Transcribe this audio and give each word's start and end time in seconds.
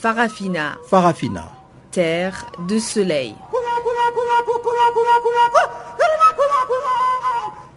Farafina. 0.00 0.78
Farafina. 0.88 1.52
Terre 1.90 2.46
de 2.66 2.78
soleil. 2.78 3.34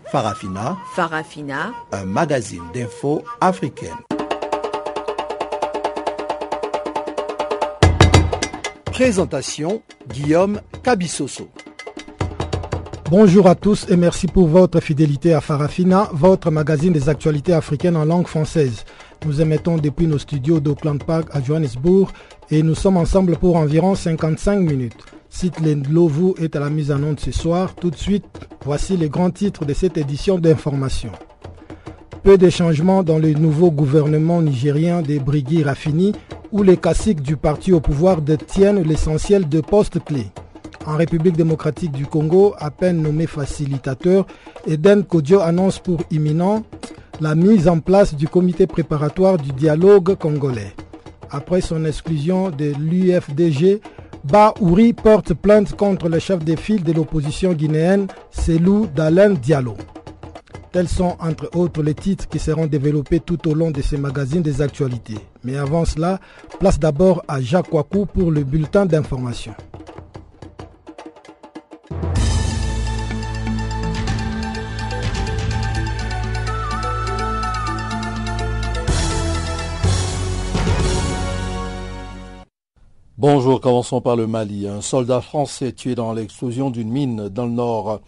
Farafina. 0.09 0.77
Farafina. 0.95 1.73
Un 1.91 2.05
magazine 2.05 2.63
d'infos 2.73 3.23
africaine. 3.41 3.97
Présentation 8.85 9.81
Guillaume 10.07 10.61
Cabissoso. 10.81 11.49
Bonjour 13.11 13.47
à 13.47 13.55
tous 13.55 13.85
et 13.89 13.97
merci 13.97 14.27
pour 14.27 14.47
votre 14.47 14.79
fidélité 14.79 15.33
à 15.33 15.41
Farafina, 15.41 16.07
votre 16.13 16.51
magazine 16.51 16.93
des 16.93 17.09
actualités 17.09 17.53
africaines 17.53 17.97
en 17.97 18.05
langue 18.05 18.27
française. 18.27 18.85
Nous 19.25 19.39
émettons 19.39 19.77
depuis 19.77 20.05
nos 20.05 20.17
studios 20.17 20.59
d'Auckland 20.59 21.01
Park 21.01 21.29
à 21.31 21.41
Johannesburg 21.41 22.09
et 22.51 22.61
nous 22.61 22.75
sommes 22.75 22.97
ensemble 22.97 23.37
pour 23.37 23.55
environ 23.55 23.95
55 23.95 24.59
minutes. 24.59 24.97
Site 25.29 25.61
Lovu 25.89 26.33
est 26.41 26.55
à 26.57 26.59
la 26.59 26.69
mise 26.69 26.91
en 26.91 27.01
onde 27.01 27.19
ce 27.19 27.31
soir. 27.31 27.73
Tout 27.75 27.89
de 27.89 27.95
suite, 27.95 28.25
voici 28.65 28.97
les 28.97 29.07
grands 29.07 29.31
titres 29.31 29.63
de 29.63 29.73
cette 29.73 29.97
édition 29.97 30.37
d'information. 30.37 31.11
Peu 32.21 32.37
de 32.37 32.49
changements 32.49 33.01
dans 33.01 33.17
le 33.17 33.33
nouveau 33.33 33.71
gouvernement 33.71 34.41
nigérien 34.41 35.01
des 35.01 35.19
Brigui 35.19 35.63
Rafini 35.63 36.11
où 36.51 36.61
les 36.61 36.77
caciques 36.77 37.21
du 37.21 37.37
parti 37.37 37.71
au 37.71 37.79
pouvoir 37.79 38.21
détiennent 38.21 38.83
l'essentiel 38.83 39.47
de 39.47 39.61
postes 39.61 40.03
clés. 40.03 40.31
En 40.85 40.97
République 40.97 41.37
démocratique 41.37 41.93
du 41.93 42.05
Congo, 42.05 42.55
à 42.59 42.71
peine 42.71 43.01
nommé 43.01 43.25
facilitateur, 43.25 44.27
Eden 44.67 45.03
Kodjo 45.05 45.39
annonce 45.39 45.79
pour 45.79 46.01
imminent 46.11 46.63
la 47.23 47.35
mise 47.35 47.69
en 47.69 47.79
place 47.79 48.13
du 48.15 48.27
comité 48.27 48.67
préparatoire 48.67 49.37
du 49.37 49.53
dialogue 49.53 50.15
congolais. 50.17 50.73
Après 51.31 51.61
son 51.61 51.85
exclusion 51.85 52.49
de 52.49 52.73
l'UFDG, 52.77 53.79
Ba 54.25 54.53
Ouri 54.59 54.91
porte 54.91 55.33
plainte 55.33 55.73
contre 55.77 56.09
le 56.09 56.19
chef 56.19 56.43
des 56.43 56.57
files 56.57 56.83
de 56.83 56.91
l'opposition 56.91 57.53
guinéenne, 57.53 58.07
Selou 58.29 58.87
Dalen 58.93 59.35
Diallo. 59.35 59.77
Tels 60.73 60.89
sont 60.89 61.15
entre 61.21 61.49
autres 61.55 61.81
les 61.81 61.93
titres 61.93 62.27
qui 62.27 62.39
seront 62.39 62.67
développés 62.67 63.21
tout 63.21 63.47
au 63.47 63.53
long 63.53 63.71
de 63.71 63.81
ces 63.81 63.95
magazines 63.97 64.41
des 64.41 64.61
actualités. 64.61 65.19
Mais 65.45 65.55
avant 65.55 65.85
cela, 65.85 66.19
place 66.59 66.77
d'abord 66.77 67.23
à 67.29 67.39
Jacques 67.39 67.71
Wakou 67.71 68.05
pour 68.05 68.31
le 68.31 68.43
bulletin 68.43 68.85
d'information. 68.85 69.53
Bonjour, 83.25 83.61
commençons 83.61 84.01
par 84.01 84.17
le 84.17 84.27
Mali. 84.27 84.67
Un 84.67 84.81
soldat 84.81 85.21
français 85.21 85.71
tué 85.71 85.95
dans 85.95 86.11
l'explosion 86.11 86.69
d'une 86.69 86.89
mine 86.89 87.29
dans 87.29 87.45
le 87.45 87.53
nord. 87.53 88.01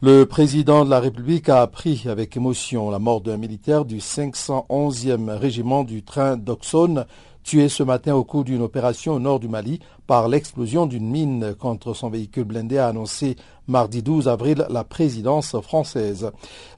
Le 0.00 0.24
président 0.24 0.84
de 0.84 0.90
la 0.90 1.00
République 1.00 1.48
a 1.48 1.62
appris 1.62 2.04
avec 2.06 2.36
émotion 2.36 2.88
la 2.88 3.00
mort 3.00 3.22
d'un 3.22 3.38
militaire 3.38 3.84
du 3.84 3.98
511e 3.98 5.36
régiment 5.36 5.82
du 5.82 6.04
train 6.04 6.36
d'Oxone, 6.36 7.06
tué 7.42 7.68
ce 7.68 7.82
matin 7.82 8.14
au 8.14 8.24
cours 8.24 8.44
d'une 8.44 8.62
opération 8.62 9.14
au 9.14 9.18
nord 9.18 9.40
du 9.40 9.48
Mali 9.48 9.80
par 10.06 10.28
l'explosion 10.28 10.86
d'une 10.86 11.08
mine 11.08 11.54
contre 11.58 11.94
son 11.94 12.10
véhicule 12.10 12.44
blindé, 12.44 12.78
a 12.78 12.88
annoncé 12.88 13.36
mardi 13.68 14.02
12 14.02 14.28
avril 14.28 14.66
la 14.68 14.84
présidence 14.84 15.58
française. 15.60 16.30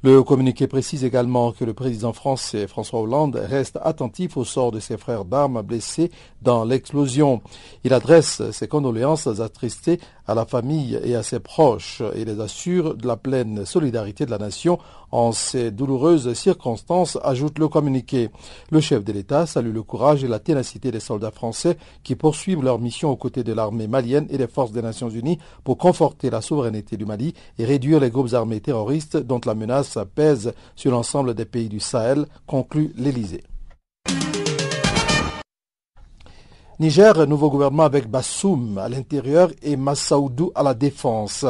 Le 0.03 0.23
communiqué 0.23 0.67
précise 0.67 1.05
également 1.05 1.53
que 1.53 1.65
le 1.65 1.73
président 1.73 2.13
français 2.13 2.67
François 2.67 3.01
Hollande 3.01 3.37
reste 3.37 3.79
attentif 3.83 4.37
au 4.37 4.45
sort 4.45 4.71
de 4.71 4.81
ses 4.81 4.97
frères 4.97 5.25
d'armes 5.25 5.63
blessés 5.63 6.11
dans 6.43 6.65
l'explosion. 6.65 7.41
Il 7.85 7.95
adresse 7.95 8.43
ses 8.51 8.69
condoléances 8.69 9.41
attristées 9.41 9.99
à 10.27 10.35
la 10.35 10.45
famille 10.45 11.01
et 11.03 11.15
à 11.17 11.23
ses 11.23 11.41
proches 11.41 12.03
et 12.15 12.25
les 12.25 12.41
assure 12.41 12.95
de 12.95 13.07
la 13.07 13.17
pleine 13.17 13.65
solidarité 13.65 14.27
de 14.27 14.31
la 14.31 14.39
nation 14.39 14.79
en 15.15 15.31
ces 15.31 15.71
douloureuses 15.71 16.33
circonstances, 16.35 17.21
ajoute 17.23 17.61
le 17.61 17.69
communiqué. 17.69 18.31
Le 18.73 18.81
chef 18.81 19.05
de 19.05 19.13
l'État 19.13 19.47
salue 19.47 19.73
le 19.73 19.85
courage 19.85 20.25
et 20.25 20.29
la 20.29 20.41
ténacité 20.41 20.91
des 20.91 20.99
soldats 20.99 21.31
français 21.31 21.79
qui 22.03 22.17
poursuivent 22.17 22.65
leur 22.65 22.81
mission 22.81 23.11
aux 23.11 23.17
côtés 23.17 23.45
de 23.45 23.53
l'armée 23.53 23.87
malienne 23.87 24.27
et 24.29 24.39
des 24.39 24.49
forces 24.49 24.73
des 24.73 24.83
Nations 24.83 25.09
Unies 25.09 25.39
pour 25.63 25.79
conforter 25.79 26.31
la 26.31 26.41
souveraineté 26.41 26.97
du 26.97 27.07
Mali 27.07 27.33
et 27.61 27.65
réduire 27.65 28.01
les 28.01 28.11
groupes 28.11 28.35
armés 28.35 28.61
terroristes 28.61 29.17
dont 29.17 29.41
la 29.47 29.55
menace 29.55 29.97
pèse 30.17 30.53
sur 30.75 30.91
l'ensemble 30.91 31.35
des 31.35 31.45
pays 31.45 31.69
du 31.69 31.79
Sahel, 31.79 32.27
conclut 32.49 32.93
l'Élysée. 32.97 33.45
Niger, 36.81 37.25
nouveau 37.29 37.51
gouvernement 37.51 37.85
avec 37.85 38.09
Bassoum 38.09 38.79
à 38.79 38.89
l'intérieur 38.89 39.53
et 39.63 39.77
Massaoudou 39.77 40.51
à 40.57 40.65
la 40.65 40.75
défense. 40.75 41.47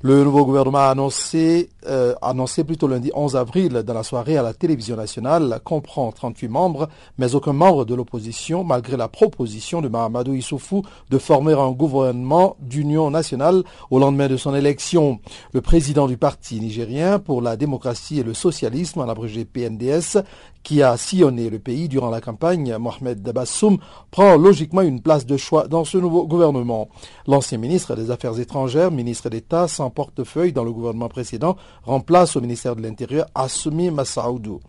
Le 0.00 0.22
nouveau 0.22 0.44
gouvernement 0.44 0.78
a 0.78 0.90
annoncé, 0.90 1.70
euh, 1.88 2.14
annoncé 2.22 2.62
plutôt 2.62 2.86
lundi 2.86 3.10
11 3.14 3.34
avril 3.34 3.72
dans 3.84 3.94
la 3.94 4.04
soirée 4.04 4.36
à 4.36 4.42
la 4.44 4.54
télévision 4.54 4.94
nationale 4.94 5.58
comprend 5.64 6.12
38 6.12 6.46
membres, 6.46 6.88
mais 7.18 7.34
aucun 7.34 7.52
membre 7.52 7.84
de 7.84 7.96
l'opposition, 7.96 8.62
malgré 8.62 8.96
la 8.96 9.08
proposition 9.08 9.80
de 9.80 9.88
Mahamadou 9.88 10.34
Issoufou 10.34 10.84
de 11.10 11.18
former 11.18 11.54
un 11.54 11.72
gouvernement 11.72 12.54
d'union 12.60 13.10
nationale 13.10 13.64
au 13.90 13.98
lendemain 13.98 14.28
de 14.28 14.36
son 14.36 14.54
élection. 14.54 15.18
Le 15.52 15.62
président 15.62 16.06
du 16.06 16.16
parti 16.16 16.60
nigérien 16.60 17.18
pour 17.18 17.42
la 17.42 17.56
démocratie 17.56 18.20
et 18.20 18.22
le 18.22 18.34
socialisme, 18.34 19.00
en 19.00 19.08
abrégé 19.08 19.44
PNDS, 19.44 20.22
qui 20.62 20.82
a 20.82 20.96
sillonné 20.96 21.50
le 21.50 21.58
pays 21.58 21.88
durant 21.88 22.10
la 22.10 22.20
campagne, 22.20 22.76
Mohamed 22.78 23.22
Dabassoum, 23.22 23.78
prend 24.10 24.36
logiquement 24.36 24.82
une 24.82 25.00
place 25.00 25.24
de 25.24 25.36
choix 25.36 25.66
dans 25.66 25.84
ce 25.84 25.98
nouveau 25.98 26.26
gouvernement. 26.26 26.88
L'ancien 27.26 27.58
ministre 27.58 27.96
des 27.96 28.10
Affaires 28.10 28.38
étrangères, 28.38 28.90
ministre 28.90 29.30
d'État 29.30 29.66
portefeuille 29.90 30.52
dans 30.52 30.64
le 30.64 30.72
gouvernement 30.72 31.08
précédent, 31.08 31.56
remplace 31.82 32.36
au 32.36 32.40
ministère 32.40 32.76
de 32.76 32.82
l'Intérieur 32.82 33.26
Assoumi 33.34 33.90
Massaoudou. 33.90 34.60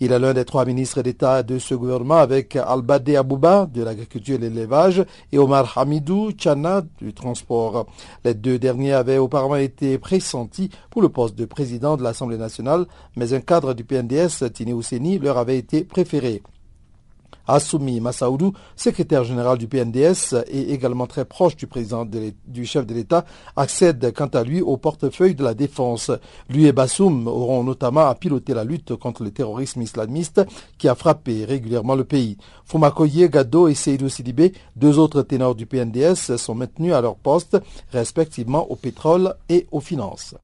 Il 0.00 0.10
est 0.10 0.18
l'un 0.18 0.34
des 0.34 0.44
trois 0.44 0.64
ministres 0.64 1.02
d'État 1.02 1.44
de 1.44 1.58
ce 1.58 1.74
gouvernement 1.74 2.16
avec 2.16 2.56
Al-Bade 2.56 3.08
Abouba 3.10 3.68
de 3.72 3.82
l'agriculture 3.82 4.34
et 4.34 4.38
l'élevage 4.38 5.04
et 5.30 5.38
Omar 5.38 5.78
Hamidou 5.78 6.32
Chana 6.36 6.82
du 6.98 7.14
transport. 7.14 7.86
Les 8.24 8.34
deux 8.34 8.58
derniers 8.58 8.92
avaient 8.92 9.18
auparavant 9.18 9.54
été 9.54 9.96
pressentis 9.98 10.70
pour 10.90 11.00
le 11.00 11.10
poste 11.10 11.36
de 11.36 11.44
président 11.44 11.96
de 11.96 12.02
l'Assemblée 12.02 12.38
nationale, 12.38 12.86
mais 13.16 13.34
un 13.34 13.40
cadre 13.40 13.72
du 13.72 13.84
PNDS, 13.84 14.50
Tini 14.52 14.72
Ousseni, 14.72 15.18
leur 15.18 15.38
avait 15.38 15.58
été 15.58 15.84
préféré. 15.84 16.42
Assoumi 17.46 18.00
Massaoudou, 18.00 18.52
secrétaire 18.76 19.24
général 19.24 19.58
du 19.58 19.68
PNDS 19.68 20.34
et 20.48 20.72
également 20.72 21.06
très 21.06 21.24
proche 21.24 21.56
du 21.56 21.66
président 21.66 22.06
du 22.46 22.66
chef 22.66 22.86
de 22.86 22.94
l'État, 22.94 23.24
accède 23.56 24.12
quant 24.14 24.26
à 24.26 24.42
lui 24.42 24.60
au 24.60 24.76
portefeuille 24.76 25.34
de 25.34 25.44
la 25.44 25.54
défense. 25.54 26.10
Lui 26.48 26.66
et 26.66 26.72
Bassoum 26.72 27.26
auront 27.28 27.64
notamment 27.64 28.06
à 28.06 28.14
piloter 28.14 28.54
la 28.54 28.64
lutte 28.64 28.96
contre 28.96 29.24
le 29.24 29.30
terrorisme 29.30 29.82
islamiste 29.82 30.42
qui 30.78 30.88
a 30.88 30.94
frappé 30.94 31.44
régulièrement 31.44 31.94
le 31.94 32.04
pays. 32.04 32.38
Fumakoye 32.64 33.28
Gado 33.28 33.68
et 33.68 33.74
Seydou 33.74 34.08
Sidibé, 34.08 34.52
deux 34.76 34.98
autres 34.98 35.22
ténors 35.22 35.54
du 35.54 35.66
PNDS, 35.66 36.36
sont 36.36 36.54
maintenus 36.54 36.94
à 36.94 37.00
leur 37.00 37.16
poste, 37.16 37.58
respectivement 37.92 38.70
au 38.70 38.76
pétrole 38.76 39.34
et 39.48 39.66
aux 39.70 39.80
finances. 39.80 40.34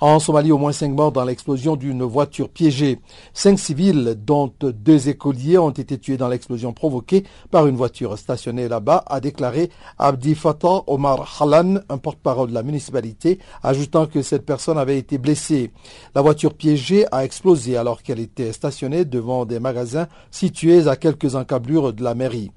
En 0.00 0.20
Somalie, 0.20 0.52
au 0.52 0.58
moins 0.58 0.70
cinq 0.70 0.92
morts 0.92 1.10
dans 1.10 1.24
l'explosion 1.24 1.74
d'une 1.74 2.04
voiture 2.04 2.48
piégée. 2.48 3.00
Cinq 3.34 3.58
civils, 3.58 4.16
dont 4.24 4.52
deux 4.60 5.08
écoliers, 5.08 5.58
ont 5.58 5.70
été 5.70 5.98
tués 5.98 6.16
dans 6.16 6.28
l'explosion 6.28 6.72
provoquée 6.72 7.24
par 7.50 7.66
une 7.66 7.74
voiture 7.74 8.16
stationnée 8.16 8.68
là-bas, 8.68 9.02
a 9.08 9.18
déclaré 9.18 9.70
Abdi 9.98 10.36
Fattah 10.36 10.84
Omar 10.86 11.38
Halan, 11.40 11.80
un 11.88 11.98
porte-parole 11.98 12.50
de 12.50 12.54
la 12.54 12.62
municipalité, 12.62 13.40
ajoutant 13.64 14.06
que 14.06 14.22
cette 14.22 14.46
personne 14.46 14.78
avait 14.78 14.98
été 14.98 15.18
blessée. 15.18 15.72
La 16.14 16.22
voiture 16.22 16.54
piégée 16.54 17.04
a 17.10 17.24
explosé 17.24 17.76
alors 17.76 18.04
qu'elle 18.04 18.20
était 18.20 18.52
stationnée 18.52 19.04
devant 19.04 19.46
des 19.46 19.58
magasins 19.58 20.06
situés 20.30 20.86
à 20.86 20.94
quelques 20.94 21.34
encablures 21.34 21.92
de 21.92 22.04
la 22.04 22.14
mairie. 22.14 22.52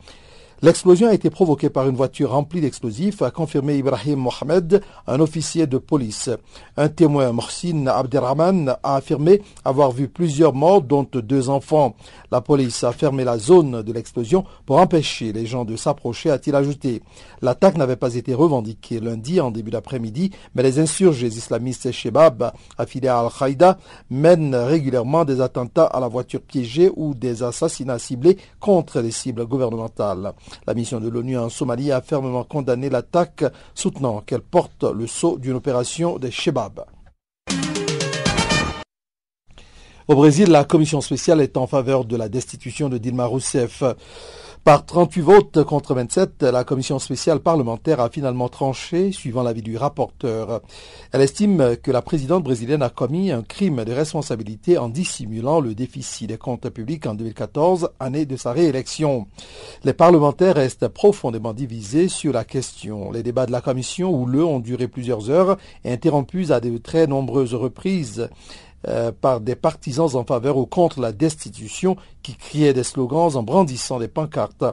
L'explosion 0.63 1.07
a 1.07 1.15
été 1.15 1.31
provoquée 1.31 1.71
par 1.71 1.89
une 1.89 1.95
voiture 1.95 2.33
remplie 2.33 2.61
d'explosifs, 2.61 3.23
a 3.23 3.31
confirmé 3.31 3.77
Ibrahim 3.77 4.19
Mohamed, 4.19 4.83
un 5.07 5.19
officier 5.19 5.65
de 5.65 5.79
police. 5.79 6.29
Un 6.77 6.87
témoin, 6.87 7.31
Mohsin 7.31 7.87
Abderrahman, 7.87 8.75
a 8.83 8.95
affirmé 8.97 9.41
avoir 9.65 9.89
vu 9.89 10.07
plusieurs 10.07 10.53
morts, 10.53 10.83
dont 10.83 11.07
deux 11.11 11.49
enfants. 11.49 11.95
La 12.31 12.41
police 12.41 12.83
a 12.83 12.91
fermé 12.91 13.23
la 13.23 13.39
zone 13.39 13.81
de 13.81 13.91
l'explosion 13.91 14.45
pour 14.67 14.77
empêcher 14.77 15.33
les 15.33 15.47
gens 15.47 15.65
de 15.65 15.75
s'approcher, 15.75 16.29
a-t-il 16.29 16.55
ajouté. 16.55 17.01
L'attaque 17.41 17.75
n'avait 17.75 17.95
pas 17.95 18.13
été 18.13 18.35
revendiquée 18.35 18.99
lundi 18.99 19.41
en 19.41 19.49
début 19.49 19.71
d'après-midi, 19.71 20.29
mais 20.53 20.61
les 20.61 20.77
insurgés 20.77 21.25
islamistes 21.25 21.91
Shebab, 21.91 22.51
affiliés 22.77 23.07
à 23.07 23.21
Al-Qaïda, 23.21 23.79
mènent 24.11 24.53
régulièrement 24.53 25.25
des 25.25 25.41
attentats 25.41 25.85
à 25.85 25.99
la 25.99 26.07
voiture 26.07 26.41
piégée 26.41 26.91
ou 26.95 27.15
des 27.15 27.41
assassinats 27.41 27.97
ciblés 27.97 28.37
contre 28.59 28.99
les 28.99 29.09
cibles 29.09 29.47
gouvernementales. 29.47 30.33
La 30.67 30.73
mission 30.73 30.99
de 30.99 31.09
l'ONU 31.09 31.37
en 31.37 31.49
Somalie 31.49 31.91
a 31.91 32.01
fermement 32.01 32.43
condamné 32.43 32.89
l'attaque, 32.89 33.43
soutenant 33.73 34.21
qu'elle 34.21 34.41
porte 34.41 34.83
le 34.83 35.07
sceau 35.07 35.37
d'une 35.37 35.55
opération 35.55 36.17
des 36.17 36.31
Shebab. 36.31 36.85
Au 40.07 40.15
Brésil, 40.15 40.49
la 40.49 40.65
commission 40.65 40.99
spéciale 40.99 41.41
est 41.41 41.57
en 41.57 41.67
faveur 41.67 42.05
de 42.05 42.17
la 42.17 42.27
destitution 42.27 42.89
de 42.89 42.97
Dilma 42.97 43.25
Rousseff. 43.25 43.83
Par 44.63 44.85
38 44.85 45.21
votes 45.21 45.63
contre 45.63 45.95
27, 45.95 46.43
la 46.43 46.63
commission 46.63 46.99
spéciale 46.99 47.39
parlementaire 47.39 47.99
a 47.99 48.11
finalement 48.11 48.47
tranché, 48.47 49.11
suivant 49.11 49.41
l'avis 49.41 49.63
du 49.63 49.75
rapporteur. 49.75 50.61
Elle 51.11 51.21
estime 51.21 51.77
que 51.77 51.89
la 51.89 52.03
présidente 52.03 52.43
brésilienne 52.43 52.83
a 52.83 52.89
commis 52.89 53.31
un 53.31 53.41
crime 53.41 53.83
de 53.83 53.91
responsabilité 53.91 54.77
en 54.77 54.87
dissimulant 54.87 55.61
le 55.61 55.73
déficit 55.73 56.27
des 56.27 56.37
comptes 56.37 56.69
publics 56.69 57.07
en 57.07 57.15
2014, 57.15 57.89
année 57.99 58.27
de 58.27 58.37
sa 58.37 58.51
réélection. 58.51 59.25
Les 59.83 59.93
parlementaires 59.93 60.53
restent 60.53 60.89
profondément 60.89 61.53
divisés 61.53 62.07
sur 62.07 62.31
la 62.31 62.43
question. 62.43 63.11
Les 63.11 63.23
débats 63.23 63.47
de 63.47 63.51
la 63.51 63.61
commission, 63.61 64.27
le 64.27 64.45
ont 64.45 64.59
duré 64.59 64.87
plusieurs 64.87 65.31
heures 65.31 65.57
et 65.83 65.91
interrompus 65.91 66.51
à 66.51 66.59
de 66.59 66.77
très 66.77 67.07
nombreuses 67.07 67.55
reprises. 67.55 68.29
Euh, 68.87 69.11
par 69.11 69.41
des 69.41 69.53
partisans 69.53 70.09
en 70.15 70.23
faveur 70.23 70.57
ou 70.57 70.65
contre 70.65 71.01
la 71.01 71.11
destitution 71.11 71.97
qui 72.21 72.35
criaient 72.35 72.73
des 72.73 72.83
slogans 72.83 73.35
en 73.35 73.43
brandissant 73.43 73.99
des 73.99 74.07
pancartes. 74.07 74.63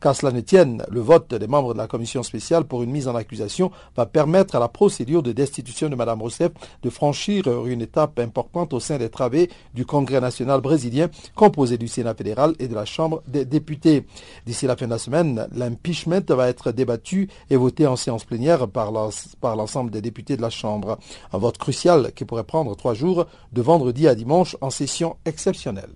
Qu'à 0.00 0.14
cela 0.14 0.32
ne 0.32 0.40
tienne, 0.40 0.84
le 0.88 1.00
vote 1.00 1.34
des 1.34 1.46
membres 1.46 1.72
de 1.72 1.78
la 1.78 1.86
commission 1.86 2.22
spéciale 2.22 2.64
pour 2.64 2.82
une 2.82 2.90
mise 2.90 3.08
en 3.08 3.14
accusation 3.14 3.70
va 3.96 4.06
permettre 4.06 4.54
à 4.54 4.60
la 4.60 4.68
procédure 4.68 5.22
de 5.22 5.32
destitution 5.32 5.88
de 5.88 5.96
Mme 5.96 6.22
Rousseff 6.22 6.52
de 6.82 6.90
franchir 6.90 7.66
une 7.66 7.82
étape 7.82 8.18
importante 8.18 8.72
au 8.72 8.80
sein 8.80 8.98
des 8.98 9.08
travaux 9.08 9.28
du 9.74 9.84
Congrès 9.84 10.20
national 10.20 10.60
brésilien 10.60 11.08
composé 11.34 11.76
du 11.78 11.88
Sénat 11.88 12.14
fédéral 12.14 12.54
et 12.58 12.68
de 12.68 12.74
la 12.74 12.84
Chambre 12.84 13.22
des 13.26 13.44
députés. 13.44 14.04
D'ici 14.46 14.66
la 14.66 14.76
fin 14.76 14.86
de 14.86 14.90
la 14.90 14.98
semaine, 14.98 15.48
l'impeachment 15.54 16.24
va 16.28 16.48
être 16.48 16.72
débattu 16.72 17.28
et 17.50 17.56
voté 17.56 17.86
en 17.86 17.96
séance 17.96 18.24
plénière 18.24 18.68
par 18.68 18.92
l'ensemble 18.92 19.90
des 19.90 20.00
députés 20.00 20.36
de 20.36 20.42
la 20.42 20.50
Chambre. 20.50 20.98
Un 21.32 21.38
vote 21.38 21.58
crucial 21.58 22.12
qui 22.14 22.24
pourrait 22.24 22.44
prendre 22.44 22.74
trois 22.76 22.94
jours 22.94 23.26
de 23.52 23.62
vendredi 23.62 24.08
à 24.08 24.14
dimanche 24.14 24.56
en 24.60 24.70
session 24.70 25.16
exceptionnelle. 25.24 25.90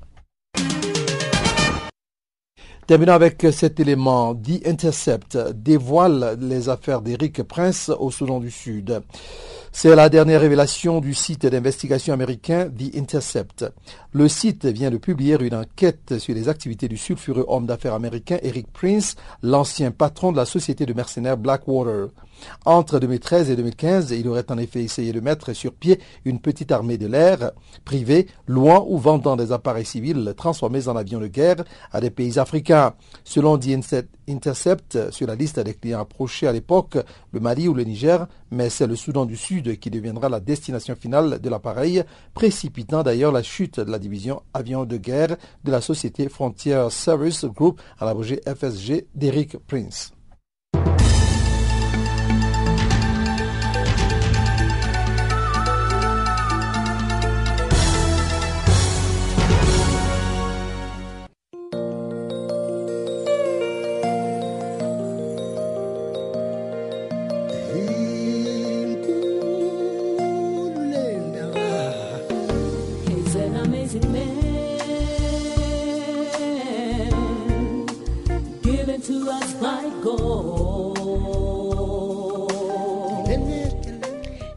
Terminons 2.93 3.15
avec 3.15 3.47
cet 3.53 3.81
élément. 3.81 4.35
The 4.35 4.67
Intercept 4.67 5.39
dévoile 5.55 6.37
les 6.43 6.69
affaires 6.69 7.00
d'Eric 7.00 7.43
Prince 7.43 7.91
au 7.99 8.11
Soudan 8.11 8.39
du 8.39 8.50
Sud. 8.50 9.00
C'est 9.73 9.97
la 9.97 10.11
dernière 10.11 10.43
révélation 10.43 11.00
du 11.00 11.15
site 11.15 11.47
d'investigation 11.47 12.12
américain 12.12 12.69
The 12.69 12.94
Intercept. 12.94 13.65
Le 14.12 14.29
site 14.29 14.67
vient 14.67 14.91
de 14.91 14.99
publier 14.99 15.39
une 15.41 15.55
enquête 15.55 16.19
sur 16.19 16.35
les 16.35 16.50
activités 16.50 16.87
du 16.87 16.99
sulfureux 16.99 17.47
homme 17.49 17.65
d'affaires 17.65 17.94
américain 17.94 18.37
Eric 18.43 18.71
Prince, 18.71 19.17
l'ancien 19.43 19.91
patron 19.91 20.31
de 20.31 20.37
la 20.37 20.44
société 20.44 20.85
de 20.85 20.93
mercenaires 20.93 21.39
Blackwater. 21.39 22.09
Entre 22.64 22.99
2013 22.99 23.50
et 23.50 23.56
2015, 23.56 24.11
il 24.12 24.29
aurait 24.29 24.50
en 24.50 24.58
effet 24.58 24.82
essayé 24.82 25.12
de 25.12 25.20
mettre 25.20 25.52
sur 25.52 25.73
pied 25.73 26.00
une 26.25 26.40
petite 26.40 26.73
armée 26.73 26.99
de 26.99 27.06
l'air 27.06 27.52
privée, 27.84 28.26
loin 28.46 28.84
ou 28.87 28.99
vendant 28.99 29.37
des 29.37 29.52
appareils 29.52 29.84
civils 29.84 30.34
transformés 30.37 30.88
en 30.88 30.96
avions 30.96 31.20
de 31.20 31.26
guerre 31.26 31.64
à 31.90 32.00
des 32.00 32.11
pays 32.11 32.38
africains. 32.38 32.94
Selon 33.25 33.58
The 33.58 33.69
Intercept, 34.29 35.11
sur 35.11 35.26
la 35.26 35.34
liste 35.34 35.58
des 35.61 35.75
clients 35.75 36.00
approchés 36.00 36.46
à 36.46 36.52
l'époque, 36.52 36.96
le 37.32 37.40
Mali 37.40 37.69
ou 37.69 37.75
le 37.75 37.84
Niger, 37.84 38.26
mais 38.50 38.70
c'est 38.70 38.87
le 38.87 38.96
Soudan 38.96 39.26
du 39.26 39.37
Sud 39.37 39.79
qui 39.79 39.90
deviendra 39.90 40.29
la 40.29 40.40
destination 40.40 40.94
finale 40.94 41.40
de 41.40 41.50
l'appareil, 41.50 42.05
précipitant 42.34 43.02
d'ailleurs 43.02 43.32
la 43.32 43.43
chute 43.43 43.81
de 43.81 43.90
la 43.90 43.99
division 43.99 44.43
avions 44.55 44.84
de 44.84 44.96
guerre 44.96 45.37
de 45.64 45.70
la 45.70 45.81
société 45.81 46.29
Frontier 46.29 46.87
Service 46.90 47.44
Group, 47.44 47.81
à 47.99 48.05
l'abrégé 48.05 48.40
FSG 48.46 49.06
d'Eric 49.14 49.56
Prince. 49.67 50.12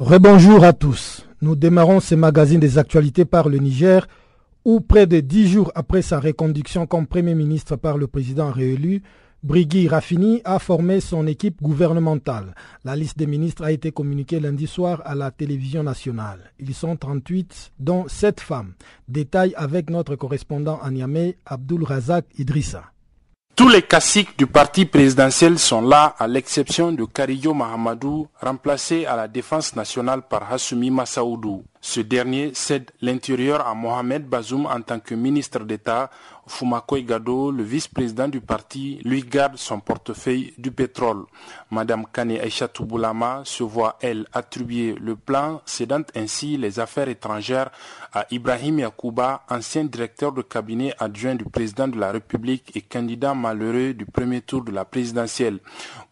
Rebonjour 0.00 0.64
à 0.64 0.72
tous. 0.72 1.24
Nous 1.40 1.54
démarrons 1.54 2.00
ce 2.00 2.16
magazine 2.16 2.58
des 2.58 2.78
actualités 2.78 3.24
par 3.24 3.48
le 3.48 3.58
Niger, 3.58 4.08
où 4.64 4.80
près 4.80 5.06
de 5.06 5.20
dix 5.20 5.46
jours 5.48 5.70
après 5.76 6.02
sa 6.02 6.18
reconduction 6.18 6.84
comme 6.88 7.06
Premier 7.06 7.36
ministre 7.36 7.76
par 7.76 7.96
le 7.96 8.08
président 8.08 8.50
réélu, 8.50 9.02
Brigui 9.44 9.86
Raffini 9.86 10.42
a 10.44 10.58
formé 10.58 10.98
son 11.00 11.28
équipe 11.28 11.62
gouvernementale. 11.62 12.56
La 12.84 12.96
liste 12.96 13.18
des 13.18 13.28
ministres 13.28 13.62
a 13.62 13.70
été 13.70 13.92
communiquée 13.92 14.40
lundi 14.40 14.66
soir 14.66 15.00
à 15.04 15.14
la 15.14 15.30
télévision 15.30 15.84
nationale. 15.84 16.50
Ils 16.58 16.74
sont 16.74 16.96
38, 16.96 17.70
dont 17.78 18.08
7 18.08 18.40
femmes. 18.40 18.74
Détail 19.06 19.54
avec 19.56 19.90
notre 19.90 20.16
correspondant 20.16 20.80
à 20.82 20.90
Niamey, 20.90 21.36
Abdul 21.46 21.84
Razak 21.84 22.24
Idrissa. 22.36 22.82
Tous 23.56 23.68
les 23.68 23.82
caciques 23.82 24.36
du 24.36 24.48
parti 24.48 24.84
présidentiel 24.84 25.60
sont 25.60 25.80
là, 25.80 26.16
à 26.18 26.26
l'exception 26.26 26.90
de 26.90 27.04
Karillo 27.04 27.54
Mahamadou, 27.54 28.26
remplacé 28.40 29.06
à 29.06 29.14
la 29.14 29.28
défense 29.28 29.76
nationale 29.76 30.22
par 30.22 30.52
Hassoumi 30.52 30.90
Massaoudou. 30.90 31.62
Ce 31.86 32.00
dernier 32.00 32.54
cède 32.54 32.90
l'intérieur 33.02 33.66
à 33.66 33.74
Mohamed 33.74 34.26
Bazoum 34.26 34.64
en 34.64 34.80
tant 34.80 35.00
que 35.00 35.14
ministre 35.14 35.60
d'État 35.64 36.08
Fumakoy 36.46 37.04
Gado, 37.04 37.50
le 37.50 37.62
vice-président 37.62 38.28
du 38.28 38.40
parti, 38.40 39.00
lui 39.04 39.22
garde 39.22 39.56
son 39.56 39.80
portefeuille 39.80 40.52
du 40.58 40.70
pétrole. 40.70 41.24
Madame 41.70 42.04
Kane 42.12 42.32
Aisha 42.32 42.68
Boulama 42.80 43.42
se 43.44 43.62
voit, 43.62 43.96
elle, 44.02 44.26
attribuer 44.32 44.94
le 44.94 45.16
plan, 45.16 45.60
cédant 45.64 46.02
ainsi 46.14 46.56
les 46.58 46.80
affaires 46.80 47.08
étrangères 47.08 47.70
à 48.12 48.26
Ibrahim 48.30 48.78
Yakouba, 48.80 49.42
ancien 49.48 49.84
directeur 49.84 50.32
de 50.32 50.42
cabinet 50.42 50.94
adjoint 50.98 51.34
du 51.34 51.44
président 51.44 51.88
de 51.88 51.98
la 51.98 52.12
République 52.12 52.76
et 52.76 52.82
candidat 52.82 53.34
malheureux 53.34 53.94
du 53.94 54.04
premier 54.06 54.40
tour 54.42 54.62
de 54.64 54.70
la 54.72 54.84
présidentielle. 54.84 55.60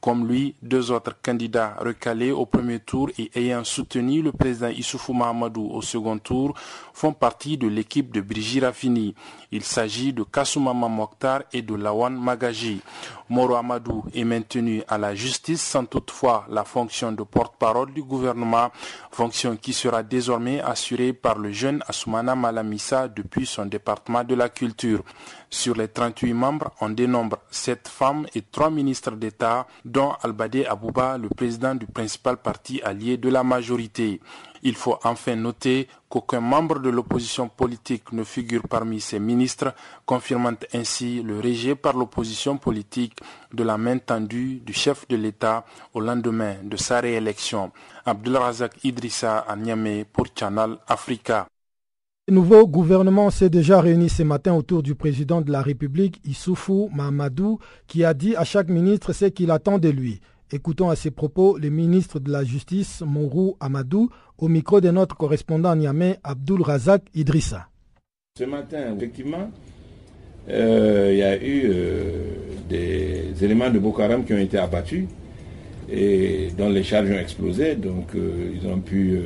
Comme 0.00 0.26
lui, 0.26 0.54
deux 0.62 0.90
autres 0.90 1.16
candidats 1.22 1.76
recalés 1.78 2.32
au 2.32 2.46
premier 2.46 2.80
tour 2.80 3.10
et 3.18 3.30
ayant 3.34 3.64
soutenu 3.64 4.22
le 4.22 4.32
président 4.32 4.68
Issoufou 4.68 5.12
Mahamadou 5.12 5.61
au 5.70 5.82
second 5.82 6.18
tour 6.18 6.54
font 6.92 7.12
partie 7.12 7.56
de 7.56 7.66
l'équipe 7.68 8.12
de 8.12 8.20
Brigitte 8.20 8.64
Raffini. 8.64 9.14
Il 9.54 9.62
s'agit 9.64 10.14
de 10.14 10.22
Kassoumama 10.22 10.88
Mokhtar 10.88 11.42
et 11.52 11.60
de 11.60 11.74
Lawan 11.74 12.18
Magaji. 12.18 12.80
Moro 13.28 13.54
Amadou 13.54 14.04
est 14.14 14.24
maintenu 14.24 14.82
à 14.88 14.96
la 14.96 15.14
justice 15.14 15.60
sans 15.62 15.84
toutefois 15.84 16.46
la 16.48 16.64
fonction 16.64 17.12
de 17.12 17.22
porte-parole 17.22 17.92
du 17.92 18.02
gouvernement, 18.02 18.70
fonction 19.10 19.56
qui 19.56 19.74
sera 19.74 20.02
désormais 20.02 20.60
assurée 20.60 21.12
par 21.12 21.38
le 21.38 21.52
jeune 21.52 21.82
Assoumana 21.86 22.34
Malamissa 22.34 23.08
depuis 23.08 23.44
son 23.44 23.66
département 23.66 24.24
de 24.24 24.34
la 24.34 24.48
culture. 24.48 25.02
Sur 25.50 25.76
les 25.76 25.88
38 25.88 26.32
membres, 26.32 26.70
on 26.80 26.88
dénombre 26.88 27.36
7 27.50 27.88
femmes 27.88 28.26
et 28.34 28.40
3 28.40 28.70
ministres 28.70 29.12
d'État, 29.12 29.66
dont 29.84 30.12
Albade 30.22 30.64
Abouba, 30.66 31.18
le 31.18 31.28
président 31.28 31.74
du 31.74 31.86
principal 31.86 32.38
parti 32.38 32.80
allié 32.82 33.18
de 33.18 33.28
la 33.28 33.42
majorité. 33.44 34.20
Il 34.62 34.76
faut 34.76 34.98
enfin 35.04 35.36
noter 35.36 35.88
qu'aucun 36.12 36.40
membre 36.42 36.78
de 36.78 36.90
l'opposition 36.90 37.48
politique 37.48 38.12
ne 38.12 38.22
figure 38.22 38.68
parmi 38.68 39.00
ces 39.00 39.18
ministres, 39.18 39.74
confirmant 40.04 40.52
ainsi 40.74 41.22
le 41.22 41.40
rejet 41.40 41.74
par 41.74 41.96
l'opposition 41.96 42.58
politique 42.58 43.16
de 43.54 43.62
la 43.62 43.78
main 43.78 43.96
tendue 43.96 44.60
du 44.60 44.74
chef 44.74 45.08
de 45.08 45.16
l'État 45.16 45.64
au 45.94 46.00
lendemain 46.00 46.56
de 46.62 46.76
sa 46.76 47.00
réélection. 47.00 47.72
Abdelrazak 48.04 48.84
Idrissa 48.84 49.38
à 49.38 49.56
Niamey 49.56 50.04
pour 50.04 50.26
Channel 50.38 50.76
Africa. 50.86 51.46
Le 52.28 52.34
nouveau 52.34 52.66
gouvernement 52.66 53.30
s'est 53.30 53.48
déjà 53.48 53.80
réuni 53.80 54.10
ce 54.10 54.22
matin 54.22 54.52
autour 54.52 54.82
du 54.82 54.94
président 54.94 55.40
de 55.40 55.50
la 55.50 55.62
République, 55.62 56.20
Issoufou 56.26 56.90
Mahamadou, 56.92 57.58
qui 57.86 58.04
a 58.04 58.12
dit 58.12 58.36
à 58.36 58.44
chaque 58.44 58.68
ministre 58.68 59.14
ce 59.14 59.24
qu'il 59.24 59.50
attend 59.50 59.78
de 59.78 59.88
lui 59.88 60.20
Écoutons 60.54 60.90
à 60.90 60.96
ces 60.96 61.10
propos 61.10 61.56
le 61.56 61.70
ministre 61.70 62.20
de 62.20 62.30
la 62.30 62.44
Justice, 62.44 63.00
Mourou 63.06 63.56
Amadou, 63.58 64.10
au 64.36 64.48
micro 64.48 64.82
de 64.82 64.90
notre 64.90 65.16
correspondant 65.16 65.74
Niamey, 65.74 66.18
Abdul 66.22 66.60
Razak 66.60 67.04
Idrissa. 67.14 67.68
Ce 68.38 68.44
matin, 68.44 68.94
effectivement, 68.94 69.50
euh, 70.50 71.08
il 71.10 71.18
y 71.18 71.22
a 71.22 71.42
eu 71.42 71.62
euh, 71.64 72.10
des 72.68 73.32
éléments 73.42 73.70
de 73.70 73.78
Boko 73.78 74.02
Haram 74.02 74.24
qui 74.26 74.34
ont 74.34 74.38
été 74.38 74.58
abattus 74.58 75.06
et 75.90 76.48
dont 76.58 76.68
les 76.68 76.82
charges 76.82 77.10
ont 77.10 77.18
explosé. 77.18 77.74
Donc, 77.76 78.14
euh, 78.14 78.52
ils 78.54 78.68
ont 78.68 78.80
pu. 78.80 79.18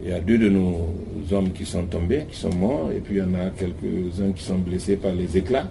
il 0.00 0.10
y 0.10 0.12
a 0.12 0.20
deux 0.20 0.38
de 0.38 0.48
nos 0.48 0.94
hommes 1.32 1.50
qui 1.50 1.66
sont 1.66 1.86
tombés, 1.86 2.26
qui 2.30 2.36
sont 2.38 2.54
morts, 2.54 2.92
et 2.92 3.00
puis 3.00 3.16
il 3.16 3.18
y 3.18 3.22
en 3.22 3.34
a 3.34 3.50
quelques-uns 3.50 4.30
qui 4.30 4.44
sont 4.44 4.58
blessés 4.58 4.94
par 4.94 5.12
les 5.12 5.36
éclats. 5.36 5.68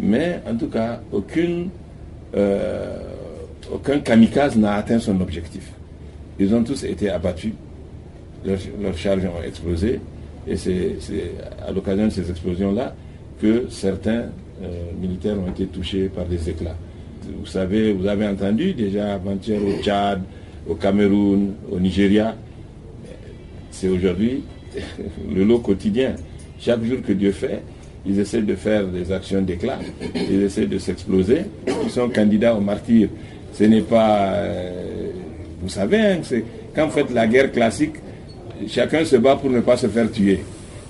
Mais 0.00 0.40
en 0.50 0.56
tout 0.56 0.68
cas, 0.70 1.02
aucune, 1.12 1.68
aucun 3.72 4.00
kamikaze 4.00 4.56
n'a 4.56 4.74
atteint 4.74 4.98
son 4.98 5.20
objectif. 5.20 5.72
Ils 6.38 6.54
ont 6.54 6.62
tous 6.62 6.84
été 6.84 7.10
abattus, 7.10 7.52
leurs 8.44 8.96
charges 8.96 9.24
ont 9.24 9.42
explosé. 9.42 10.00
Et 10.46 10.56
c'est 10.56 10.96
à 11.66 11.70
l'occasion 11.70 12.06
de 12.06 12.10
ces 12.10 12.30
explosions-là 12.30 12.94
que 13.40 13.66
certains 13.68 14.24
euh, 14.62 14.66
militaires 15.00 15.36
ont 15.38 15.50
été 15.50 15.66
touchés 15.66 16.08
par 16.08 16.24
des 16.24 16.48
éclats. 16.48 16.76
Vous 17.38 17.46
savez, 17.46 17.92
vous 17.92 18.06
avez 18.06 18.26
entendu 18.26 18.72
déjà 18.72 19.14
avant-hier 19.14 19.60
au 19.62 19.82
Tchad, 19.82 20.22
au 20.68 20.74
Cameroun, 20.74 21.54
au 21.70 21.78
Nigeria. 21.78 22.34
C'est 23.70 23.88
aujourd'hui 23.88 24.42
le 25.34 25.44
lot 25.44 25.58
quotidien. 25.58 26.14
Chaque 26.58 26.82
jour 26.84 26.98
que 27.06 27.12
Dieu 27.12 27.32
fait, 27.32 27.62
ils 28.06 28.18
essaient 28.18 28.42
de 28.42 28.54
faire 28.54 28.86
des 28.86 29.12
actions 29.12 29.42
d'éclat, 29.42 29.78
ils 30.14 30.42
essaient 30.42 30.66
de 30.66 30.78
s'exploser, 30.78 31.42
ils 31.84 31.90
sont 31.90 32.08
candidats 32.08 32.54
au 32.54 32.60
martyr. 32.60 33.08
Ce 33.52 33.64
n'est 33.64 33.82
pas... 33.82 34.32
Euh, 34.34 35.10
vous 35.62 35.68
savez, 35.68 35.98
hein, 35.98 36.20
quand 36.74 36.86
vous 36.86 36.92
faites 36.92 37.10
la 37.10 37.26
guerre 37.26 37.52
classique, 37.52 37.94
chacun 38.68 39.04
se 39.04 39.16
bat 39.16 39.36
pour 39.36 39.50
ne 39.50 39.60
pas 39.60 39.76
se 39.76 39.86
faire 39.88 40.10
tuer. 40.10 40.40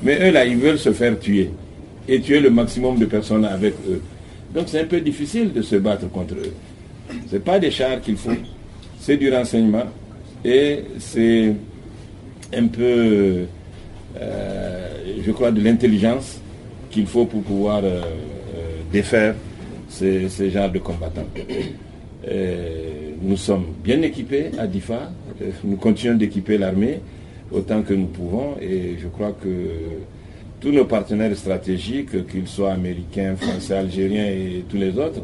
Mais 0.02 0.18
eux, 0.28 0.32
là, 0.32 0.44
ils 0.44 0.56
veulent 0.56 0.78
se 0.78 0.92
faire 0.92 1.18
tuer 1.18 1.50
et 2.08 2.20
tuer 2.20 2.40
le 2.40 2.50
maximum 2.50 2.98
de 2.98 3.06
personnes 3.06 3.44
avec 3.44 3.74
eux. 3.88 4.02
Donc 4.54 4.64
c'est 4.66 4.80
un 4.80 4.84
peu 4.84 5.00
difficile 5.00 5.52
de 5.52 5.62
se 5.62 5.76
battre 5.76 6.08
contre 6.10 6.34
eux. 6.34 6.52
Ce 7.28 7.34
n'est 7.34 7.40
pas 7.40 7.58
des 7.58 7.70
chars 7.70 8.00
qu'il 8.00 8.16
faut, 8.16 8.30
c'est 8.98 9.16
du 9.16 9.32
renseignement 9.32 9.84
et 10.44 10.84
c'est 10.98 11.54
un 12.54 12.66
peu, 12.66 13.46
euh, 14.20 14.88
je 15.24 15.30
crois, 15.30 15.52
de 15.52 15.62
l'intelligence 15.62 16.40
qu'il 16.90 17.06
faut 17.06 17.26
pour 17.26 17.42
pouvoir 17.42 17.80
euh, 17.84 18.00
défaire 18.92 19.34
ces, 19.88 20.28
ces, 20.28 20.50
genres 20.50 20.70
de 20.70 20.78
combattants. 20.78 21.26
Nous 22.26 23.36
sommes 23.36 23.66
bien 23.82 24.02
équipés 24.02 24.50
à 24.58 24.66
DIFA, 24.66 25.10
nous 25.64 25.76
continuons 25.76 26.16
d'équiper 26.16 26.58
l'armée 26.58 27.00
autant 27.52 27.82
que 27.82 27.94
nous 27.94 28.06
pouvons. 28.06 28.56
Et 28.60 28.96
je 29.00 29.08
crois 29.08 29.32
que 29.32 29.48
tous 30.60 30.72
nos 30.72 30.84
partenaires 30.84 31.36
stratégiques, 31.36 32.26
qu'ils 32.28 32.48
soient 32.48 32.72
américains, 32.72 33.36
français, 33.36 33.74
algériens 33.74 34.26
et 34.26 34.64
tous 34.68 34.76
les 34.76 34.96
autres, 34.98 35.22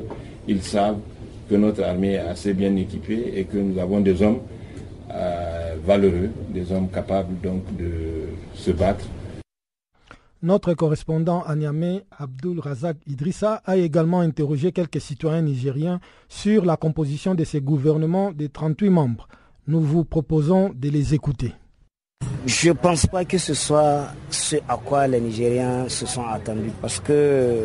ils 0.49 0.63
savent 0.63 0.99
que 1.49 1.55
notre 1.55 1.83
armée 1.85 2.15
est 2.15 2.19
assez 2.19 2.55
bien 2.55 2.75
équipée 2.77 3.33
et 3.37 3.45
que 3.45 3.59
nous 3.59 3.79
avons 3.79 4.01
des 4.01 4.23
hommes 4.23 4.41
euh, 5.13 5.75
valeureux, 5.85 6.31
des 6.49 6.73
hommes 6.73 6.89
capables 6.89 7.35
donc 7.43 7.63
de 7.77 7.91
se 8.55 8.71
battre. 8.71 9.07
Notre 10.43 10.75
correspondant 10.75 11.43
à 11.43 11.57
Niamey, 11.57 12.05
Abdul 12.19 12.61
Razak 12.61 12.99
Idrissa, 13.07 13.63
a 13.65 13.77
également 13.79 14.21
interrogé 14.21 14.71
quelques 14.71 15.01
citoyens 15.01 15.41
nigériens 15.41 15.99
sur 16.29 16.65
la 16.67 16.77
composition 16.77 17.35
de 17.35 17.43
ces 17.43 17.63
gouvernements 17.63 18.33
de 18.33 18.47
38 18.47 18.91
membres. 18.91 19.29
Nous 19.67 19.81
vous 19.81 20.05
proposons 20.05 20.73
de 20.75 20.91
les 20.91 21.15
écouter. 21.15 21.55
Je 22.45 22.69
ne 22.69 22.75
pense 22.75 23.07
pas 23.07 23.25
que 23.25 23.39
ce 23.39 23.55
soit 23.55 24.09
ce 24.29 24.57
à 24.69 24.77
quoi 24.77 25.07
les 25.07 25.21
Nigériens 25.21 25.89
se 25.89 26.07
sont 26.07 26.25
attendus 26.27 26.71
parce 26.81 27.01
que 27.01 27.63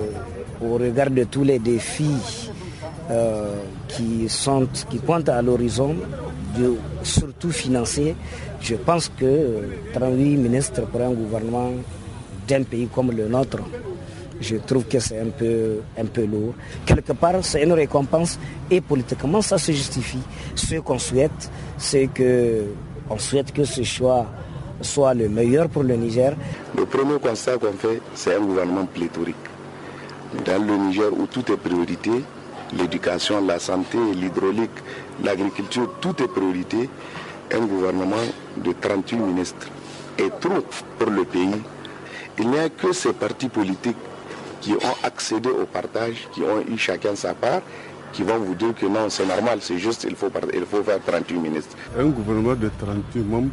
au 0.61 0.73
regard 0.77 1.11
de 1.11 1.25
tous 1.25 1.43
les 1.43 1.59
défis 1.59 2.49
euh, 3.11 3.53
qui, 3.89 4.27
sont, 4.29 4.67
qui 4.89 4.97
pointent 4.97 5.29
à 5.29 5.41
l'horizon, 5.41 5.95
surtout 7.03 7.51
financiers, 7.51 8.15
je 8.61 8.75
pense 8.75 9.09
que 9.09 9.69
38 9.93 10.37
ministres 10.37 10.81
pour 10.87 11.01
un 11.01 11.11
gouvernement 11.11 11.71
d'un 12.51 12.63
pays 12.63 12.87
comme 12.93 13.11
le 13.11 13.27
nôtre, 13.29 13.59
je 14.41 14.57
trouve 14.57 14.83
que 14.85 14.99
c'est 14.99 15.19
un 15.19 15.29
peu, 15.29 15.79
un 15.97 16.05
peu 16.05 16.25
lourd. 16.25 16.53
Quelque 16.85 17.13
part, 17.13 17.35
c'est 17.43 17.63
une 17.63 17.71
récompense 17.71 18.37
et 18.69 18.81
politiquement, 18.81 19.41
ça 19.41 19.57
se 19.57 19.71
justifie. 19.71 20.19
Ce 20.55 20.75
qu'on 20.75 20.99
souhaite, 20.99 21.49
c'est 21.77 22.07
que 22.07 22.63
on 23.09 23.17
souhaite 23.17 23.53
que 23.53 23.63
ce 23.63 23.83
choix 23.83 24.25
soit 24.81 25.13
le 25.13 25.29
meilleur 25.29 25.69
pour 25.69 25.83
le 25.83 25.95
Niger. 25.95 26.33
Le 26.75 26.85
premier 26.85 27.19
constat 27.19 27.57
qu'on 27.57 27.73
fait, 27.73 28.01
c'est 28.15 28.35
un 28.35 28.41
gouvernement 28.41 28.85
pléthorique. 28.85 29.35
Dans 30.45 30.61
le 30.65 30.75
Niger 30.75 31.09
où 31.17 31.27
tout 31.27 31.49
est 31.51 31.57
priorité, 31.57 32.11
l'éducation, 32.77 33.45
la 33.45 33.59
santé, 33.59 33.97
l'hydraulique, 34.15 34.77
l'agriculture, 35.23 35.89
tout 36.01 36.15
est 36.23 36.27
priorité, 36.27 36.89
un 37.53 37.65
gouvernement 37.65 38.25
de 38.57 38.71
38 38.81 39.15
ministres 39.17 39.67
est 40.17 40.31
trop 40.39 40.61
pour 40.97 41.09
le 41.09 41.23
pays. 41.25 41.61
Il 42.41 42.49
n'y 42.49 42.57
a 42.57 42.69
que 42.69 42.91
ces 42.91 43.13
partis 43.13 43.49
politiques 43.49 43.95
qui 44.61 44.71
ont 44.73 44.97
accédé 45.03 45.49
au 45.49 45.67
partage, 45.67 46.27
qui 46.33 46.41
ont 46.41 46.59
eu 46.67 46.75
chacun 46.75 47.15
sa 47.15 47.35
part, 47.35 47.61
qui 48.13 48.23
vont 48.23 48.39
vous 48.39 48.55
dire 48.55 48.73
que 48.73 48.87
non, 48.87 49.09
c'est 49.09 49.27
normal, 49.27 49.59
c'est 49.61 49.77
juste, 49.77 50.07
il 50.09 50.15
faut, 50.15 50.31
il 50.51 50.65
faut 50.65 50.81
faire 50.81 50.99
38 51.05 51.35
ministres. 51.37 51.75
Un 51.97 52.05
gouvernement 52.07 52.55
de 52.55 52.69
38 52.79 53.19
membres 53.21 53.51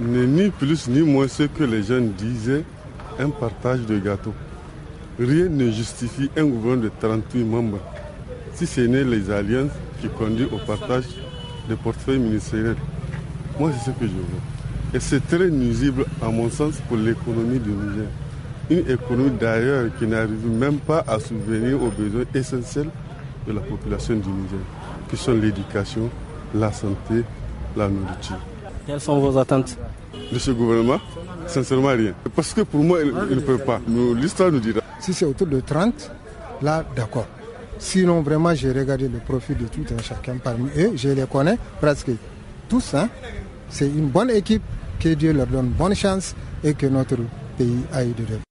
n'est 0.00 0.26
ni 0.26 0.48
plus 0.48 0.88
ni 0.88 1.00
moins 1.02 1.28
ce 1.28 1.42
que 1.42 1.64
les 1.64 1.82
jeunes 1.82 2.12
disaient, 2.12 2.64
un 3.18 3.28
partage 3.28 3.80
de 3.80 3.98
gâteau. 3.98 4.32
Rien 5.18 5.50
ne 5.50 5.70
justifie 5.70 6.30
un 6.34 6.44
gouvernement 6.46 6.84
de 6.84 6.90
38 6.98 7.44
membres, 7.44 7.78
si 8.54 8.66
ce 8.66 8.80
n'est 8.80 9.04
les 9.04 9.30
alliances 9.30 9.70
qui 10.00 10.08
conduisent 10.08 10.48
au 10.50 10.58
partage 10.66 11.04
des 11.68 11.76
portefeuilles 11.76 12.18
ministériels. 12.18 12.76
Moi, 13.58 13.70
c'est 13.78 13.90
ce 13.90 13.96
que 13.98 14.06
je 14.06 14.12
veux. 14.12 14.94
Et 14.94 14.98
c'est 14.98 15.24
très 15.26 15.50
nuisible, 15.50 16.06
à 16.22 16.28
mon 16.30 16.48
sens, 16.50 16.74
pour 16.88 16.96
l'économie 16.96 17.58
du 17.58 17.68
Niger. 17.70 18.06
Une 18.70 18.88
économie 18.88 19.30
d'ailleurs 19.38 19.90
qui 19.98 20.06
n'arrive 20.06 20.46
même 20.48 20.78
pas 20.78 21.04
à 21.08 21.18
subvenir 21.18 21.82
aux 21.82 21.90
besoins 21.90 22.24
essentiels 22.34 22.88
de 23.46 23.52
la 23.52 23.60
population 23.60 24.14
du 24.14 24.28
Niger, 24.28 24.58
qui 25.08 25.16
sont 25.16 25.32
l'éducation, 25.34 26.08
la 26.54 26.70
santé, 26.72 27.24
la 27.76 27.88
nourriture. 27.88 28.38
Quelles 28.86 29.00
sont 29.00 29.18
vos 29.18 29.36
attentes? 29.36 29.76
De 30.32 30.38
ce 30.38 30.52
gouvernement 30.52 31.00
Sincèrement, 31.48 31.88
rien. 31.88 32.14
Parce 32.36 32.54
que 32.54 32.60
pour 32.60 32.82
moi, 32.84 32.98
il, 33.02 33.12
ne 33.36 33.40
peut 33.40 33.58
pas. 33.58 33.80
L'histoire 34.16 34.52
nous 34.52 34.60
dira. 34.60 34.80
Si 35.00 35.12
c'est 35.12 35.24
autour 35.24 35.48
de 35.48 35.58
30, 35.60 36.10
là, 36.62 36.84
d'accord. 36.94 37.26
Sinon, 37.78 38.20
vraiment, 38.22 38.54
j'ai 38.54 38.70
regardé 38.70 39.08
le 39.08 39.18
profil 39.18 39.56
de 39.56 39.64
tout 39.64 39.84
un 39.92 40.00
chacun 40.02 40.36
parmi 40.36 40.68
eux. 40.76 40.92
Je 40.94 41.08
les 41.08 41.24
connais 41.26 41.58
presque 41.80 42.10
tous. 42.68 42.94
Hein. 42.94 43.08
C'est 43.68 43.86
une 43.88 44.06
bonne 44.08 44.30
équipe. 44.30 44.62
Que 45.00 45.08
Dieu 45.14 45.32
leur 45.32 45.46
donne 45.46 45.68
bonne 45.68 45.94
chance 45.94 46.34
et 46.62 46.74
que 46.74 46.86
notre 46.86 47.16
pays 47.56 47.78
aille 47.90 48.12
de 48.12 48.26
rêve. 48.26 48.49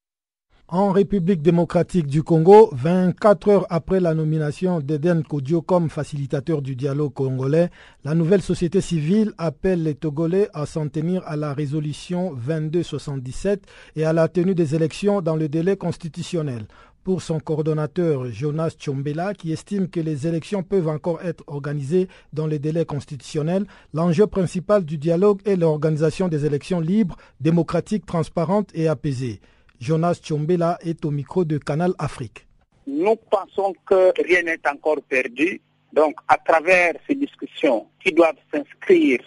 En 0.72 0.92
République 0.92 1.42
démocratique 1.42 2.06
du 2.06 2.22
Congo, 2.22 2.70
24 2.74 3.48
heures 3.50 3.66
après 3.72 4.00
la 4.00 4.14
nomination 4.14 4.82
d'Eden 4.82 5.24
Kodjo 5.24 5.64
comme 5.64 5.90
facilitateur 5.90 6.62
du 6.62 6.76
dialogue 6.76 7.12
congolais, 7.12 7.72
la 8.04 8.14
nouvelle 8.14 8.44
société 8.44 8.80
civile 8.80 9.34
appelle 9.40 9.82
les 9.82 9.96
Togolais 9.96 10.48
à 10.54 10.68
s'en 10.68 10.88
tenir 10.88 11.24
à 11.26 11.38
la 11.38 11.56
résolution 11.56 12.36
2277 12.36 13.64
et 13.96 14.06
à 14.06 14.14
la 14.14 14.28
tenue 14.28 14.54
des 14.54 14.76
élections 14.76 15.24
dans 15.24 15.36
le 15.36 15.50
délai 15.50 15.76
constitutionnel. 15.76 16.68
Pour 17.04 17.24
son 17.24 17.40
coordonnateur 17.40 18.28
Jonas 18.32 18.76
Chombela, 18.78 19.34
qui 19.34 19.52
estime 19.52 19.90
que 19.90 20.00
les 20.00 20.28
élections 20.28 20.62
peuvent 20.62 20.88
encore 20.90 21.20
être 21.24 21.44
organisées 21.48 22.08
dans 22.32 22.46
le 22.46 22.60
délai 22.60 22.86
constitutionnel, 22.86 23.66
l'enjeu 23.96 24.28
principal 24.28 24.86
du 24.86 25.00
dialogue 25.00 25.42
est 25.46 25.56
l'organisation 25.56 26.28
des 26.28 26.46
élections 26.46 26.80
libres, 26.80 27.18
démocratiques, 27.42 28.06
transparentes 28.06 28.70
et 28.76 28.88
apaisées. 28.88 29.42
Jonas 29.80 30.20
Chombela 30.22 30.78
est 30.82 31.06
au 31.06 31.12
micro 31.12 31.46
de 31.46 31.58
Canal 31.58 31.94
Afrique. 32.00 32.46
Nous 32.86 33.16
pensons 33.16 33.74
que 33.86 34.12
rien 34.22 34.44
n'est 34.44 34.68
encore 34.68 35.02
perdu. 35.08 35.62
Donc, 35.94 36.16
à 36.28 36.38
travers 36.38 36.96
ces 37.08 37.16
discussions 37.16 37.88
qui 38.04 38.12
doivent 38.12 38.36
s'inscrire 38.54 39.20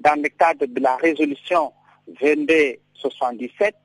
dans 0.00 0.20
le 0.20 0.28
cadre 0.28 0.66
de 0.66 0.80
la 0.80 0.96
résolution 0.96 1.72
2277, 2.20 3.76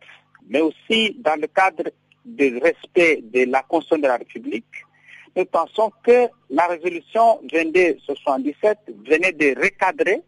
mais 0.50 0.62
aussi 0.62 1.16
dans 1.20 1.40
le 1.40 1.48
cadre 1.48 1.84
du 2.26 2.58
respect 2.58 3.22
de 3.24 3.46
la 3.50 3.62
Constitution 3.64 4.02
de 4.02 4.08
la 4.08 4.18
République, 4.18 4.66
nous 5.36 5.46
pensons 5.46 5.92
que 6.04 6.28
la 6.50 6.66
résolution 6.66 7.40
2277 7.44 8.80
venait 9.08 9.34
de 9.34 9.56
recadrer 9.62 10.24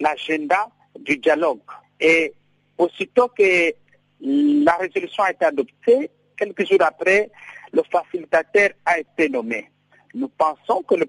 l'agenda 0.00 0.68
du 0.98 1.18
dialogue. 1.18 1.60
Et 2.00 2.32
aussitôt 2.78 3.28
que 3.28 3.72
la 4.20 4.76
résolution 4.76 5.24
a 5.24 5.30
été 5.30 5.44
adoptée. 5.44 6.10
Quelques 6.36 6.66
jours 6.66 6.82
après, 6.82 7.30
le 7.72 7.82
facilitateur 7.90 8.70
a 8.84 8.98
été 8.98 9.28
nommé. 9.28 9.70
Nous 10.14 10.28
pensons 10.28 10.82
que 10.82 10.94
le 10.94 11.06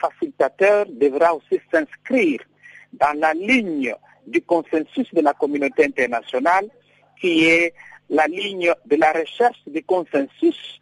facilitateur 0.00 0.86
devra 0.90 1.34
aussi 1.34 1.60
s'inscrire 1.70 2.40
dans 2.92 3.18
la 3.18 3.34
ligne 3.34 3.94
du 4.26 4.42
consensus 4.42 5.12
de 5.12 5.20
la 5.20 5.34
communauté 5.34 5.84
internationale 5.84 6.68
qui 7.20 7.44
est 7.44 7.74
la 8.10 8.26
ligne 8.26 8.72
de 8.84 8.96
la 8.96 9.12
recherche 9.12 9.60
du 9.66 9.82
consensus 9.82 10.80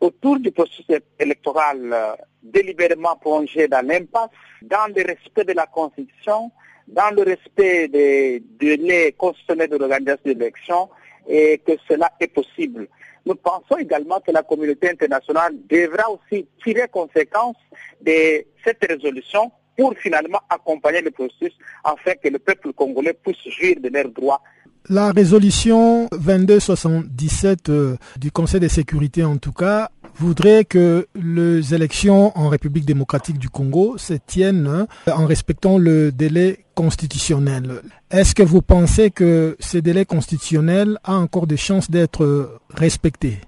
autour 0.00 0.38
du 0.38 0.52
processus 0.52 0.86
électoral 1.18 1.92
euh, 1.92 2.14
délibérément 2.42 3.16
plongé 3.16 3.66
dans 3.66 3.84
l'impasse, 3.86 4.30
dans 4.62 4.86
le 4.94 5.02
respect 5.02 5.44
de 5.44 5.52
la 5.52 5.66
Constitution, 5.66 6.50
dans 6.88 7.14
le 7.14 7.22
respect 7.22 7.88
des 7.88 8.42
délais 8.58 9.12
constitutionnels 9.12 9.70
de 9.70 9.76
l'organisation 9.76 10.22
de 10.24 10.30
l'élection 10.30 10.88
et 11.28 11.58
que 11.66 11.72
cela 11.88 12.10
est 12.20 12.28
possible. 12.28 12.88
Nous 13.24 13.34
pensons 13.34 13.76
également 13.78 14.20
que 14.20 14.30
la 14.30 14.42
communauté 14.42 14.90
internationale 14.90 15.54
devra 15.68 16.04
aussi 16.10 16.46
tirer 16.62 16.88
conséquence 16.88 17.56
de 18.00 18.44
cette 18.64 18.84
résolution 18.88 19.50
pour 19.76 19.94
finalement 19.98 20.40
accompagner 20.48 21.02
le 21.02 21.10
processus 21.10 21.52
afin 21.82 22.14
que 22.14 22.28
le 22.28 22.38
peuple 22.38 22.72
congolais 22.72 23.14
puisse 23.14 23.42
jouir 23.48 23.76
de 23.80 23.88
leurs 23.88 24.10
droits 24.10 24.40
la 24.88 25.10
résolution 25.10 26.06
2277 26.12 27.68
euh, 27.70 27.96
du 28.18 28.30
Conseil 28.30 28.60
de 28.60 28.68
sécurité, 28.68 29.24
en 29.24 29.36
tout 29.36 29.52
cas, 29.52 29.90
voudrait 30.18 30.64
que 30.64 31.06
les 31.14 31.74
élections 31.74 32.36
en 32.36 32.48
République 32.48 32.86
démocratique 32.86 33.38
du 33.38 33.48
Congo 33.48 33.98
se 33.98 34.14
tiennent 34.14 34.66
hein, 34.66 34.86
en 35.12 35.26
respectant 35.26 35.78
le 35.78 36.10
délai 36.10 36.64
constitutionnel. 36.74 37.82
Est-ce 38.10 38.34
que 38.34 38.42
vous 38.42 38.62
pensez 38.62 39.10
que 39.10 39.56
ce 39.60 39.78
délai 39.78 40.04
constitutionnel 40.04 40.98
a 41.04 41.14
encore 41.14 41.46
des 41.46 41.56
chances 41.56 41.90
d'être 41.90 42.58
respecté? 42.70 43.38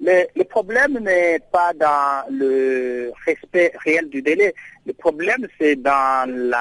Le, 0.00 0.44
problème 0.44 0.98
n'est 1.00 1.40
pas 1.50 1.72
dans 1.72 2.30
le 2.30 3.10
respect 3.26 3.72
réel 3.84 4.08
du 4.08 4.22
délai. 4.22 4.54
Le 4.86 4.92
problème, 4.92 5.46
c'est 5.58 5.76
dans 5.76 6.28
le 6.28 6.52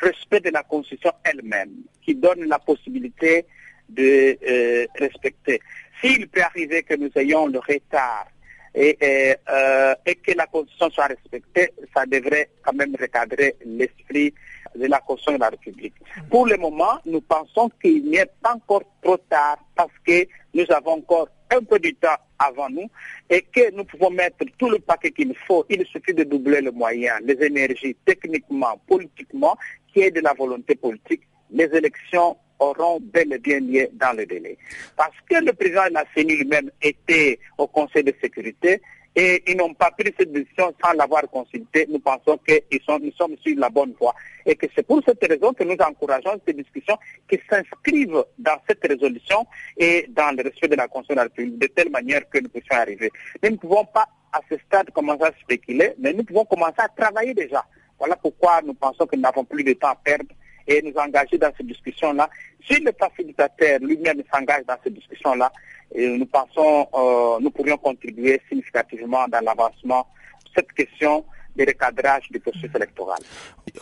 respect 0.00 0.40
de 0.40 0.50
la 0.50 0.62
Constitution 0.62 1.12
elle-même, 1.24 1.72
qui 2.02 2.14
donne 2.14 2.44
la 2.44 2.58
possibilité 2.58 3.44
de 3.88 4.38
euh, 4.48 4.86
respecter. 4.98 5.60
S'il 6.00 6.28
peut 6.28 6.42
arriver 6.42 6.82
que 6.82 6.94
nous 6.94 7.10
ayons 7.16 7.48
le 7.48 7.58
retard 7.58 8.26
et, 8.74 9.36
euh, 9.50 9.94
et, 10.06 10.14
que 10.14 10.32
la 10.32 10.46
Constitution 10.46 10.90
soit 10.90 11.06
respectée, 11.06 11.70
ça 11.94 12.06
devrait 12.06 12.48
quand 12.62 12.72
même 12.72 12.94
recadrer 12.98 13.56
l'esprit 13.64 14.32
de 14.74 14.86
la 14.86 15.00
Constitution 15.00 15.34
de 15.34 15.40
la 15.40 15.50
République. 15.50 15.94
Pour 16.30 16.46
le 16.46 16.56
moment, 16.56 16.98
nous 17.04 17.20
pensons 17.20 17.70
qu'il 17.80 18.04
n'y 18.04 18.16
est 18.16 18.30
pas 18.42 18.54
encore 18.54 18.82
trop 19.02 19.18
tard 19.18 19.58
parce 19.76 19.92
que 20.06 20.26
nous 20.54 20.64
avons 20.70 20.92
encore 20.92 21.28
un 21.50 21.62
peu 21.62 21.78
de 21.78 21.90
temps 21.90 22.16
avant 22.38 22.70
nous 22.70 22.88
et 23.28 23.42
que 23.42 23.74
nous 23.74 23.84
pouvons 23.84 24.10
mettre 24.10 24.44
tout 24.58 24.70
le 24.70 24.78
paquet 24.78 25.10
qu'il 25.10 25.34
faut. 25.46 25.66
Il 25.68 25.84
suffit 25.86 26.14
de 26.14 26.24
doubler 26.24 26.62
le 26.62 26.70
moyen, 26.70 27.14
les 27.24 27.42
énergies, 27.44 27.96
techniquement, 28.06 28.80
politiquement, 28.86 29.56
qui 29.92 30.00
est 30.00 30.10
de 30.10 30.20
la 30.20 30.32
volonté 30.32 30.74
politique. 30.74 31.22
Les 31.50 31.64
élections 31.64 32.36
auront 32.62 33.00
bel 33.00 33.32
et 33.32 33.38
bien 33.38 33.60
lieu 33.60 33.88
dans 33.94 34.16
le 34.16 34.26
délai. 34.26 34.56
Parce 34.96 35.16
que 35.28 35.44
le 35.44 35.52
président 35.52 35.86
de 35.88 35.94
la 35.94 36.04
lui-même 36.16 36.70
était 36.80 37.38
au 37.58 37.66
Conseil 37.66 38.04
de 38.04 38.14
sécurité 38.20 38.80
et 39.14 39.42
ils 39.46 39.56
n'ont 39.56 39.74
pas 39.74 39.90
pris 39.90 40.12
cette 40.18 40.32
décision 40.32 40.74
sans 40.82 40.92
l'avoir 40.94 41.28
consulté. 41.30 41.86
Nous 41.90 41.98
pensons 41.98 42.38
que 42.46 42.54
nous 42.98 43.12
sommes 43.12 43.36
sur 43.44 43.58
la 43.58 43.68
bonne 43.68 43.94
voie 44.00 44.14
et 44.46 44.54
que 44.54 44.66
c'est 44.74 44.86
pour 44.86 45.02
cette 45.06 45.22
raison 45.22 45.52
que 45.52 45.64
nous 45.64 45.76
encourageons 45.78 46.40
ces 46.46 46.54
discussions 46.54 46.96
qui 47.28 47.38
s'inscrivent 47.50 48.24
dans 48.38 48.56
cette 48.66 48.86
résolution 48.86 49.46
et 49.76 50.06
dans 50.08 50.34
le 50.34 50.42
respect 50.42 50.68
de 50.68 50.76
la 50.76 50.88
Constitution 50.88 51.14
de 51.14 51.16
la 51.16 51.22
République 51.24 51.58
de 51.58 51.66
telle 51.66 51.90
manière 51.90 52.28
que 52.30 52.38
nous 52.38 52.48
puissions 52.48 52.76
arriver. 52.76 53.10
Nous 53.42 53.50
ne 53.50 53.56
pouvons 53.56 53.84
pas 53.84 54.06
à 54.32 54.40
ce 54.50 54.56
stade 54.66 54.90
commencer 54.92 55.24
à 55.24 55.32
spéculer, 55.42 55.92
mais 55.98 56.14
nous 56.14 56.24
pouvons 56.24 56.46
commencer 56.46 56.78
à 56.78 56.88
travailler 56.88 57.34
déjà. 57.34 57.64
Voilà 57.98 58.16
pourquoi 58.16 58.62
nous 58.62 58.74
pensons 58.74 59.06
que 59.06 59.14
nous 59.16 59.22
n'avons 59.22 59.44
plus 59.44 59.62
de 59.62 59.74
temps 59.74 59.90
à 59.90 59.94
perdre 59.94 60.34
et 60.66 60.82
nous 60.82 60.94
engager 60.96 61.38
dans 61.38 61.50
ces 61.56 61.64
discussions-là. 61.64 62.28
Si 62.68 62.80
le 62.80 62.92
facilitateur 62.98 63.78
lui-même 63.80 64.22
s'engage 64.32 64.64
dans 64.66 64.76
ces 64.84 64.90
discussions-là, 64.90 65.52
nous 65.94 66.26
pensons, 66.26 66.86
euh, 66.94 67.40
nous 67.40 67.50
pourrions 67.50 67.76
contribuer 67.76 68.40
significativement 68.48 69.26
dans 69.28 69.40
l'avancement 69.40 70.06
de 70.44 70.50
cette 70.54 70.72
question 70.72 71.24
de 71.56 71.64
recadrage 71.66 72.30
du 72.30 72.40
processus 72.40 72.70
électoral. 72.74 73.18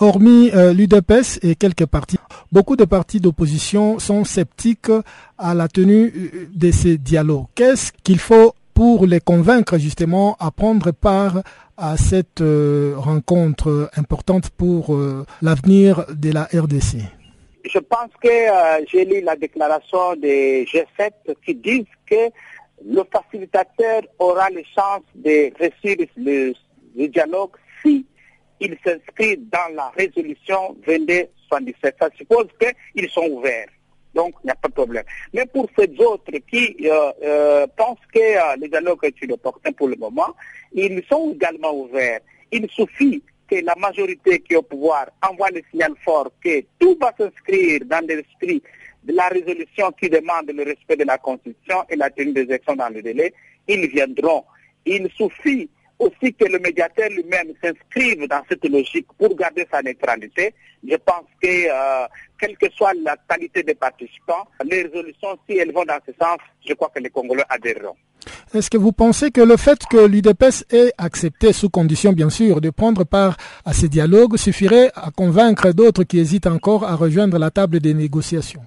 Hormis 0.01 0.51
euh, 0.55 0.73
l'UDPS 0.73 1.39
et 1.43 1.55
quelques 1.55 1.87
partis, 1.87 2.19
beaucoup 2.51 2.77
de 2.77 2.85
partis 2.85 3.21
d'opposition 3.21 3.99
sont 3.99 4.25
sceptiques 4.25 4.91
à 5.39 5.55
la 5.55 5.69
tenue 5.69 6.13
euh, 6.17 6.49
de 6.53 6.71
ces 6.73 6.99
dialogues. 6.99 7.47
Qu'est-ce 7.55 7.93
qu'il 8.03 8.19
faut 8.19 8.55
pour 8.75 9.07
les 9.07 9.21
convaincre 9.21 9.79
justement 9.79 10.37
à 10.41 10.51
prendre 10.51 10.91
part 10.91 11.43
à 11.81 11.97
cette 11.97 12.43
euh, 12.43 12.95
rencontre 12.97 13.91
importante 13.97 14.51
pour 14.51 14.95
euh, 14.95 15.25
l'avenir 15.41 16.05
de 16.11 16.31
la 16.31 16.45
RDC 16.45 16.99
Je 17.65 17.79
pense 17.79 18.11
que 18.23 18.29
euh, 18.29 18.85
j'ai 18.87 19.07
lu 19.07 19.23
la 19.23 19.35
déclaration 19.35 20.15
des 20.17 20.67
G7 20.67 21.11
qui 21.45 21.55
disent 21.55 21.97
que 22.09 22.29
le 22.85 23.03
facilitateur 23.11 24.03
aura 24.19 24.51
les 24.51 24.65
chances 24.65 25.09
de 25.15 25.51
réussir 25.59 26.07
le, 26.17 26.53
dialogue 27.09 27.53
si 27.83 28.05
il 28.61 28.77
s'inscrit 28.85 29.39
dans 29.39 29.75
la 29.75 29.89
résolution 29.97 30.77
2277. 30.87 31.97
Ça 31.99 32.11
suppose 32.17 32.49
qu'ils 32.61 33.09
sont 33.09 33.27
ouverts. 33.31 33.69
Donc, 34.15 34.35
il 34.43 34.47
n'y 34.47 34.51
a 34.51 34.57
pas 34.57 34.69
de 34.69 34.75
problème. 34.75 35.05
Mais 35.33 35.47
pour 35.47 35.69
ces 35.79 35.89
autres 36.01 36.33
qui 36.51 36.77
euh, 36.85 37.13
euh, 37.23 37.67
pensent 37.77 37.99
que 38.13 38.19
euh, 38.19 38.57
les 38.59 38.69
dialogues 38.69 39.05
est 39.05 39.33
opportun 39.33 39.73
pour 39.73 39.89
le 39.89 39.97
moment, 39.97 40.35
ils 40.73 41.03
sont 41.09 41.33
également 41.35 41.73
ouverts. 41.73 42.21
Il 42.51 42.69
suffit 42.71 43.23
que 43.49 43.57
la 43.65 43.75
majorité 43.77 44.41
qui 44.41 44.55
est 44.55 44.57
au 44.57 44.63
pouvoir 44.63 45.07
envoie 45.29 45.51
le 45.51 45.63
signal 45.71 45.93
fort 46.05 46.31
que 46.43 46.63
tout 46.79 46.97
va 47.01 47.13
s'inscrire 47.19 47.81
dans 47.87 48.05
l'esprit 48.07 48.63
de 49.05 49.13
la 49.15 49.29
résolution 49.29 49.91
qui 49.93 50.09
demande 50.09 50.51
le 50.53 50.63
respect 50.65 50.97
de 50.97 51.05
la 51.05 51.19
Constitution 51.19 51.85
et 51.89 51.97
la 51.97 52.11
tenue 52.11 52.33
des 52.33 52.43
élections 52.43 52.77
dans 52.77 52.89
le 52.89 53.03
délai. 53.03 53.33
Ils 53.67 53.89
viendront. 53.89 54.45
Il 54.85 55.09
suffit 55.17 55.69
aussi 55.99 56.33
que 56.35 56.47
le 56.47 56.59
médiateur 56.59 57.09
lui-même 57.11 57.53
s'inscrive 57.63 58.27
dans 58.27 58.43
cette 58.49 58.65
logique 58.69 59.07
pour 59.19 59.35
garder 59.37 59.67
sa 59.71 59.83
neutralité. 59.83 60.55
Je 60.87 60.97
pense 60.97 61.27
que, 61.43 61.69
quelle 62.41 62.57
que 62.57 62.67
soit 62.77 62.93
la 63.05 63.17
qualité 63.29 63.63
des 63.63 63.75
participants, 63.75 64.47
les 64.65 64.83
résolutions, 64.83 65.39
si 65.49 65.59
elles 65.59 65.73
vont 65.73 65.85
dans 65.85 65.99
ce 66.07 66.13
sens, 66.21 66.39
je 66.67 66.75
crois 66.75 66.91
que 66.95 67.01
les 67.01 67.11
Congolais 67.11 67.45
adhéreront. 67.49 67.97
Est-ce 68.53 68.69
que 68.69 68.79
vous 68.79 68.93
pensez 68.93 69.31
que 69.31 69.41
le 69.41 69.57
fait 69.57 69.79
que 69.89 70.07
l'UDPS 70.07 70.65
ait 70.71 70.93
accepté, 70.99 71.53
sous 71.53 71.71
condition 71.71 72.13
bien 72.13 72.31
sûr, 72.31 72.61
de 72.61 72.71
prendre 72.71 73.05
part 73.05 73.37
à 73.65 73.73
ces 73.73 73.89
dialogues 73.89 74.37
suffirait 74.37 74.91
à 74.95 75.11
convaincre 75.11 75.73
d'autres 75.73 76.05
qui 76.05 76.19
hésitent 76.19 76.47
encore 76.47 76.85
à 76.85 76.97
rejoindre 76.97 77.39
la 77.39 77.51
table 77.51 77.81
des 77.81 77.95
négociations? 77.95 78.63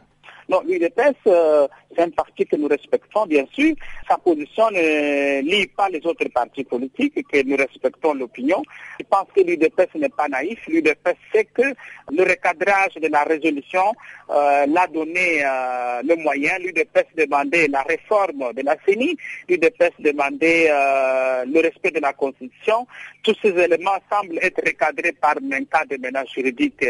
Non, 0.50 0.62
l'UDPS, 0.68 1.16
euh, 1.28 1.68
c'est 1.96 2.04
un 2.04 2.10
parti 2.10 2.46
que 2.46 2.56
nous 2.56 2.68
respectons, 2.68 3.26
bien 3.26 3.46
sûr. 3.52 3.74
Sa 4.08 4.18
position 4.18 4.70
ne 4.72 5.42
lie 5.42 5.68
pas 5.68 5.90
les 5.90 6.06
autres 6.06 6.28
partis 6.34 6.64
politiques, 6.64 7.26
que 7.28 7.44
nous 7.44 7.56
respectons 7.56 8.14
l'opinion. 8.14 8.62
Je 9.00 9.06
pense 9.10 9.28
que 9.36 9.42
l'UDPS 9.42 9.96
n'est 9.96 10.10
pas 10.10 10.28
naïf. 10.28 10.60
L'UDPS 10.68 11.18
sait 11.34 11.46
que 11.46 11.74
le 12.12 12.24
recadrage 12.24 12.96
de 12.96 13.08
la 13.08 13.24
résolution 13.24 13.94
euh, 14.30 14.66
l'a 14.68 14.88
donné 14.88 15.44
euh, 15.44 16.02
le 16.04 16.16
moyen. 16.18 16.58
L'UDPS 16.60 17.16
demandait 17.18 17.68
la 17.68 17.82
réforme 17.84 18.54
de 18.54 18.62
la 18.64 18.76
CENI. 18.86 19.18
L'UDPS 19.50 19.94
demandait 20.00 20.70
le 21.46 21.60
respect 21.62 21.92
de 21.92 22.00
la 22.00 22.14
Constitution. 22.14 22.88
Tous 23.24 23.36
ces 23.42 23.50
éléments 23.50 23.98
semblent 24.12 24.40
être 24.42 24.62
recadrés 24.66 25.14
par 25.14 25.36
un 25.38 25.64
cas 25.66 25.86
de 25.86 25.98
ménage 25.98 26.30
juridique 26.34 26.86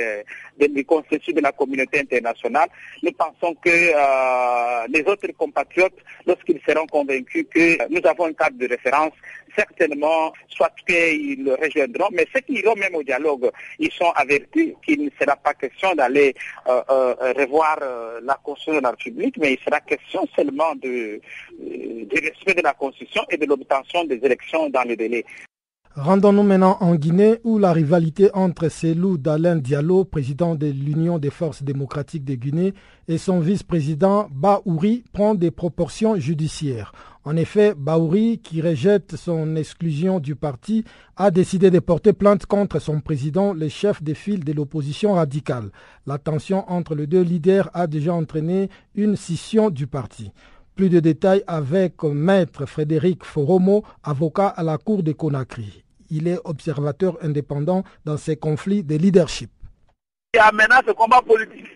du 0.60 0.86
consensus 0.86 1.34
de 1.34 1.42
la 1.42 1.52
communauté 1.52 2.00
internationale. 2.00 2.70
Nous 3.02 3.12
pensons 3.12 3.56
que 3.56 3.70
euh, 3.70 4.88
les 4.94 5.04
autres 5.04 5.28
compatriotes, 5.38 5.98
lorsqu'ils 6.26 6.62
seront 6.68 6.88
convaincus 6.88 7.46
que 7.54 7.90
nous 7.90 8.06
avons 8.08 8.26
un 8.26 8.34
cadre 8.34 8.58
de 8.58 8.68
référence, 8.68 9.14
certainement, 9.56 10.34
soit 10.48 10.72
qu'ils 10.88 11.44
le 11.44 11.56
rejoindront, 11.56 12.10
mais 12.12 12.26
ceux 12.34 12.42
qui 12.42 12.54
iront 12.54 12.76
même 12.76 12.96
au 12.96 13.04
dialogue, 13.04 13.52
ils 13.80 13.92
sont 13.92 14.12
avertis 14.16 14.74
qu'il 14.86 15.04
ne 15.06 15.10
sera 15.20 15.36
pas 15.36 15.54
question 15.54 15.94
d'aller 15.96 16.34
euh, 16.68 16.82
euh, 16.90 17.34
revoir 17.38 17.80
la 18.24 18.36
Constitution 18.44 18.80
de 18.80 18.84
la 18.84 18.92
République, 18.92 19.38
mais 19.38 19.54
il 19.54 19.60
sera 19.60 19.80
question 19.82 20.28
seulement 20.36 20.76
de, 20.76 21.20
du 21.60 22.20
respect 22.22 22.54
de 22.54 22.62
la 22.62 22.74
Constitution 22.74 23.24
et 23.30 23.38
de 23.38 23.46
l'obtention 23.46 24.06
des 24.06 24.20
élections 24.24 24.70
dans 24.70 24.84
le 24.84 24.96
délai. 24.96 25.26
Rendons-nous 25.96 26.42
maintenant 26.42 26.78
en 26.80 26.96
Guinée 26.96 27.40
où 27.44 27.60
la 27.60 27.72
rivalité 27.72 28.32
entre 28.34 28.68
Selou 28.68 29.20
Dalen 29.20 29.62
Diallo, 29.62 30.06
président 30.06 30.56
de 30.56 30.66
l'Union 30.66 31.20
des 31.20 31.30
forces 31.30 31.62
démocratiques 31.62 32.26
de 32.26 32.34
Guinée, 32.34 32.74
et 33.08 33.20
son 33.20 33.40
vice-président 33.40 34.28
Baouri 34.32 35.04
prend 35.14 35.36
des 35.36 35.52
proportions 35.52 36.16
judiciaires. 36.16 36.94
En 37.26 37.36
effet, 37.36 37.76
Baouri, 37.78 38.40
qui 38.40 38.60
rejette 38.60 39.16
son 39.18 39.56
exclusion 39.56 40.20
du 40.20 40.36
parti, 40.36 40.84
a 41.16 41.30
décidé 41.30 41.70
de 41.70 41.78
porter 41.78 42.14
plainte 42.14 42.48
contre 42.48 42.80
son 42.80 43.00
président, 43.00 43.54
le 43.54 43.70
chef 43.70 44.02
des 44.02 44.16
files 44.16 44.44
de 44.44 44.52
l'opposition 44.52 45.14
radicale. 45.14 45.70
La 46.08 46.18
tension 46.18 46.68
entre 46.72 46.96
les 46.96 47.06
deux 47.06 47.22
leaders 47.22 47.70
a 47.76 47.86
déjà 47.86 48.16
entraîné 48.16 48.72
une 48.96 49.16
scission 49.16 49.70
du 49.70 49.86
parti. 49.86 50.32
Plus 50.76 50.90
de 50.90 51.00
détails 51.00 51.44
avec 51.46 52.02
maître 52.02 52.66
Frédéric 52.66 53.24
Foromo, 53.24 53.84
avocat 54.04 54.48
à 54.48 54.64
la 54.64 54.80
Cour 54.80 55.04
de 55.04 55.12
Conakry. 55.12 55.83
Il 56.14 56.28
est 56.28 56.40
observateur 56.46 57.18
indépendant 57.22 57.84
dans 58.06 58.18
ces 58.18 58.38
conflits 58.38 58.84
de 58.84 58.96
leadership. 58.96 59.50
Il 60.34 60.38
y 60.38 60.40
a 60.40 60.52
maintenant 60.52 60.82
ce 60.88 60.94
combat 60.94 61.22
politique. 61.22 61.68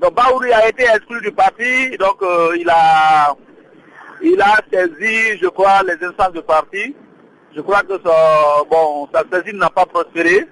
Donc 0.00 0.14
Baouri 0.14 0.52
a 0.52 0.68
été 0.68 0.84
exclu 0.84 1.20
du 1.22 1.32
parti, 1.32 1.96
donc 1.98 2.22
euh, 2.22 2.56
il 2.58 2.68
a 2.70 3.34
il 4.22 4.40
a 4.40 4.60
saisi, 4.72 5.38
je 5.40 5.48
crois, 5.48 5.82
les 5.82 6.04
instances 6.06 6.32
du 6.32 6.42
parti. 6.42 6.94
Je 7.54 7.60
crois 7.60 7.82
que 7.82 7.96
bon, 8.68 9.08
sa 9.12 9.24
saisine 9.32 9.58
n'a 9.58 9.70
pas 9.70 9.86
prospéré. 9.86 10.46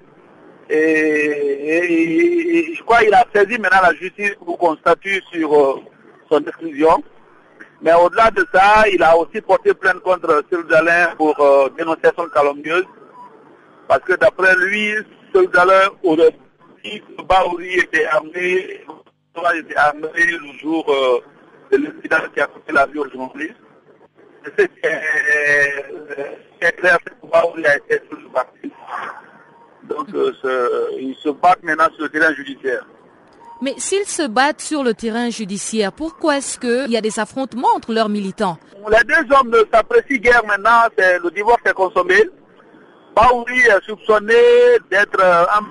Et, 0.69 2.73
je 2.75 2.83
crois 2.83 2.99
qu'il 2.99 3.13
a 3.13 3.25
saisi 3.33 3.57
maintenant 3.59 3.81
la 3.83 3.93
justice 3.93 4.35
pour 4.43 4.57
qu'on 4.57 4.75
statue 4.77 5.21
sur 5.31 5.53
euh, 5.53 5.79
son 6.29 6.39
exclusion. 6.39 7.03
Mais 7.81 7.93
au-delà 7.93 8.31
de 8.31 8.45
ça, 8.53 8.85
il 8.91 9.03
a 9.03 9.15
aussi 9.15 9.39
porté 9.41 9.73
plainte 9.73 9.99
contre 9.99 10.43
Cyril 10.49 10.65
Dalin 10.65 11.15
pour 11.15 11.39
euh, 11.39 11.69
dénonciation 11.77 12.27
calomnieuse. 12.33 12.87
Parce 13.87 14.01
que 14.01 14.13
d'après 14.13 14.55
lui, 14.55 14.95
Cyril 15.31 15.49
Dalin 15.49 15.89
aurait 16.03 16.35
dit 16.83 17.01
que 17.01 17.21
Baouri 17.21 17.75
était 17.75 18.05
armé, 18.05 18.83
était 19.55 19.75
armé 19.75 20.07
le 20.15 20.57
jour 20.59 20.85
euh, 20.89 21.19
de 21.71 21.77
l'incident 21.77 22.17
qui 22.33 22.41
a 22.41 22.47
coûté 22.47 22.73
la 22.73 22.87
vie 22.87 22.99
aux 22.99 23.09
journalistes. 23.09 23.55
C'est 24.57 24.69
clair 26.77 26.97
que 27.03 27.27
Baouri 27.27 27.65
a 27.65 27.77
été 27.77 28.01
sur 28.09 28.19
le 28.19 28.29
parti. 28.29 28.71
Donc 29.83 30.07
euh, 30.13 30.33
ils 30.99 31.15
se 31.15 31.29
battent 31.29 31.63
maintenant 31.63 31.89
sur 31.93 32.03
le 32.03 32.09
terrain 32.09 32.33
judiciaire. 32.33 32.85
Mais 33.61 33.73
s'ils 33.77 34.05
se 34.05 34.27
battent 34.27 34.61
sur 34.61 34.83
le 34.83 34.93
terrain 34.93 35.29
judiciaire, 35.29 35.91
pourquoi 35.91 36.37
est-ce 36.37 36.59
qu'il 36.59 36.91
y 36.91 36.97
a 36.97 37.01
des 37.01 37.19
affrontements 37.19 37.73
entre 37.75 37.93
leurs 37.93 38.09
militants 38.09 38.57
Les 38.89 39.03
deux 39.03 39.35
hommes 39.35 39.49
ne 39.49 39.63
s'apprécient 39.73 40.17
guère 40.17 40.45
maintenant, 40.45 40.83
le 40.97 41.29
divorce 41.31 41.61
est 41.65 41.73
consommé. 41.73 42.29
Baouri 43.15 43.59
est 43.61 43.83
soupçonné 43.83 44.35
d'être 44.91 45.19
euh, 45.19 45.45
un 45.57 45.63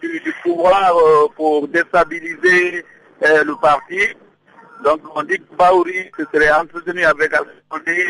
du, 0.00 0.34
pouvoir 0.42 0.96
euh, 0.96 1.28
pour 1.36 1.68
déstabiliser 1.68 2.84
le 3.20 3.60
parti. 3.60 3.98
Donc 4.82 5.00
on 5.14 5.22
dit 5.22 5.36
que 5.36 5.54
Baouri 5.58 6.10
se 6.18 6.24
serait 6.32 6.52
entretenu 6.52 7.04
avec 7.04 7.34
Alpha 7.34 7.52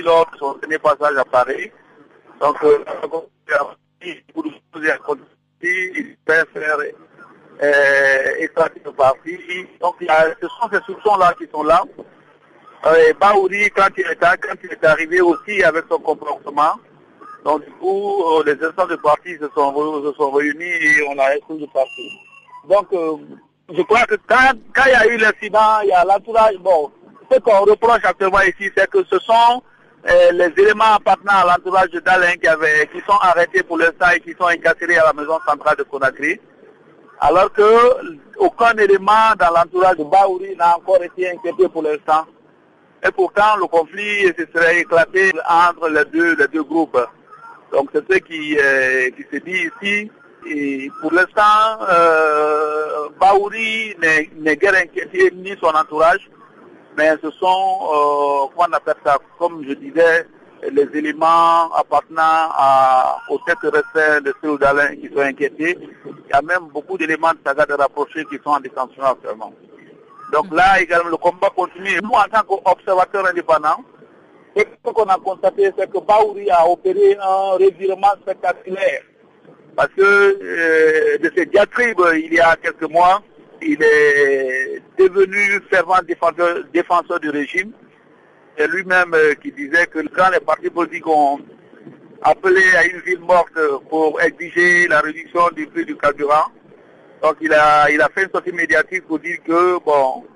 lors 0.04 0.30
de 0.30 0.38
son 0.38 0.54
dernier 0.58 0.78
passage 0.78 1.16
à 1.16 1.24
Paris. 1.24 1.72
Donc 2.40 2.56
pour 2.60 3.26
il 5.62 6.16
peut 6.24 6.44
faire 6.54 6.76
euh, 7.62 8.34
éclater 8.38 8.80
le 8.84 8.92
parti. 8.92 9.38
Donc 9.80 9.96
ce 10.00 10.48
sont 10.48 10.68
ces 10.72 10.80
soupçons-là 10.86 11.34
qui 11.38 11.46
sont 11.52 11.62
là. 11.62 11.82
Euh, 12.86 13.12
Baouri, 13.20 13.70
quand 13.70 13.88
il, 13.98 14.04
est, 14.04 14.18
il 14.64 14.86
arrivé 14.86 15.20
aussi 15.20 15.62
avec 15.62 15.84
son 15.90 15.98
comportement, 15.98 16.76
donc 17.44 17.64
du 17.64 17.70
coup, 17.72 18.22
euh, 18.22 18.42
les 18.44 18.64
instances 18.64 18.88
de 18.88 18.96
parti 18.96 19.34
se 19.34 19.48
sont, 19.54 19.74
se 19.74 20.36
réunis 20.36 20.64
et 20.64 21.06
on 21.08 21.18
a 21.18 21.36
exclu 21.36 21.58
le 21.58 21.66
parti. 21.66 22.18
Donc, 22.68 22.86
euh, 22.92 23.16
je 23.74 23.82
crois 23.82 24.04
que 24.04 24.16
quand, 24.26 24.52
il 24.86 24.92
y 24.92 24.94
a 24.94 25.06
eu 25.06 25.16
l'incident, 25.16 25.80
il 25.82 25.88
y 25.88 25.92
a 25.92 26.04
l'entourage, 26.04 26.56
bon, 26.58 26.90
ce 27.30 27.38
qu'on 27.38 27.60
reproche 27.60 28.04
actuellement 28.04 28.42
ici, 28.42 28.70
c'est 28.76 28.88
que 28.90 29.04
ce 29.04 29.18
sont 29.20 29.62
euh, 30.08 30.32
les 30.32 30.52
éléments 30.62 30.94
appartenant 30.94 31.32
à 31.32 31.46
l'entourage 31.46 31.90
de 31.90 32.00
Dalin 32.00 32.32
qui, 32.32 32.48
qui 32.92 33.04
sont 33.06 33.18
arrêtés 33.20 33.62
pour 33.62 33.78
l'instant 33.78 34.10
et 34.14 34.20
qui 34.20 34.34
sont 34.38 34.46
incarcérés 34.46 34.98
à 34.98 35.04
la 35.04 35.12
maison 35.12 35.38
centrale 35.46 35.76
de 35.76 35.82
Conakry. 35.84 36.40
Alors 37.20 37.52
que 37.52 37.62
aucun 38.38 38.72
élément 38.78 39.34
dans 39.38 39.50
l'entourage 39.54 39.96
de 39.96 40.04
Baouri 40.04 40.56
n'a 40.56 40.76
encore 40.76 41.02
été 41.02 41.30
inquiété 41.30 41.68
pour 41.68 41.82
l'instant. 41.82 42.24
Et 43.06 43.10
pourtant, 43.10 43.56
le 43.58 43.66
conflit 43.66 44.26
se 44.38 44.46
serait 44.54 44.80
éclaté 44.80 45.32
entre 45.48 45.88
les 45.88 46.04
deux, 46.06 46.62
groupes. 46.62 46.98
Donc 47.72 47.90
c'est 47.92 48.12
ce 48.12 48.18
qui, 48.18 48.58
euh, 48.58 49.10
qui 49.10 49.24
se 49.30 49.42
dit 49.42 49.68
ici. 49.82 50.10
Et 50.48 50.90
pour 51.02 51.12
l'instant, 51.12 51.84
euh, 51.90 53.08
Baouri 53.20 53.94
n'est 54.00 54.56
guère 54.56 54.74
inquiété 54.74 55.30
ni 55.34 55.54
son 55.60 55.68
entourage 55.68 56.30
mais 56.96 57.16
ce 57.22 57.30
sont, 57.30 57.46
euh, 57.46 58.46
comment 58.54 58.68
on 58.68 58.72
appelle 58.72 58.94
ça, 59.04 59.16
comme 59.38 59.64
je 59.66 59.74
disais, 59.74 60.26
les 60.70 60.88
éléments 60.98 61.72
appartenant 61.74 62.50
à, 62.56 63.18
aux 63.28 63.38
têtes 63.38 63.58
restantes 63.62 64.24
de 64.24 64.34
ceux 64.42 64.58
d'Alain 64.58 64.94
qui 64.96 65.08
sont 65.08 65.20
inquiétés. 65.20 65.78
Il 66.04 66.30
y 66.30 66.32
a 66.32 66.42
même 66.42 66.68
beaucoup 66.72 66.98
d'éléments 66.98 67.32
de 67.32 67.38
saga 67.44 67.64
de 67.66 67.74
rapprochés 67.74 68.24
qui 68.26 68.36
sont 68.44 68.50
en 68.50 68.60
détention 68.60 69.02
actuellement. 69.02 69.52
Donc 70.32 70.46
là 70.52 70.80
également, 70.80 71.10
le 71.10 71.16
combat 71.16 71.50
continue. 71.50 72.00
Nous, 72.02 72.10
en 72.10 72.28
tant 72.30 72.44
qu'observateurs 72.46 73.26
indépendants, 73.26 73.82
ce 74.56 74.90
qu'on 74.92 75.04
a 75.04 75.16
constaté, 75.18 75.70
c'est 75.76 75.90
que 75.90 75.98
Baouri 75.98 76.50
a 76.50 76.68
opéré 76.68 77.16
un 77.20 77.52
revirement 77.52 78.12
spectaculaire. 78.22 79.02
Parce 79.76 79.90
que 79.96 80.02
euh, 80.02 81.18
de 81.18 81.32
ces 81.36 81.46
diatribes, 81.46 82.02
il 82.14 82.34
y 82.34 82.40
a 82.40 82.56
quelques 82.56 82.90
mois, 82.90 83.22
il 83.62 83.82
est 83.82 84.82
devenu 84.98 85.60
fervent 85.70 86.02
défenseur, 86.06 86.64
défenseur 86.72 87.20
du 87.20 87.30
régime. 87.30 87.72
C'est 88.60 88.68
lui-même 88.68 89.14
euh, 89.14 89.32
qui 89.42 89.52
disait 89.52 89.86
que 89.86 90.00
quand 90.14 90.28
les 90.30 90.40
partis 90.40 90.68
politiques 90.68 91.06
ont 91.06 91.38
appelé 92.20 92.62
à 92.76 92.84
une 92.84 93.00
ville 93.00 93.20
morte 93.20 93.58
pour 93.88 94.20
exiger 94.20 94.86
la 94.86 95.00
réduction 95.00 95.48
du 95.56 95.66
prix 95.66 95.86
du 95.86 95.96
carburant, 95.96 96.44
donc 97.22 97.36
il 97.40 97.54
a, 97.54 97.86
fait 98.14 98.24
une 98.24 98.30
sortie 98.30 98.52
médiatique 98.52 99.06
pour 99.06 99.18
dire 99.18 99.38
que 99.46 99.82
bon, 99.82 100.26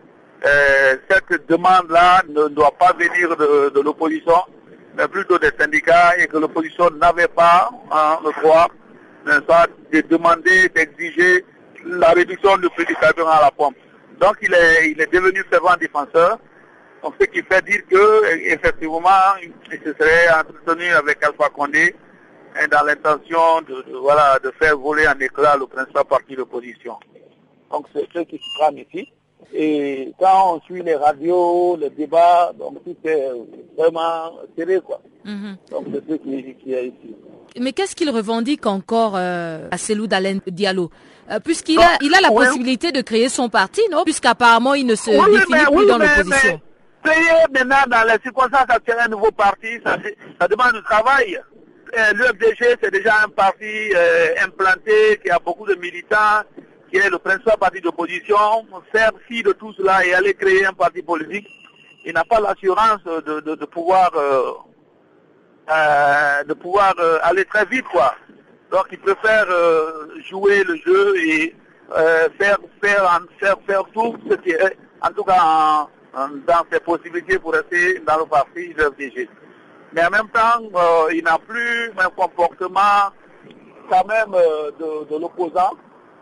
euh, 0.47 0.97
cette 1.11 1.47
demande-là 1.51 2.23
ne 2.31 2.49
doit 2.49 2.73
pas 2.79 2.95
venir 2.95 3.37
de, 3.37 3.81
l'opposition, 3.83 4.41
mais 4.97 5.07
plutôt 5.07 5.39
des 5.39 5.51
syndicats 5.61 6.17
et 6.19 6.27
que 6.27 6.39
l'opposition 6.39 6.89
n'avait 6.93 7.29
pas 7.29 7.69
hein, 7.93 8.21
le 8.25 8.41
droit 8.41 8.69
de 9.27 10.01
demander, 10.09 10.71
d'exiger 10.71 11.45
la 11.85 12.13
réduction 12.13 12.57
du 12.57 12.71
prix 12.71 12.87
du 12.87 12.97
carburant 12.97 13.33
à 13.33 13.43
la 13.43 13.51
pompe. 13.51 13.77
Donc 14.19 14.37
il 14.41 14.55
est, 14.55 14.93
il 14.93 14.99
est 14.99 15.13
devenu 15.13 15.45
fervent 15.51 15.77
défenseur. 15.79 16.39
Donc 17.05 17.15
ce 17.21 17.27
qui 17.27 17.43
fait 17.43 17.63
dire 17.67 17.83
que 17.91 18.35
effectivement 18.47 18.99
il 19.43 19.79
se 19.79 19.93
serait 19.93 20.27
entretenu 20.41 20.89
avec 20.89 21.23
Alpha 21.23 21.51
Condé 21.51 21.95
hein, 22.57 22.67
dans 22.73 22.83
l'intention 22.83 23.61
de, 23.69 23.85
voilà, 24.01 24.39
de 24.43 24.51
faire 24.59 24.79
voler 24.79 25.07
en 25.07 25.21
éclat 25.21 25.55
le 25.59 25.67
principal 25.67 26.05
parti 26.07 26.35
d'opposition. 26.35 26.95
Donc 27.71 27.87
c'est 27.93 28.09
ce 28.15 28.21
qui 28.21 28.39
se 28.39 28.59
trame 28.59 28.79
ici. 28.79 29.13
Et 29.53 30.15
quand 30.19 30.55
on 30.55 30.61
suit 30.63 30.83
les 30.83 30.95
radios, 30.95 31.77
les 31.77 31.91
débats, 31.91 32.53
donc 32.59 32.83
tout 32.83 32.97
est 33.05 33.29
vraiment 33.77 34.33
serré 34.57 34.81
quoi. 34.81 35.03
Mhm. 35.27 35.57
Donc 35.71 35.85
c'est 35.93 36.11
ce 36.11 36.17
qui, 36.17 36.55
qui, 36.55 36.73
est 36.73 36.87
ici. 36.87 37.15
Mais 37.61 37.73
qu'est-ce 37.73 37.95
qu'il 37.95 38.09
revendique 38.09 38.65
encore 38.65 39.13
euh, 39.17 39.69
à 39.71 39.77
Selou 39.77 40.07
Dalen 40.07 40.41
Diallo? 40.47 40.91
Euh, 41.31 41.39
puisqu'il 41.39 41.79
a, 41.79 41.99
il 42.01 42.15
a 42.15 42.23
la 42.23 42.31
possibilité 42.31 42.93
de 42.93 43.03
créer 43.03 43.29
son 43.29 43.51
parti, 43.51 43.83
non? 43.91 44.05
Puisqu'apparemment, 44.05 44.73
il 44.73 44.87
ne 44.87 44.95
se 44.95 45.11
définit 45.11 45.65
plus 45.71 45.87
dans 45.87 45.99
l'opposition. 45.99 46.61
Créer 47.05 47.45
maintenant, 47.53 47.85
dans 47.89 48.07
les 48.09 48.19
circonstances 48.23 48.69
actuelles, 48.69 48.99
un 49.01 49.09
nouveau 49.09 49.31
parti, 49.31 49.69
ça, 49.85 49.97
demande 50.49 50.73
du 50.73 50.83
travail. 50.83 51.39
Euh, 51.97 52.13
L'UFDG, 52.15 52.79
c'est 52.83 52.91
déjà 52.91 53.23
un 53.25 53.29
parti 53.29 53.93
euh, 53.95 54.35
implanté, 54.43 55.21
qui 55.23 55.31
a 55.31 55.39
beaucoup 55.39 55.67
de 55.67 55.75
militants, 55.75 56.43
qui 56.91 56.97
est 56.97 57.11
le 57.11 57.19
principal 57.19 57.59
parti 57.59 57.81
d'opposition. 57.81 58.37
Faire 58.91 59.13
fi 59.29 59.43
de 59.43 59.53
tout 59.53 59.73
cela 59.75 60.05
et 60.05 60.15
aller 60.15 60.35
créer 60.35 60.65
un 60.67 60.73
parti 60.73 61.03
politique, 61.03 61.49
il 62.05 62.15
n'a 62.15 62.25
pas 62.25 62.41
l'assurance 62.41 63.05
de, 63.05 63.65
pouvoir, 63.67 64.11
de 66.47 66.55
pouvoir 66.55 66.95
aller 67.23 67.45
très 67.45 67.65
vite, 67.67 67.87
quoi. 67.93 68.15
Donc 68.75 68.89
il 68.91 68.99
préfère 68.99 69.47
euh, 69.51 70.09
jouer 70.29 70.65
le 70.65 70.75
jeu 70.85 71.17
et 71.17 71.55
euh, 71.97 72.29
faire, 72.41 72.59
faire, 72.83 73.21
faire, 73.39 73.57
faire 73.65 73.85
tout 73.93 74.17
ce 74.29 74.35
qui 74.35 74.51
est, 74.51 74.77
en 75.01 75.11
tout 75.11 75.23
cas 75.23 75.87
dans 76.47 76.65
ses 76.71 76.81
possibilités 76.81 77.39
pour 77.39 77.53
rester 77.53 78.01
dans 78.01 78.19
le 78.19 78.27
parti 78.27 78.73
de 78.75 78.83
FDG. 78.83 79.29
Mais 79.93 80.05
en 80.05 80.11
même 80.11 80.29
temps, 80.29 80.61
euh, 80.75 81.13
il 81.13 81.23
n'a 81.25 81.39
plus 81.39 81.91
un 81.99 82.11
comportement 82.11 83.11
quand 83.89 84.05
même 84.07 84.33
de, 84.33 85.19
l'opposant, 85.19 85.73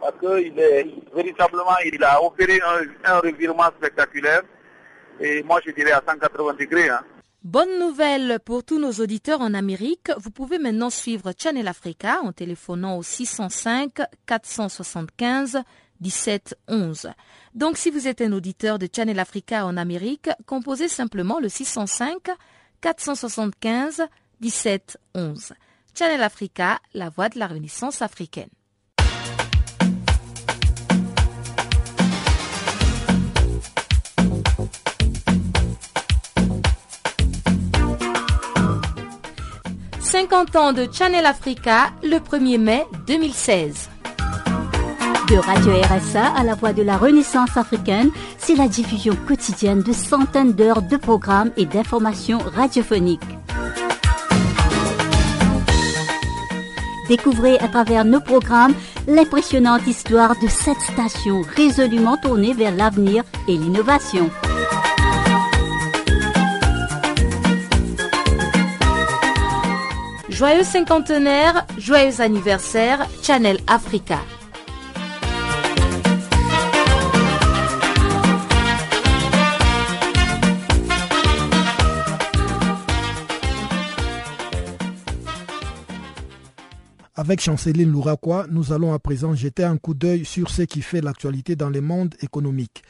parce 0.00 0.14
qu'il 0.20 0.58
est 0.58 0.86
véritablement, 1.14 1.76
il 1.84 2.02
a 2.04 2.22
opéré 2.22 2.60
un, 3.04 3.18
revirement 3.18 3.70
spectaculaire. 3.78 4.42
Et 5.20 5.42
moi, 5.42 5.60
je 5.64 5.70
dirais 5.72 5.92
à 5.92 6.02
180 6.06 6.54
degrés. 6.54 6.88
Hein. 6.88 7.00
Bonne 7.44 7.78
nouvelle 7.78 8.38
pour 8.44 8.62
tous 8.62 8.78
nos 8.78 8.92
auditeurs 8.92 9.40
en 9.40 9.54
Amérique. 9.54 10.10
Vous 10.16 10.30
pouvez 10.30 10.58
maintenant 10.58 10.90
suivre 10.90 11.32
Channel 11.36 11.66
Africa 11.66 12.20
en 12.22 12.32
téléphonant 12.32 12.96
au 12.98 13.02
605 13.02 14.00
475 14.26 15.62
1711. 16.02 17.10
Donc 17.54 17.76
si 17.76 17.90
vous 17.90 18.08
êtes 18.08 18.20
un 18.20 18.32
auditeur 18.32 18.78
de 18.78 18.88
Channel 18.94 19.18
Africa 19.18 19.64
en 19.66 19.76
Amérique, 19.76 20.30
composez 20.46 20.88
simplement 20.88 21.38
le 21.38 21.48
605 21.48 22.30
475 22.80 24.02
1711. 24.40 25.52
Channel 25.94 26.22
Africa, 26.22 26.80
la 26.94 27.08
voix 27.08 27.28
de 27.28 27.38
la 27.38 27.46
Renaissance 27.46 28.02
africaine. 28.02 28.48
50 40.12 40.56
ans 40.56 40.72
de 40.74 40.86
Channel 40.92 41.24
Africa 41.24 41.90
le 42.02 42.18
1er 42.18 42.58
mai 42.58 42.84
2016. 43.06 43.91
De 45.28 45.36
Radio 45.38 45.72
RSA 45.72 46.26
à 46.36 46.42
la 46.42 46.54
voix 46.54 46.72
de 46.72 46.82
la 46.82 46.96
Renaissance 46.96 47.56
africaine, 47.56 48.10
c'est 48.38 48.56
la 48.56 48.68
diffusion 48.68 49.16
quotidienne 49.26 49.82
de 49.82 49.92
centaines 49.92 50.52
d'heures 50.52 50.82
de 50.82 50.96
programmes 50.96 51.50
et 51.56 51.64
d'informations 51.64 52.38
radiophoniques. 52.38 53.20
Découvrez 57.08 57.58
à 57.58 57.68
travers 57.68 58.04
nos 58.04 58.20
programmes 58.20 58.74
l'impressionnante 59.06 59.86
histoire 59.86 60.34
de 60.42 60.48
cette 60.48 60.80
station 60.80 61.42
résolument 61.56 62.16
tournée 62.16 62.52
vers 62.52 62.74
l'avenir 62.74 63.22
et 63.48 63.56
l'innovation. 63.56 64.28
Joyeux 70.28 70.64
cinquantenaire, 70.64 71.66
joyeux 71.78 72.20
anniversaire, 72.20 73.06
Channel 73.22 73.58
Africa. 73.68 74.18
Avec 87.24 87.40
Chanceline 87.40 87.92
Louraquois, 87.92 88.46
nous 88.50 88.72
allons 88.72 88.92
à 88.92 88.98
présent 88.98 89.32
jeter 89.32 89.62
un 89.62 89.76
coup 89.76 89.94
d'œil 89.94 90.24
sur 90.24 90.50
ce 90.50 90.62
qui 90.62 90.82
fait 90.82 91.00
l'actualité 91.00 91.54
dans 91.54 91.70
le 91.70 91.80
monde 91.80 92.16
économique. 92.20 92.82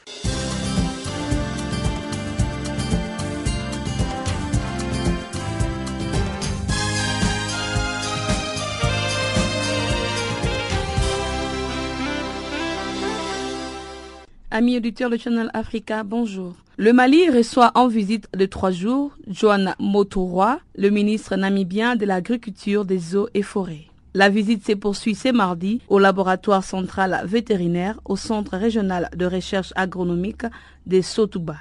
Amis 14.49 14.77
auditeurs 14.77 15.11
de 15.11 15.17
Channel 15.17 15.51
Africa, 15.53 16.01
bonjour. 16.01 16.55
Le 16.77 16.91
Mali 16.91 17.29
reçoit 17.29 17.71
en 17.75 17.87
visite 17.87 18.27
de 18.35 18.47
trois 18.47 18.71
jours 18.71 19.11
Joan 19.27 19.75
Motoroi, 19.77 20.59
le 20.75 20.89
ministre 20.89 21.35
namibien 21.35 21.95
de 21.95 22.07
l'Agriculture, 22.07 22.83
des 22.83 23.15
Eaux 23.15 23.29
et 23.35 23.43
Forêts. 23.43 23.92
La 24.15 24.29
visite 24.29 24.63
s'est 24.63 24.75
poursuivie 24.75 25.15
ce 25.15 25.29
mardi 25.31 25.81
au 25.87 25.97
laboratoire 25.97 26.63
central 26.63 27.23
vétérinaire 27.25 27.99
au 28.05 28.15
Centre 28.15 28.57
régional 28.57 29.09
de 29.15 29.25
recherche 29.25 29.73
agronomique 29.75 30.45
de 30.85 31.01
Sotouba. 31.01 31.55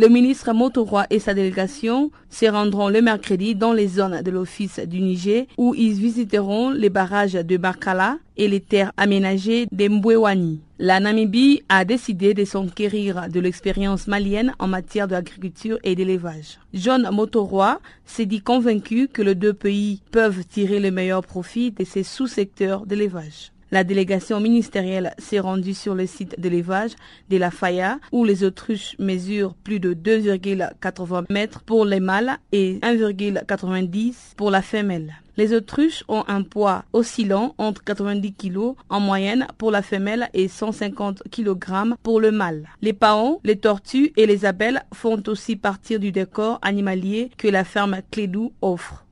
Le 0.00 0.06
ministre 0.08 0.52
Motoroi 0.52 1.06
et 1.10 1.18
sa 1.18 1.34
délégation 1.34 2.12
se 2.30 2.46
rendront 2.46 2.88
le 2.88 3.02
mercredi 3.02 3.56
dans 3.56 3.72
les 3.72 3.88
zones 3.88 4.22
de 4.22 4.30
l'Office 4.30 4.78
du 4.78 5.00
Niger 5.00 5.46
où 5.56 5.74
ils 5.74 5.94
visiteront 5.94 6.70
les 6.70 6.88
barrages 6.88 7.32
de 7.32 7.56
Barkala 7.56 8.18
et 8.36 8.46
les 8.46 8.60
terres 8.60 8.92
aménagées 8.96 9.66
d'Embwewani. 9.72 10.60
La 10.78 11.00
Namibie 11.00 11.64
a 11.68 11.84
décidé 11.84 12.32
de 12.32 12.44
s'enquérir 12.44 13.28
de 13.28 13.40
l'expérience 13.40 14.06
malienne 14.06 14.54
en 14.60 14.68
matière 14.68 15.08
d'agriculture 15.08 15.80
et 15.82 15.96
d'élevage. 15.96 16.60
John 16.74 17.08
Motoroi 17.10 17.80
s'est 18.04 18.24
dit 18.26 18.40
convaincu 18.40 19.08
que 19.08 19.22
les 19.22 19.34
deux 19.34 19.52
pays 19.52 20.00
peuvent 20.12 20.44
tirer 20.46 20.78
le 20.78 20.92
meilleur 20.92 21.22
profit 21.24 21.72
de 21.72 21.82
ces 21.82 22.04
sous-secteurs 22.04 22.86
d'élevage. 22.86 23.50
La 23.70 23.84
délégation 23.84 24.40
ministérielle 24.40 25.12
s'est 25.18 25.40
rendue 25.40 25.74
sur 25.74 25.94
le 25.94 26.06
site 26.06 26.40
d'élevage 26.40 26.92
de 27.28 27.36
la 27.36 27.50
Faya 27.50 27.98
où 28.12 28.24
les 28.24 28.42
autruches 28.44 28.96
mesurent 28.98 29.54
plus 29.54 29.78
de 29.78 29.92
2,80 29.92 31.26
mètres 31.28 31.62
pour 31.64 31.84
les 31.84 32.00
mâles 32.00 32.38
et 32.52 32.78
1,90 32.80 34.34
pour 34.36 34.50
la 34.50 34.62
femelle. 34.62 35.14
Les 35.36 35.54
autruches 35.54 36.02
ont 36.08 36.24
un 36.26 36.42
poids 36.42 36.84
oscillant 36.92 37.54
entre 37.58 37.84
90 37.84 38.32
kg 38.32 38.74
en 38.88 39.00
moyenne 39.00 39.46
pour 39.56 39.70
la 39.70 39.82
femelle 39.82 40.28
et 40.34 40.48
150 40.48 41.22
kg 41.30 41.94
pour 42.02 42.20
le 42.20 42.32
mâle. 42.32 42.68
Les 42.82 42.92
paons, 42.92 43.38
les 43.44 43.56
tortues 43.56 44.12
et 44.16 44.26
les 44.26 44.44
abeilles 44.46 44.80
font 44.92 45.22
aussi 45.28 45.54
partie 45.54 45.98
du 45.98 46.10
décor 46.10 46.58
animalier 46.62 47.30
que 47.36 47.46
la 47.46 47.62
ferme 47.62 47.98
Clédou 48.10 48.52
offre. 48.62 49.04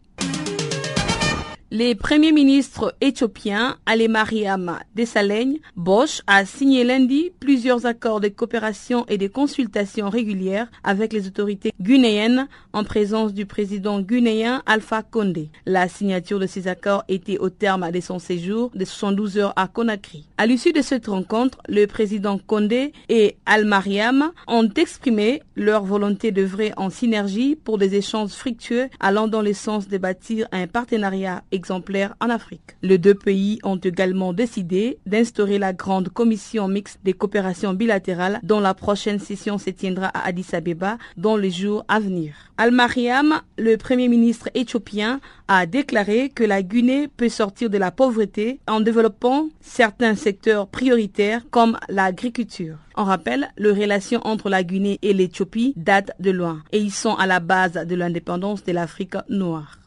Les 1.73 1.97
premiers 1.97 2.31
ministres 2.31 2.95
éthiopiens, 3.01 3.77
Ali 3.87 4.07
Mariam 4.07 4.79
Desalegn, 4.95 5.57
Bosch, 5.75 6.23
a 6.29 6.45
signé 6.45 6.85
lundi 6.85 7.33
plusieurs 7.41 7.87
accords 7.87 8.21
de 8.21 8.29
coopération 8.29 9.05
et 9.09 9.19
de 9.19 9.27
consultation 9.27 10.09
régulières 10.09 10.69
avec 10.85 11.13
les 11.13 11.27
autorités 11.27 11.73
guinéennes 11.81 12.47
en 12.73 12.85
présence 12.85 13.35
du 13.35 13.47
président 13.47 14.01
guinéen 14.01 14.63
Alpha 14.65 15.03
Condé. 15.03 15.51
La 15.67 15.89
signature 15.89 16.39
de 16.39 16.47
ces 16.47 16.69
accords 16.69 17.03
était 17.09 17.39
au 17.39 17.51
terme 17.51 17.91
de 17.91 18.01
son 18.01 18.21
séjour 18.21 18.71
de 18.73 18.85
72 18.85 19.37
heures 19.39 19.53
à 19.57 19.67
Conakry. 19.67 20.29
À 20.39 20.47
l'issue 20.47 20.73
de 20.73 20.83
cette 20.83 21.09
rencontre, 21.09 21.59
le 21.69 21.87
président 21.87 22.39
Condé 22.39 22.93
et 23.09 23.39
Al 23.45 23.65
Mariam 23.65 24.31
ont 24.47 24.69
exprimé 24.77 25.43
leur 25.57 25.85
volonté 25.85 26.31
d'œuvrer 26.31 26.73
en 26.77 26.91
synergie 26.91 27.57
pour 27.57 27.77
des 27.77 27.97
échanges 27.97 28.31
fructueux 28.31 28.89
allant 29.01 29.27
dans 29.27 29.43
le 29.43 29.53
sens 29.53 29.89
de 29.89 29.99
bâtir 29.99 30.47
un 30.53 30.69
partenariat 30.69 31.43
exemplaire 31.57 32.15
en 32.21 32.31
Afrique. 32.31 32.77
Les 32.83 32.99
deux 32.99 33.15
pays 33.15 33.59
ont 33.65 33.77
également 33.77 34.33
décidé 34.33 34.99
d'instaurer 35.07 35.59
la 35.59 35.73
grande 35.73 36.11
commission 36.11 36.69
mixte 36.69 37.01
des 37.03 37.15
coopérations 37.15 37.75
bilatérales 37.75 38.39
dont 38.45 38.61
la 38.61 38.75
prochaine 38.75 39.19
session 39.19 39.59
se 39.59 39.71
tiendra 39.71 40.07
à 40.09 40.29
Addis 40.29 40.47
Abeba 40.53 40.99
dans 41.17 41.37
les 41.37 41.51
jours 41.51 41.85
à 41.89 41.99
venir. 41.99 42.35
Al-Mariam, 42.59 43.41
le 43.59 43.77
premier 43.77 44.09
ministre 44.09 44.49
éthiopien, 44.55 45.21
a 45.49 45.67
déclaré 45.67 46.31
que 46.31 46.45
la 46.45 46.63
Guinée 46.63 47.09
peut 47.09 47.29
sortir 47.29 47.71
de 47.71 47.79
la 47.79 47.91
pauvreté 47.91 48.61
en 48.67 48.81
développant 48.81 49.49
certains 49.61 50.15
secteurs 50.15 50.67
prioritaires 50.69 51.43
comme 51.51 51.79
l'agriculture. 51.89 52.77
On 52.97 53.05
rappelle, 53.05 53.49
les 53.59 53.73
relations 53.73 54.21
entre 54.27 54.49
la 54.49 54.63
Guinée 54.63 54.99
et 55.03 55.13
l'Éthiopie 55.13 55.75
datent 55.77 56.13
de 56.19 56.31
loin 56.31 56.63
et 56.73 56.79
ils 56.79 56.93
sont 56.93 57.15
à 57.15 57.27
la 57.27 57.41
base 57.41 57.73
de 57.75 57.95
l'indépendance 57.95 58.65
de 58.65 58.73
l'Afrique 58.73 59.17
noire. 59.29 59.79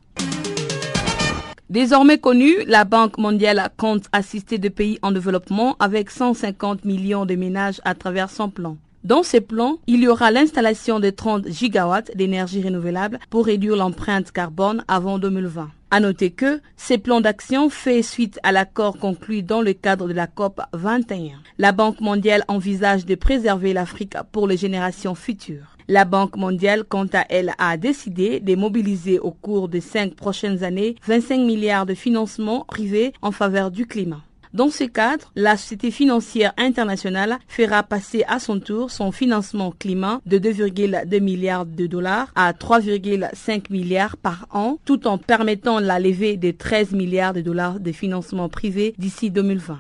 Désormais 1.70 2.18
connue, 2.18 2.56
la 2.66 2.84
Banque 2.84 3.20
mondiale 3.20 3.70
compte 3.78 4.06
assister 4.12 4.58
des 4.58 4.72
pays 4.72 4.98
en 5.04 5.12
développement 5.12 5.76
avec 5.80 6.10
150 6.10 6.84
millions 6.84 7.28
de 7.28 7.36
ménages 7.36 7.80
à 7.86 7.94
travers 7.94 8.32
son 8.32 8.50
plan. 8.50 8.78
Dans 9.04 9.22
ces 9.22 9.40
plans, 9.40 9.78
il 9.86 10.02
y 10.02 10.08
aura 10.08 10.32
l'installation 10.32 11.00
de 11.00 11.12
30 11.12 11.48
gigawatts 11.48 12.18
d'énergie 12.18 12.64
renouvelable 12.64 13.20
pour 13.30 13.46
réduire 13.46 13.76
l'empreinte 13.76 14.32
carbone 14.32 14.84
avant 14.88 15.20
2020. 15.20 15.70
À 15.92 16.00
noter 16.00 16.32
que 16.32 16.60
ces 16.76 16.98
plans 16.98 17.22
d'action 17.22 17.70
fait 17.70 18.02
suite 18.02 18.40
à 18.42 18.52
l'accord 18.52 18.98
conclu 18.98 19.44
dans 19.44 19.62
le 19.62 19.74
cadre 19.74 20.08
de 20.08 20.14
la 20.14 20.26
COP 20.26 20.62
21. 20.74 21.38
La 21.60 21.72
Banque 21.72 22.02
mondiale 22.02 22.46
envisage 22.48 23.06
de 23.06 23.14
préserver 23.14 23.74
l'Afrique 23.74 24.18
pour 24.32 24.48
les 24.48 24.58
générations 24.58 25.14
futures. 25.14 25.78
La 25.92 26.06
Banque 26.06 26.38
mondiale, 26.38 26.84
quant 26.88 27.08
à 27.14 27.26
elle, 27.30 27.54
a 27.58 27.76
décidé 27.76 28.40
de 28.42 28.56
mobiliser 28.56 29.18
au 29.18 29.32
cours 29.32 29.70
des 29.70 29.82
cinq 29.82 30.14
prochaines 30.14 30.64
années 30.64 30.94
25 31.08 31.40
milliards 31.40 31.88
de 31.88 31.96
financements 31.96 32.64
privés 32.68 33.12
en 33.24 33.32
faveur 33.32 33.72
du 33.72 33.88
climat. 33.88 34.22
Dans 34.54 34.70
ce 34.70 34.84
cadre, 34.84 35.32
la 35.36 35.58
Société 35.58 35.90
financière 35.90 36.54
internationale 36.58 37.40
fera 37.48 37.82
passer 37.82 38.24
à 38.28 38.38
son 38.38 38.60
tour 38.60 38.92
son 38.92 39.12
financement 39.12 39.74
climat 39.80 40.22
de 40.28 40.38
2,2 40.38 41.20
milliards 41.22 41.66
de 41.66 41.88
dollars 41.88 42.32
à 42.36 42.54
3,5 42.54 43.72
milliards 43.72 44.18
par 44.18 44.46
an, 44.52 44.78
tout 44.86 45.08
en 45.08 45.18
permettant 45.18 45.80
la 45.80 46.00
levée 46.00 46.38
de 46.38 46.52
13 46.52 46.92
milliards 46.92 47.34
de 47.34 47.42
dollars 47.42 47.80
de 47.80 47.92
financement 47.92 48.48
privé 48.48 48.94
d'ici 49.00 49.32
2020. 49.32 49.80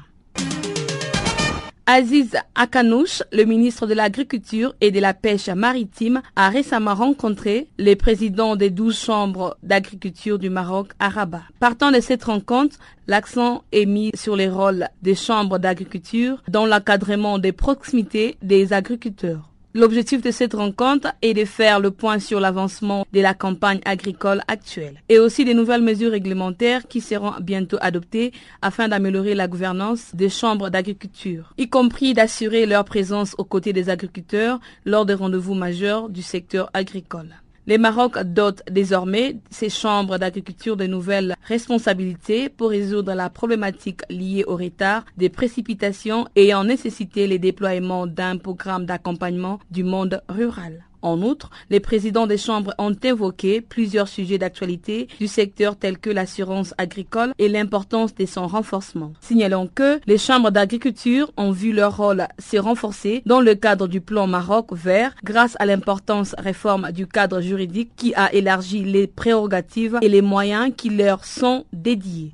Aziz 1.91 2.36
Akanouch, 2.54 3.23
le 3.32 3.45
ministre 3.45 3.88
de 3.88 3.95
l'Agriculture 3.95 4.75
et 4.80 4.91
de 4.91 4.99
la 4.99 5.15
Pêche 5.15 5.49
maritime, 5.49 6.21
a 6.36 6.49
récemment 6.49 6.93
rencontré 6.93 7.67
les 7.80 7.95
présidents 7.95 8.56
des 8.56 8.69
douze 8.69 8.95
chambres 8.95 9.58
d'agriculture 9.63 10.38
du 10.38 10.52
Maroc 10.52 10.91
à 10.99 11.10
Rabat. 11.10 11.41
Partant 11.60 11.91
de 11.91 11.99
cette 11.99 12.25
rencontre, 12.25 12.78
l'accent 13.08 13.63
est 13.71 13.88
mis 13.88 14.12
sur 14.13 14.36
les 14.36 14.49
rôles 14.49 14.88
des 15.02 15.15
chambres 15.15 15.58
d'agriculture 15.58 16.43
dans 16.47 16.67
l'encadrement 16.67 17.39
des 17.39 17.54
proximités 17.54 18.38
des 18.43 18.71
agriculteurs. 18.71 19.48
L'objectif 19.75 20.23
de 20.23 20.32
cette 20.32 20.55
rencontre 20.55 21.13
est 21.21 21.36
de 21.36 21.45
faire 21.45 21.79
le 21.79 21.91
point 21.91 22.17
sur 22.17 22.39
l'avancement 22.39 23.05
de 23.13 23.21
la 23.21 23.36
campagne 23.36 23.82
agricole 23.86 24.41
actuelle 24.47 25.03
et 25.10 25.19
aussi 25.19 25.45
des 25.45 25.53
nouvelles 25.53 25.84
mesures 25.84 26.10
réglementaires 26.10 26.88
qui 26.88 27.01
seront 27.01 27.34
bientôt 27.39 27.77
adoptées 27.79 28.34
afin 28.63 28.88
d'améliorer 28.88 29.36
la 29.36 29.47
gouvernance 29.47 30.15
des 30.15 30.29
chambres 30.29 30.71
d'agriculture, 30.71 31.53
y 31.60 31.69
compris 31.69 32.15
d'assurer 32.15 32.65
leur 32.65 32.84
présence 32.84 33.36
aux 33.38 33.45
côtés 33.45 33.71
des 33.71 33.89
agriculteurs 33.89 34.60
lors 34.86 35.05
des 35.05 35.13
rendez-vous 35.13 35.53
majeurs 35.53 36.10
du 36.10 36.23
secteur 36.23 36.71
agricole. 36.73 37.36
Les 37.69 37.77
Maroc 37.77 38.17
dotent 38.23 38.63
désormais 38.71 39.38
ces 39.51 39.69
chambres 39.69 40.17
d'agriculture 40.17 40.75
de 40.75 40.88
nouvelles 40.88 41.36
responsabilités 41.43 42.49
pour 42.49 42.71
résoudre 42.71 43.13
la 43.13 43.29
problématique 43.29 44.01
liée 44.10 44.43
au 44.47 44.55
retard 44.55 45.05
des 45.17 45.29
précipitations 45.29 46.27
ayant 46.36 46.63
nécessité 46.63 47.27
le 47.27 47.38
déploiement 47.38 48.08
d'un 48.08 48.38
programme 48.38 48.88
d'accompagnement 48.88 49.60
du 49.69 49.84
monde 49.84 50.23
rural. 50.29 50.84
En 51.01 51.21
outre, 51.21 51.49
les 51.69 51.79
présidents 51.79 52.27
des 52.27 52.38
chambres 52.38 52.73
ont 52.77 52.93
évoqué 52.93 53.62
plusieurs 53.62 54.07
sujets 54.07 54.38
d'actualité 54.38 55.07
du 55.19 55.27
secteur 55.27 55.75
tels 55.75 55.97
que 55.97 56.09
l'assurance 56.09 56.73
agricole 56.77 57.33
et 57.39 57.49
l'importance 57.49 58.13
de 58.15 58.25
son 58.25 58.47
renforcement. 58.47 59.13
Signalons 59.21 59.69
que 59.73 59.99
les 60.05 60.17
chambres 60.17 60.51
d'agriculture 60.51 61.31
ont 61.38 61.51
vu 61.51 61.71
leur 61.71 61.97
rôle 61.97 62.27
se 62.39 62.57
renforcer 62.57 63.21
dans 63.25 63.41
le 63.41 63.55
cadre 63.55 63.88
du 63.88 64.01
plan 64.01 64.27
Maroc 64.27 64.73
vert 64.73 65.15
grâce 65.23 65.55
à 65.59 65.65
l'importance 65.65 66.35
réforme 66.38 66.91
du 66.91 67.07
cadre 67.07 67.41
juridique 67.41 67.91
qui 67.95 68.13
a 68.15 68.33
élargi 68.33 68.83
les 68.83 69.07
prérogatives 69.07 69.97
et 70.01 70.09
les 70.09 70.21
moyens 70.21 70.71
qui 70.75 70.89
leur 70.89 71.25
sont 71.25 71.65
dédiés. 71.73 72.33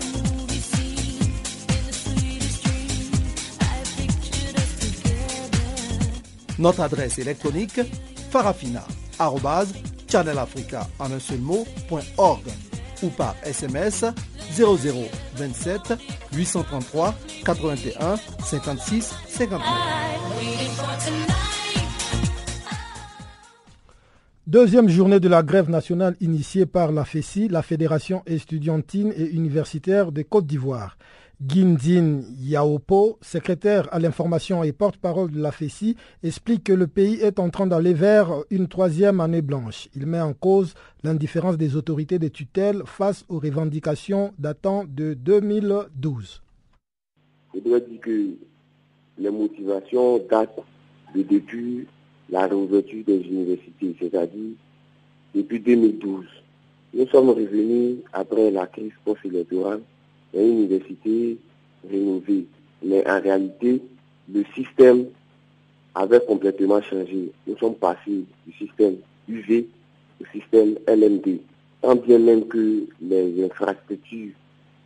Notre 6.59 6.81
adresse 6.81 7.17
électronique 7.19 7.79
farafina.channelafrica 8.29 10.87
en 10.99 11.11
un 11.11 11.19
seul 11.19 11.39
ou 13.03 13.09
par 13.09 13.35
SMS 13.43 14.05
0027 14.55 15.93
833 16.33 17.15
81 17.45 18.15
56 18.43 19.13
59. 19.27 19.61
Deuxième 24.47 24.89
journée 24.89 25.21
de 25.21 25.29
la 25.29 25.43
grève 25.43 25.69
nationale 25.69 26.17
initiée 26.19 26.65
par 26.65 26.91
la 26.91 27.05
FESI, 27.05 27.47
la 27.47 27.61
Fédération 27.61 28.21
estudiantine 28.25 29.13
et 29.15 29.29
universitaire 29.29 30.11
de 30.11 30.23
Côte 30.23 30.45
d'Ivoire. 30.45 30.97
Guindine 31.43 32.23
Yaopo, 32.39 33.17
secrétaire 33.19 33.91
à 33.91 33.97
l'information 33.97 34.63
et 34.63 34.71
porte-parole 34.71 35.31
de 35.31 35.41
la 35.41 35.51
FECI, 35.51 35.95
explique 36.21 36.65
que 36.65 36.73
le 36.73 36.85
pays 36.85 37.15
est 37.15 37.39
en 37.39 37.49
train 37.49 37.65
d'aller 37.65 37.95
vers 37.95 38.43
une 38.51 38.67
troisième 38.67 39.19
année 39.19 39.41
blanche. 39.41 39.89
Il 39.95 40.05
met 40.05 40.21
en 40.21 40.33
cause 40.33 40.75
l'indifférence 41.03 41.57
des 41.57 41.75
autorités 41.75 42.19
de 42.19 42.27
tutelle 42.27 42.83
face 42.85 43.25
aux 43.27 43.39
revendications 43.39 44.33
datant 44.37 44.83
de 44.87 45.15
2012. 45.15 46.43
Je 47.55 47.59
dois 47.59 47.79
dire 47.79 47.99
que 48.01 48.35
les 49.17 49.31
motivations 49.31 50.19
datent 50.29 50.59
de 51.15 51.23
depuis 51.23 51.87
la 52.29 52.45
réouverture 52.45 53.03
des 53.03 53.19
universités, 53.21 53.95
c'est-à-dire 53.99 54.51
depuis 55.33 55.59
2012. 55.59 56.23
Nous 56.93 57.07
sommes 57.07 57.29
revenus 57.29 57.97
après 58.13 58.51
la 58.51 58.67
crise 58.67 58.91
post-électorale 59.03 59.81
université 60.39 61.37
rénovée. 61.89 62.45
Mais 62.83 63.07
en 63.07 63.21
réalité, 63.21 63.81
le 64.31 64.43
système 64.55 65.05
avait 65.95 66.21
complètement 66.21 66.81
changé. 66.81 67.31
Nous 67.47 67.57
sommes 67.57 67.75
passés 67.75 68.23
du 68.47 68.53
système 68.57 68.95
UV 69.27 69.67
au 70.21 70.25
système 70.33 70.75
LMD. 70.87 71.39
Tant 71.81 71.95
bien 71.95 72.19
même 72.19 72.45
que 72.47 72.85
les 73.01 73.43
infrastructures 73.43 74.33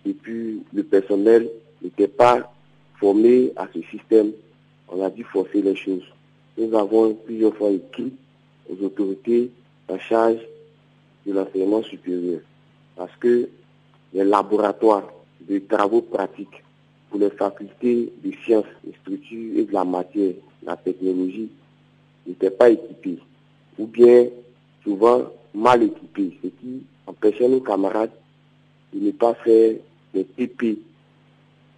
et 0.05 0.13
puis 0.13 0.61
le 0.73 0.83
personnel 0.83 1.49
n'étaient 1.81 2.07
pas 2.07 2.51
formés 2.99 3.51
à 3.55 3.67
ce 3.73 3.81
système, 3.91 4.31
on 4.87 5.03
a 5.03 5.09
dû 5.09 5.23
forcer 5.23 5.61
les 5.61 5.75
choses. 5.75 6.05
Nous 6.57 6.73
avons 6.77 7.13
plusieurs 7.13 7.55
fois 7.55 7.71
écrit 7.71 8.13
aux 8.69 8.83
autorités 8.83 9.51
en 9.89 9.99
charge 9.99 10.39
de 11.25 11.33
l'enseignement 11.33 11.83
supérieur 11.83 12.39
parce 12.95 13.15
que 13.19 13.49
les 14.13 14.23
laboratoires 14.23 15.11
de 15.47 15.59
travaux 15.59 16.01
pratiques 16.01 16.63
pour 17.09 17.19
les 17.19 17.29
facultés 17.29 18.11
de 18.23 18.31
sciences, 18.43 18.65
de 18.83 18.93
structures 19.01 19.57
et 19.57 19.63
de 19.65 19.73
la 19.73 19.85
matière, 19.85 20.33
la 20.63 20.75
technologie, 20.75 21.49
n'étaient 22.25 22.49
pas 22.49 22.69
équipés, 22.69 23.19
ou 23.77 23.85
bien 23.85 24.27
souvent 24.83 25.23
mal 25.53 25.83
équipés, 25.83 26.37
ce 26.43 26.47
qui 26.47 26.83
empêchait 27.07 27.47
nos 27.47 27.61
camarades 27.61 28.11
de 28.93 29.05
ne 29.05 29.11
pas 29.11 29.33
faire 29.35 29.75
des 30.13 30.23
TP. 30.23 30.79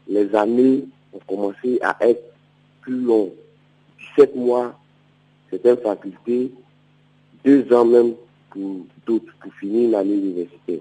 Les 0.08 0.34
années 0.36 0.86
ont 1.14 1.20
commencé 1.28 1.80
à 1.82 1.98
être 2.02 2.24
plus 2.82 3.02
longues. 3.02 3.32
17 4.16 4.36
mois, 4.36 4.80
certaines 5.50 5.78
facultés, 5.78 6.52
deux 7.44 7.72
ans 7.74 7.86
même 7.86 8.14
pour 8.50 8.86
d'autres, 9.06 9.34
pour 9.42 9.54
finir 9.56 9.92
l'année 9.92 10.16
universitaire. 10.16 10.80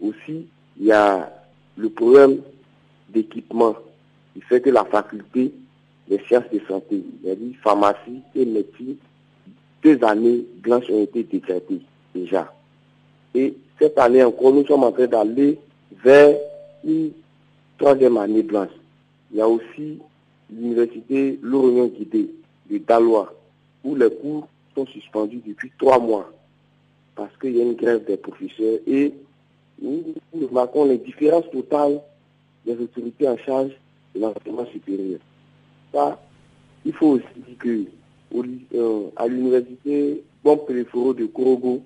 Aussi, 0.00 0.46
il 0.78 0.86
y 0.86 0.92
a 0.92 1.41
le 1.76 1.88
problème 1.90 2.40
d'équipement 3.08 3.74
il 4.34 4.42
fait 4.44 4.60
que 4.60 4.70
la 4.70 4.84
faculté 4.84 5.52
des 6.08 6.18
sciences 6.26 6.50
de 6.52 6.60
santé, 6.66 7.04
c'est-à-dire 7.22 7.54
pharmacie 7.62 8.22
et 8.34 8.44
médecine, 8.44 8.96
deux 9.82 10.02
années 10.04 10.44
blanches 10.62 10.88
ont 10.90 11.02
été 11.02 11.22
décrétées 11.22 11.80
déjà. 12.14 12.52
Et 13.34 13.54
cette 13.78 13.98
année 13.98 14.22
encore, 14.22 14.52
nous 14.52 14.66
sommes 14.66 14.84
en 14.84 14.92
train 14.92 15.06
d'aller 15.06 15.58
vers 16.02 16.36
une 16.84 17.12
troisième 17.78 18.16
année 18.16 18.42
blanche. 18.42 18.70
Il 19.30 19.38
y 19.38 19.40
a 19.40 19.48
aussi 19.48 19.98
l'université 20.50 21.38
Lorient 21.42 21.86
Guidé 21.86 22.30
de 22.70 22.78
Dalois, 22.78 23.34
où 23.84 23.94
les 23.94 24.10
cours 24.10 24.48
sont 24.74 24.86
suspendus 24.86 25.40
depuis 25.46 25.72
trois 25.78 25.98
mois 25.98 26.30
parce 27.14 27.36
qu'il 27.38 27.56
y 27.56 27.60
a 27.60 27.64
une 27.64 27.74
grève 27.74 28.04
des 28.06 28.16
professeurs 28.16 28.78
et 28.86 29.12
nous, 29.82 30.48
remarquons 30.48 30.84
les 30.84 30.98
différences 30.98 31.50
totales 31.50 32.00
des 32.64 32.74
autorités 32.74 33.28
en 33.28 33.36
charge 33.38 33.72
de 34.14 34.20
l'enseignement 34.20 34.66
supérieur. 34.66 35.20
Ça, 35.92 36.20
il 36.84 36.92
faut 36.92 37.08
aussi 37.08 37.26
dire 37.36 37.58
que 37.58 37.86
euh, 38.74 39.10
à 39.16 39.26
l'université 39.26 40.22
Bon 40.42 40.56
Préforo 40.56 41.12
de 41.14 41.26
Korogo, 41.26 41.82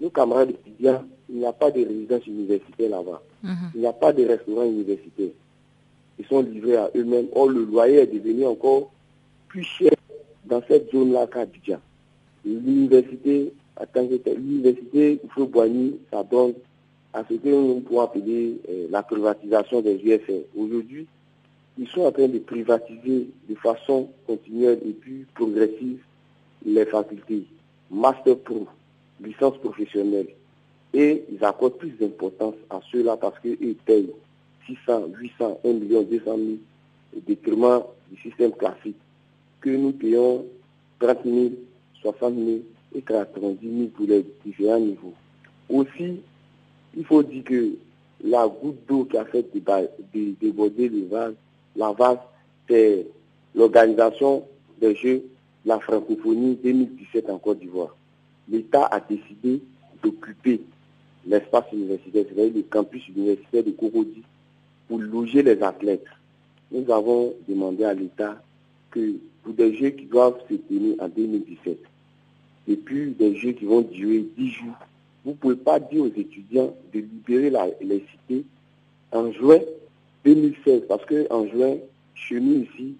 nos 0.00 0.10
camarades 0.10 0.50
étudiants, 0.50 1.04
il 1.28 1.36
n'y 1.36 1.46
a 1.46 1.52
pas 1.52 1.70
de 1.70 1.80
résidence 1.80 2.26
universitaire 2.26 2.90
là-bas. 2.90 3.22
Mhm. 3.42 3.70
Il 3.74 3.80
n'y 3.80 3.86
a 3.86 3.92
pas 3.92 4.12
de 4.12 4.26
restaurant 4.26 4.64
universitaire. 4.64 5.30
Ils 6.18 6.26
sont 6.26 6.42
livrés 6.42 6.76
à 6.76 6.90
eux-mêmes. 6.94 7.28
Or, 7.34 7.48
le 7.48 7.64
loyer 7.64 7.98
est 7.98 8.06
devenu 8.06 8.46
encore 8.46 8.90
plus 9.48 9.62
cher 9.62 9.92
dans 10.44 10.62
cette 10.68 10.90
zone-là 10.90 11.26
qu'à 11.26 11.46
L'université, 12.44 13.52
l'université 14.36 15.20
Boigny, 15.36 15.98
ça 16.12 16.22
donne 16.22 16.54
à 17.12 17.24
ce 17.28 17.34
que 17.34 17.48
nous 17.48 17.80
pouvons 17.80 18.02
appeler 18.02 18.60
euh, 18.68 18.86
la 18.90 19.02
privatisation 19.02 19.80
des 19.80 19.94
UFR. 19.96 20.44
Aujourd'hui, 20.56 21.06
ils 21.78 21.88
sont 21.88 22.02
en 22.02 22.12
train 22.12 22.28
de 22.28 22.38
privatiser 22.38 23.28
de 23.48 23.54
façon 23.56 24.08
continuelle 24.26 24.80
et 24.86 24.92
plus 24.92 25.26
progressive 25.34 26.00
les 26.64 26.86
facultés. 26.86 27.44
Master 27.90 28.38
Pro, 28.38 28.66
licence 29.22 29.58
professionnelle. 29.58 30.28
Et 30.94 31.24
ils 31.30 31.44
accordent 31.44 31.76
plus 31.76 31.90
d'importance 31.90 32.54
à 32.70 32.80
ceux-là 32.90 33.16
parce 33.16 33.38
qu'ils 33.40 33.76
payent 33.84 34.12
600, 34.66 35.08
800, 35.18 35.60
1 35.64 35.72
million, 35.74 36.02
200 36.02 36.24
000 36.24 36.38
au 37.16 37.20
détriment 37.26 37.82
du 38.10 38.20
système 38.22 38.52
classique. 38.52 38.96
Que 39.60 39.70
nous 39.70 39.92
payons 39.92 40.46
30 41.00 41.18
000, 41.24 41.50
60 42.02 42.34
000 42.34 42.48
et 42.94 43.02
90 43.02 43.78
000 43.78 43.88
pour 43.90 44.06
les 44.06 44.24
différents 44.44 44.80
niveaux. 44.80 45.14
Aussi, 45.68 46.20
il 46.96 47.04
faut 47.04 47.22
dire 47.22 47.44
que 47.44 47.72
la 48.24 48.48
goutte 48.48 48.86
d'eau 48.88 49.04
qui 49.04 49.16
a 49.16 49.24
fait 49.24 49.46
déborder 50.14 50.88
le 50.88 51.06
vase, 51.06 51.34
la 51.76 51.92
vase, 51.92 52.18
c'est 52.68 53.06
l'organisation 53.54 54.44
des 54.80 54.94
Jeux 54.94 55.22
de 55.64 55.68
la 55.68 55.78
francophonie 55.78 56.58
2017 56.62 57.30
en 57.30 57.38
Côte 57.38 57.60
d'Ivoire. 57.60 57.94
L'État 58.50 58.86
a 58.86 59.00
décidé 59.00 59.60
d'occuper 60.02 60.60
l'espace 61.26 61.64
universitaire, 61.72 62.24
c'est-à-dire 62.28 62.54
le 62.54 62.62
campus 62.62 63.06
universitaire 63.08 63.64
de 63.64 63.70
Korodi, 63.72 64.22
pour 64.88 64.98
loger 64.98 65.42
les 65.42 65.60
athlètes. 65.62 66.06
nous 66.70 66.90
avons 66.90 67.34
demandé 67.48 67.84
à 67.84 67.92
l'État 67.94 68.40
que 68.90 69.16
pour 69.42 69.52
des 69.52 69.76
jeux 69.76 69.90
qui 69.90 70.06
doivent 70.06 70.38
se 70.48 70.54
tenir 70.54 70.96
en 71.00 71.08
2017, 71.08 71.78
et 72.68 72.76
puis 72.76 73.10
des 73.10 73.36
jeux 73.36 73.52
qui 73.52 73.64
vont 73.64 73.82
durer 73.82 74.24
10 74.36 74.50
jours, 74.50 74.74
vous 75.26 75.32
ne 75.32 75.36
pouvez 75.38 75.56
pas 75.56 75.80
dire 75.80 76.04
aux 76.04 76.06
étudiants 76.06 76.72
de 76.94 77.00
libérer 77.00 77.50
la, 77.50 77.66
les 77.80 78.04
cités 78.12 78.44
en 79.10 79.32
juin 79.32 79.58
2016, 80.24 80.82
parce 80.88 81.04
qu'en 81.04 81.48
juin, 81.48 81.78
chez 82.14 82.38
nous 82.38 82.62
ici, 82.62 82.94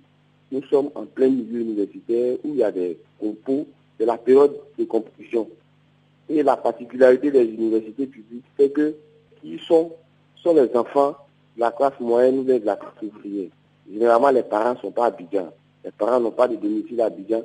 nous 0.51 0.61
sommes 0.65 0.91
en 0.97 1.05
plein 1.05 1.29
milieu 1.29 1.61
universitaire 1.61 2.37
où 2.43 2.49
il 2.49 2.57
y 2.57 2.65
a 2.65 2.73
des 2.73 2.99
compos 3.21 3.69
de 4.01 4.05
la 4.05 4.19
période 4.19 4.57
de 4.77 4.85
compétition. 4.85 5.49
Et 6.29 6.43
la 6.43 6.57
particularité 6.57 7.31
des 7.31 7.45
universités 7.45 8.07
publiques, 8.07 8.45
c'est 8.59 8.71
que 8.71 8.97
qui 9.41 9.61
sont, 9.65 9.93
sont 10.35 10.55
les 10.55 10.75
enfants 10.77 11.17
de 11.55 11.61
la 11.61 11.71
classe 11.71 11.99
moyenne 12.01 12.41
ou 12.41 12.45
de 12.45 12.61
la 12.65 12.75
classe 12.75 12.93
ouvrière. 13.03 13.51
Généralement, 13.89 14.31
les 14.31 14.43
parents 14.43 14.75
ne 14.75 14.79
sont 14.79 14.91
pas 14.91 15.05
à 15.05 15.09
Abidjan. 15.09 15.53
Les 15.85 15.93
parents 15.93 16.19
n'ont 16.19 16.33
pas 16.33 16.49
de 16.49 16.57
domicile 16.57 17.01
à 17.01 17.07
Abidjan. 17.07 17.43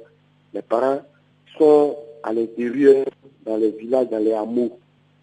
Les 0.55 0.63
parents 0.63 1.01
sont 1.59 1.95
à 2.23 2.33
l'intérieur, 2.33 3.05
dans 3.45 3.57
les 3.57 3.71
villages, 3.71 4.09
dans 4.09 4.19
les 4.19 4.33
hameaux. 4.33 4.77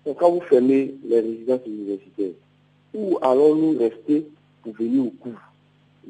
Donc 0.05 0.19
quand 0.19 0.31
vous 0.33 0.41
fermez 0.43 0.95
les 1.07 1.21
résidences 1.21 1.67
universitaires, 1.67 2.33
où 2.95 3.19
allons-nous 3.23 3.79
rester 3.79 4.27
pour 4.63 4.73
venir 4.75 5.07
au 5.07 5.11
cours? 5.11 5.33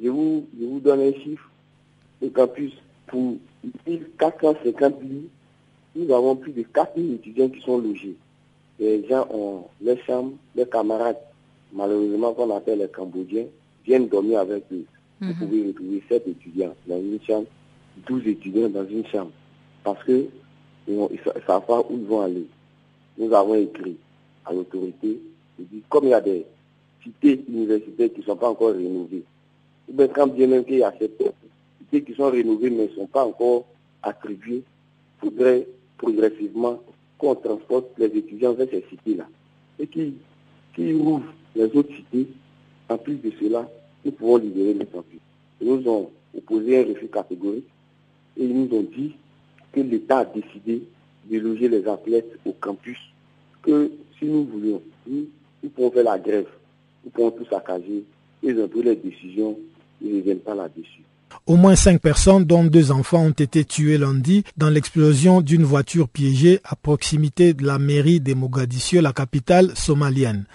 Je 0.01 0.09
vous, 0.09 0.47
je 0.59 0.65
vous 0.67 0.81
donne 0.81 1.01
un 1.01 1.13
chiffre. 1.13 1.51
Le 2.23 2.29
campus, 2.31 2.73
pour 3.07 3.37
1450 3.87 5.03
lits, 5.03 5.29
nous 5.97 6.13
avons 6.15 6.37
plus 6.37 6.53
de 6.53 6.63
4000 6.63 7.15
étudiants 7.15 7.49
qui 7.49 7.61
sont 7.61 7.79
logés. 7.79 8.15
Les 8.79 9.07
gens 9.09 9.27
ont 9.33 9.65
les 9.81 9.99
chambres, 10.03 10.35
les 10.55 10.67
camarades, 10.67 11.17
malheureusement 11.73 12.33
qu'on 12.35 12.55
appelle 12.57 12.79
les 12.79 12.89
Cambodgiens, 12.89 13.47
viennent 13.85 14.09
dormir 14.09 14.41
avec 14.41 14.65
eux. 14.73 14.85
Vous 15.21 15.27
Mhm. 15.29 15.35
pouvez 15.35 15.67
retrouver 15.67 16.03
7 16.09 16.29
étudiants 16.29 16.75
dans 16.87 16.99
une 17.01 17.19
chambre, 17.27 17.47
12 18.07 18.27
étudiants 18.29 18.69
dans 18.69 18.87
une 18.87 19.05
chambre. 19.07 19.33
Parce 19.83 20.03
que 20.05 20.27
ils 20.89 20.97
ne 20.97 21.41
savent 21.47 21.67
pas 21.67 21.81
où 21.81 21.93
ils 21.93 22.07
vont 22.07 22.23
aller. 22.23 22.47
Nous 23.19 23.33
avons 23.33 23.55
écrit 23.55 23.97
à 24.45 24.53
l'autorité, 24.53 25.21
comme 25.89 26.05
il 26.05 26.11
y 26.11 26.15
a 26.15 26.21
des 26.21 26.47
cités 27.03 27.45
universitaires 27.49 28.13
qui 28.13 28.21
ne 28.21 28.25
sont 28.25 28.37
pas 28.37 28.49
encore 28.49 28.73
rénovées, 28.73 29.25
ou 29.89 29.93
bien 29.93 30.09
quand 30.09 30.27
bien 30.29 30.47
même 30.47 30.65
qu'il 30.65 30.79
y 30.79 30.83
a 30.83 30.93
ces 30.99 31.11
cités 31.81 32.03
qui 32.03 32.15
sont 32.15 32.31
rénovées 32.31 32.71
mais 32.71 32.89
ne 32.89 32.95
sont 32.95 33.07
pas 33.07 33.25
encore 33.25 33.67
attribuées, 34.03 34.63
il 35.23 35.31
faudrait 35.31 35.67
progressivement 35.97 36.81
qu'on 37.19 37.35
transporte 37.35 37.87
les 37.99 38.07
étudiants 38.07 38.55
vers 38.55 38.69
ces 38.71 38.85
cités-là. 38.89 39.27
Et 39.81 39.87
qui, 39.87 40.15
qui 40.75 40.95
les 41.59 41.77
autres 41.77 41.95
cités. 41.95 42.29
En 42.89 42.97
plus 42.97 43.17
de 43.17 43.31
cela, 43.39 43.69
nous 44.05 44.13
pouvons 44.13 44.39
libérer 44.39 44.75
les 44.75 44.87
campus. 44.87 45.21
Ils 45.61 45.69
nous 45.69 45.89
ont 45.91 46.11
opposé 46.37 46.81
un 46.81 46.89
refus 46.89 47.09
catégorique 47.09 47.69
et 48.39 48.45
ils 48.45 48.55
nous 48.55 48.75
ont 48.75 48.83
dit 48.83 49.15
que 49.73 49.81
l'État 49.81 50.19
a 50.19 50.25
décidé 50.25 50.83
de 51.31 51.39
loger 51.39 51.69
les 51.69 51.87
athlètes 51.87 52.39
au 52.45 52.53
campus, 52.53 52.99
que 53.63 53.91
si 54.19 54.25
nous 54.25 54.45
voulions, 54.45 54.83
nous, 55.07 55.27
nous 55.63 55.71
pouvons 55.71 55.91
faire 55.91 56.05
la 56.05 56.19
grève, 56.19 56.47
nous 57.05 57.11
pouvons 57.11 57.31
tout 57.31 57.47
saccager, 57.51 58.05
ils 58.43 58.59
ont 58.61 58.69
pris 58.69 58.83
les 58.83 58.97
décisions, 58.97 59.59
ils 60.01 60.17
ne 60.17 60.21
viennent 60.21 60.39
pas 60.41 60.55
là-dessus. 60.55 61.03
Au 61.47 61.57
moins 61.57 61.77
cinq 61.77 62.01
personnes, 62.01 62.45
dont 62.45 62.65
deux 62.65 62.91
enfants, 62.91 63.27
ont 63.27 63.31
été 63.31 63.65
tuées 63.65 63.99
lundi 63.99 64.45
dans 64.57 64.71
l'explosion 64.71 65.41
d'une 65.41 65.65
voiture 65.65 66.09
piégée 66.09 66.61
à 66.65 66.75
proximité 66.77 67.53
de 67.55 67.65
la 67.65 67.79
mairie 67.79 68.21
de 68.21 68.35
Mogadiscio, 68.35 69.01
la 69.01 69.13
capitale 69.13 69.73
somalienne. 69.75 70.47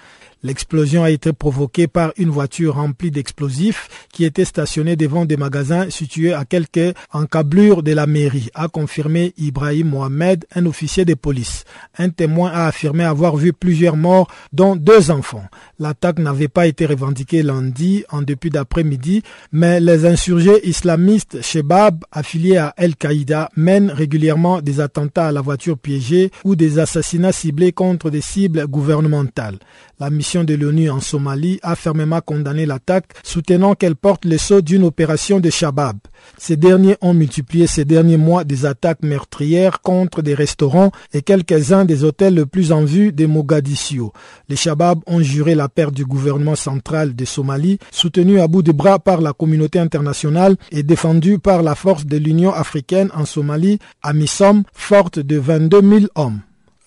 L'explosion 0.44 1.06
a 1.06 1.10
été 1.10 1.32
provoquée 1.32 1.88
par 1.88 2.12
une 2.18 2.30
voiture 2.30 2.76
remplie 2.76 3.12
d'explosifs 3.12 3.88
qui 4.12 4.26
était 4.26 4.44
stationnée 4.44 4.98
devant 4.98 5.24
des 5.24 5.38
magasins 5.38 5.90
situés 5.90 6.34
à 6.34 6.44
quelques 6.44 6.94
encablures 7.14 7.82
de 7.82 7.94
la 7.94 8.08
mairie, 8.08 8.50
a 8.54 8.68
confirmé 8.68 9.34
Ibrahim 9.38 9.90
Mohamed, 9.90 10.46
un 10.54 10.66
officier 10.66 11.06
de 11.06 11.14
police. 11.14 11.64
Un 11.98 12.10
témoin 12.10 12.52
a 12.52 12.68
affirmé 12.68 13.06
avoir 13.06 13.38
vu 13.38 13.54
plusieurs 13.54 13.96
morts, 13.96 14.28
dont 14.52 14.76
deux 14.76 15.12
enfants. 15.12 15.46
L'attaque 15.80 16.20
n'avait 16.20 16.50
pas 16.50 16.68
été 16.68 16.86
revendiquée 16.86 17.42
lundi 17.42 18.04
en 18.10 18.22
début 18.22 18.50
d'après-midi, 18.50 19.24
mais 19.54 19.80
les 19.80 20.06
insurgés 20.06 20.68
islamistes 20.68 21.42
Shebab, 21.42 22.04
affiliés 22.12 22.58
à 22.58 22.74
Al-Qaïda, 22.76 23.50
mènent 23.56 23.92
régulièrement 23.92 24.62
des 24.62 24.82
attentats 24.82 25.28
à 25.28 25.32
la 25.32 25.42
voiture 25.42 25.78
piégée 25.78 26.32
ou 26.44 26.58
des 26.58 26.80
assassinats 26.80 27.32
ciblés 27.32 27.72
contre 27.72 28.10
des 28.10 28.22
cibles 28.22 28.68
gouvernementales. 28.68 29.60
La 30.00 30.10
mission 30.10 30.44
de 30.44 30.56
l'ONU 30.56 30.90
en 30.90 31.00
Somalie 31.00 31.60
a 31.62 31.76
fermement 31.76 32.20
condamné 32.20 32.66
l'attaque, 32.66 33.14
soutenant 33.24 33.76
qu'elle 33.76 33.96
porte 33.96 34.26
le 34.26 34.40
sceau 34.40 34.62
d'une 34.62 34.84
opération 34.84 35.40
de 35.40 35.52
Shabab. 35.52 35.98
Ces 36.40 36.58
derniers 36.58 36.98
ont 37.02 37.14
multiplié 37.14 37.68
ces 37.68 37.86
derniers 37.86 38.18
mois 38.18 38.44
des 38.44 38.66
attaques 38.66 39.04
meurtrières 39.04 39.82
contre 39.82 40.24
des 40.24 40.34
restaurants 40.34 40.92
et 41.14 41.22
quelques-uns 41.22 41.86
des 41.86 42.04
hôtels 42.04 42.34
les 42.34 42.46
plus 42.48 42.72
en 42.72 42.84
vue 42.84 43.12
de 43.12 43.28
Mogadiscio. 43.28 44.14
Les 44.50 44.56
Shabab 44.56 45.00
ont 45.06 45.22
juré 45.22 45.54
la 45.54 45.70
perte 45.70 45.94
du 45.94 46.06
gouvernement 46.06 46.56
central 46.56 47.16
de 47.16 47.26
Somalie, 47.26 47.78
soutenu 47.92 48.40
à 48.40 48.48
bout 48.48 48.64
de 48.64 48.72
bras 48.72 48.98
par 48.98 49.22
la 49.22 49.34
communauté 49.34 49.78
internationale 49.78 50.58
et 50.72 50.82
défendu 50.82 51.38
par 51.38 51.62
la 51.62 51.76
force 51.76 52.06
de 52.06 52.18
l'Union 52.18 52.52
africaine 52.52 53.10
en 53.14 53.26
Somalie, 53.26 53.80
AMISOM, 54.02 54.64
forte 54.74 55.20
de 55.20 55.38
22 55.38 55.82
000 55.82 56.06
hommes. 56.16 56.42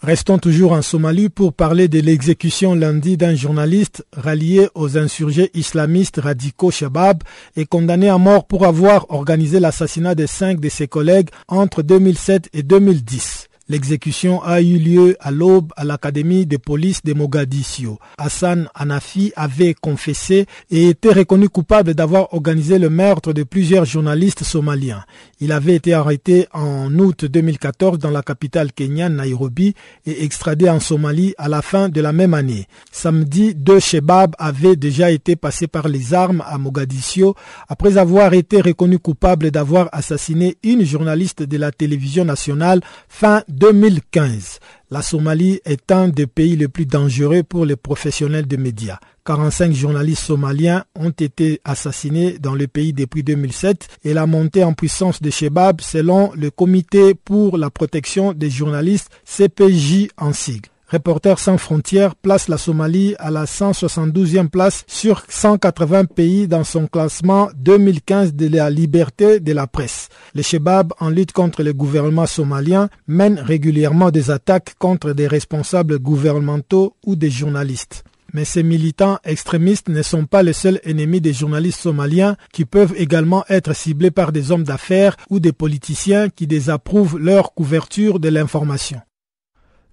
Restons 0.06 0.38
toujours 0.38 0.70
en 0.70 0.82
Somalie 0.82 1.30
pour 1.30 1.52
parler 1.52 1.88
de 1.88 1.98
l'exécution 1.98 2.76
lundi 2.76 3.16
d'un 3.16 3.34
journaliste 3.34 4.06
rallié 4.12 4.68
aux 4.76 4.96
insurgés 4.96 5.50
islamistes 5.52 6.20
radicaux 6.22 6.70
Shabab 6.70 7.24
et 7.56 7.66
condamné 7.66 8.08
à 8.08 8.16
mort 8.16 8.46
pour 8.46 8.66
avoir 8.66 9.10
organisé 9.10 9.58
l'assassinat 9.58 10.14
de 10.14 10.26
cinq 10.26 10.60
de 10.60 10.68
ses 10.68 10.86
collègues 10.86 11.30
entre 11.48 11.82
2007 11.82 12.50
et 12.52 12.62
2010. 12.62 13.45
L'exécution 13.68 14.40
a 14.44 14.60
eu 14.60 14.78
lieu 14.78 15.16
à 15.18 15.32
l'aube 15.32 15.72
à 15.76 15.82
l'académie 15.82 16.46
de 16.46 16.56
police 16.56 17.02
de 17.02 17.12
Mogadiscio. 17.14 17.98
Hassan 18.16 18.68
Hanafi 18.76 19.32
avait 19.34 19.74
confessé 19.74 20.46
et 20.70 20.90
été 20.90 21.10
reconnu 21.10 21.48
coupable 21.48 21.94
d'avoir 21.94 22.32
organisé 22.32 22.78
le 22.78 22.90
meurtre 22.90 23.32
de 23.32 23.42
plusieurs 23.42 23.84
journalistes 23.84 24.44
somaliens. 24.44 25.04
Il 25.40 25.50
avait 25.50 25.74
été 25.74 25.94
arrêté 25.94 26.46
en 26.52 26.96
août 26.96 27.24
2014 27.24 27.98
dans 27.98 28.10
la 28.10 28.22
capitale 28.22 28.72
kenyane 28.72 29.16
Nairobi 29.16 29.74
et 30.06 30.22
extradé 30.24 30.70
en 30.70 30.78
Somalie 30.78 31.34
à 31.36 31.48
la 31.48 31.60
fin 31.60 31.88
de 31.88 32.00
la 32.00 32.12
même 32.12 32.34
année. 32.34 32.68
Samedi, 32.92 33.52
deux 33.56 33.80
Shebab 33.80 34.36
avaient 34.38 34.76
déjà 34.76 35.10
été 35.10 35.34
passés 35.34 35.66
par 35.66 35.88
les 35.88 36.14
armes 36.14 36.44
à 36.46 36.56
Mogadiscio 36.56 37.34
après 37.68 37.98
avoir 37.98 38.32
été 38.32 38.60
reconnus 38.60 39.00
coupables 39.02 39.50
d'avoir 39.50 39.88
assassiné 39.90 40.56
une 40.62 40.84
journaliste 40.84 41.42
de 41.42 41.56
la 41.58 41.72
télévision 41.72 42.24
nationale 42.24 42.80
fin 43.08 43.42
2015. 43.56 44.58
La 44.90 45.00
Somalie 45.00 45.60
est 45.64 45.90
un 45.90 46.08
des 46.08 46.26
pays 46.26 46.56
les 46.56 46.68
plus 46.68 46.84
dangereux 46.84 47.42
pour 47.42 47.64
les 47.64 47.76
professionnels 47.76 48.46
de 48.46 48.56
médias. 48.58 48.98
45 49.24 49.72
journalistes 49.72 50.24
somaliens 50.24 50.84
ont 50.94 51.10
été 51.10 51.60
assassinés 51.64 52.38
dans 52.38 52.54
le 52.54 52.66
pays 52.66 52.92
depuis 52.92 53.22
2007 53.22 53.88
et 54.04 54.12
la 54.12 54.26
montée 54.26 54.62
en 54.62 54.74
puissance 54.74 55.22
de 55.22 55.30
Shebab 55.30 55.80
selon 55.80 56.32
le 56.34 56.50
Comité 56.50 57.14
pour 57.14 57.56
la 57.56 57.70
protection 57.70 58.34
des 58.34 58.50
journalistes 58.50 59.10
CPJ 59.24 60.08
en 60.18 60.34
sigle. 60.34 60.68
Reporters 60.88 61.40
sans 61.40 61.58
frontières 61.58 62.14
place 62.14 62.46
la 62.46 62.58
Somalie 62.58 63.16
à 63.18 63.32
la 63.32 63.44
172e 63.44 64.48
place 64.48 64.84
sur 64.86 65.24
180 65.28 66.04
pays 66.04 66.46
dans 66.46 66.62
son 66.62 66.86
classement 66.86 67.48
2015 67.56 68.34
de 68.34 68.46
la 68.46 68.70
liberté 68.70 69.40
de 69.40 69.52
la 69.52 69.66
presse. 69.66 70.08
Les 70.34 70.44
Shebab, 70.44 70.92
en 71.00 71.10
lutte 71.10 71.32
contre 71.32 71.64
le 71.64 71.72
gouvernement 71.72 72.26
somalien, 72.26 72.88
mènent 73.08 73.40
régulièrement 73.40 74.12
des 74.12 74.30
attaques 74.30 74.76
contre 74.78 75.12
des 75.12 75.26
responsables 75.26 75.98
gouvernementaux 75.98 76.94
ou 77.04 77.16
des 77.16 77.30
journalistes. 77.30 78.04
Mais 78.32 78.44
ces 78.44 78.62
militants 78.62 79.18
extrémistes 79.24 79.88
ne 79.88 80.02
sont 80.02 80.26
pas 80.26 80.44
les 80.44 80.52
seuls 80.52 80.80
ennemis 80.84 81.20
des 81.20 81.32
journalistes 81.32 81.80
somaliens 81.80 82.36
qui 82.52 82.64
peuvent 82.64 82.94
également 82.96 83.44
être 83.48 83.74
ciblés 83.74 84.12
par 84.12 84.30
des 84.30 84.52
hommes 84.52 84.62
d'affaires 84.62 85.16
ou 85.30 85.40
des 85.40 85.52
politiciens 85.52 86.28
qui 86.28 86.46
désapprouvent 86.46 87.18
leur 87.18 87.54
couverture 87.54 88.20
de 88.20 88.28
l'information. 88.28 89.00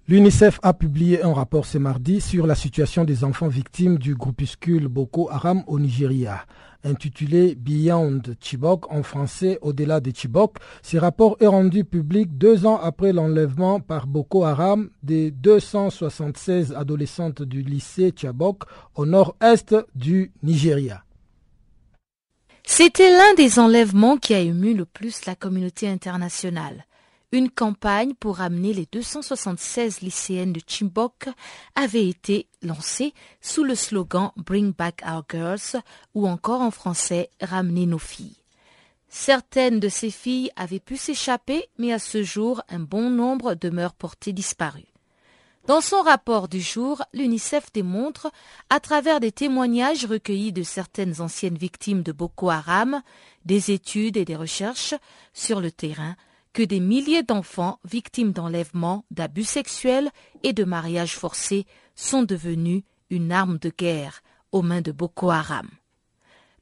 L'UNICEF 0.06 0.60
a 0.62 0.74
publié 0.74 1.22
un 1.22 1.32
rapport 1.32 1.64
ce 1.64 1.78
mardi 1.78 2.20
sur 2.20 2.46
la 2.46 2.54
situation 2.54 3.04
des 3.04 3.24
enfants 3.24 3.48
victimes 3.48 3.96
du 3.96 4.14
groupuscule 4.14 4.86
Boko 4.88 5.30
Haram 5.30 5.64
au 5.66 5.78
Nigeria. 5.80 6.44
Intitulé 6.84 7.54
Beyond 7.54 8.20
Chibok 8.38 8.92
en 8.92 9.02
français 9.02 9.58
Au-delà 9.62 10.00
de 10.00 10.12
Chibok, 10.14 10.56
ce 10.82 10.98
rapport 10.98 11.38
est 11.40 11.46
rendu 11.46 11.86
public 11.86 12.36
deux 12.36 12.66
ans 12.66 12.78
après 12.82 13.14
l'enlèvement 13.14 13.80
par 13.80 14.06
Boko 14.06 14.44
Haram 14.44 14.90
des 15.02 15.30
276 15.30 16.74
adolescentes 16.74 17.40
du 17.40 17.62
lycée 17.62 18.12
Chibok 18.14 18.64
au 18.96 19.06
nord-est 19.06 19.74
du 19.94 20.32
Nigeria. 20.42 21.02
C'était 22.62 23.10
l'un 23.10 23.32
des 23.38 23.58
enlèvements 23.58 24.18
qui 24.18 24.34
a 24.34 24.40
ému 24.40 24.74
le 24.74 24.84
plus 24.84 25.24
la 25.24 25.34
communauté 25.34 25.88
internationale. 25.88 26.84
Une 27.34 27.50
campagne 27.50 28.14
pour 28.14 28.40
amener 28.40 28.72
les 28.72 28.86
276 28.92 30.02
lycéennes 30.02 30.52
de 30.52 30.60
Chimbok 30.64 31.28
avait 31.74 32.08
été 32.08 32.46
lancée 32.62 33.12
sous 33.40 33.64
le 33.64 33.74
slogan 33.74 34.30
Bring 34.36 34.72
Back 34.72 35.02
Our 35.04 35.24
Girls 35.28 35.82
ou 36.14 36.28
encore 36.28 36.60
en 36.60 36.70
français 36.70 37.30
Ramener 37.40 37.86
nos 37.86 37.98
filles. 37.98 38.36
Certaines 39.08 39.80
de 39.80 39.88
ces 39.88 40.12
filles 40.12 40.52
avaient 40.54 40.78
pu 40.78 40.96
s'échapper, 40.96 41.68
mais 41.76 41.92
à 41.92 41.98
ce 41.98 42.22
jour, 42.22 42.62
un 42.68 42.78
bon 42.78 43.10
nombre 43.10 43.54
demeurent 43.54 43.94
portées 43.94 44.32
disparues. 44.32 44.92
Dans 45.66 45.80
son 45.80 46.02
rapport 46.02 46.46
du 46.46 46.60
jour, 46.60 47.02
l'UNICEF 47.12 47.72
démontre, 47.72 48.30
à 48.70 48.78
travers 48.78 49.18
des 49.18 49.32
témoignages 49.32 50.04
recueillis 50.04 50.52
de 50.52 50.62
certaines 50.62 51.20
anciennes 51.20 51.58
victimes 51.58 52.02
de 52.02 52.12
Boko 52.12 52.50
Haram, 52.50 53.02
des 53.44 53.72
études 53.72 54.16
et 54.16 54.24
des 54.24 54.36
recherches 54.36 54.94
sur 55.32 55.60
le 55.60 55.72
terrain, 55.72 56.14
que 56.54 56.62
des 56.62 56.80
milliers 56.80 57.24
d'enfants 57.24 57.80
victimes 57.84 58.32
d'enlèvements, 58.32 59.04
d'abus 59.10 59.44
sexuels 59.44 60.10
et 60.42 60.54
de 60.54 60.64
mariages 60.64 61.16
forcés 61.16 61.66
sont 61.96 62.22
devenus 62.22 62.84
une 63.10 63.32
arme 63.32 63.58
de 63.58 63.70
guerre 63.76 64.22
aux 64.52 64.62
mains 64.62 64.80
de 64.80 64.92
Boko 64.92 65.30
Haram. 65.30 65.68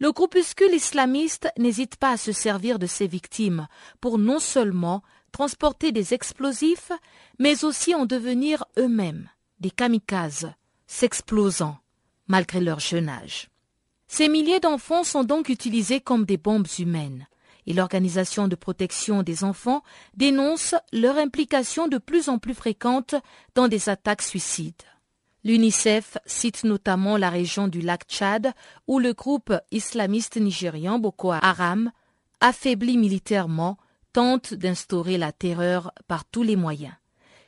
Le 0.01 0.11
groupuscule 0.11 0.74
islamiste 0.74 1.49
n'hésite 1.59 1.97
pas 1.97 2.12
à 2.12 2.16
se 2.16 2.32
servir 2.32 2.80
de 2.80 2.86
ses 2.86 3.07
victimes 3.07 3.68
pour 4.01 4.18
non 4.18 4.40
seulement 4.40 5.03
transporter 5.30 5.93
des 5.93 6.14
explosifs, 6.14 6.90
mais 7.38 7.64
aussi 7.64 7.95
en 7.95 8.07
devenir 8.07 8.64
eux-mêmes 8.78 9.28
des 9.61 9.70
kamikazes, 9.70 10.53
s'explosant 10.86 11.78
malgré 12.26 12.61
leur 12.61 12.80
jeune 12.80 13.09
âge. 13.09 13.49
Ces 14.09 14.28
milliers 14.28 14.61
d'enfants 14.61 15.05
sont 15.05 15.24
donc 15.24 15.49
utilisés 15.49 16.01
comme 16.01 16.24
des 16.24 16.36
bombes 16.36 16.66
humaines, 16.78 17.26
et 17.66 17.72
l'Organisation 17.72 18.48
de 18.48 18.54
protection 18.54 19.22
des 19.22 19.44
enfants 19.44 19.82
dénonce 20.16 20.74
leur 20.92 21.16
implication 21.16 21.88
de 21.88 21.98
plus 21.98 22.28
en 22.28 22.38
plus 22.38 22.54
fréquente 22.54 23.14
dans 23.54 23.68
des 23.68 23.88
attaques 23.88 24.22
suicides. 24.22 24.82
L'UNICEF 25.44 26.18
cite 26.24 26.62
notamment 26.64 27.16
la 27.16 27.28
région 27.28 27.66
du 27.66 27.80
lac 27.80 28.04
Tchad 28.04 28.52
où 28.86 28.98
le 28.98 29.12
groupe 29.12 29.52
islamiste 29.72 30.36
nigérian 30.36 30.98
Boko 30.98 31.32
Haram, 31.32 31.90
affaibli 32.40 32.96
militairement, 32.96 33.76
tente 34.12 34.54
d'instaurer 34.54 35.18
la 35.18 35.32
terreur 35.32 35.92
par 36.06 36.24
tous 36.24 36.42
les 36.42 36.56
moyens. 36.56 36.94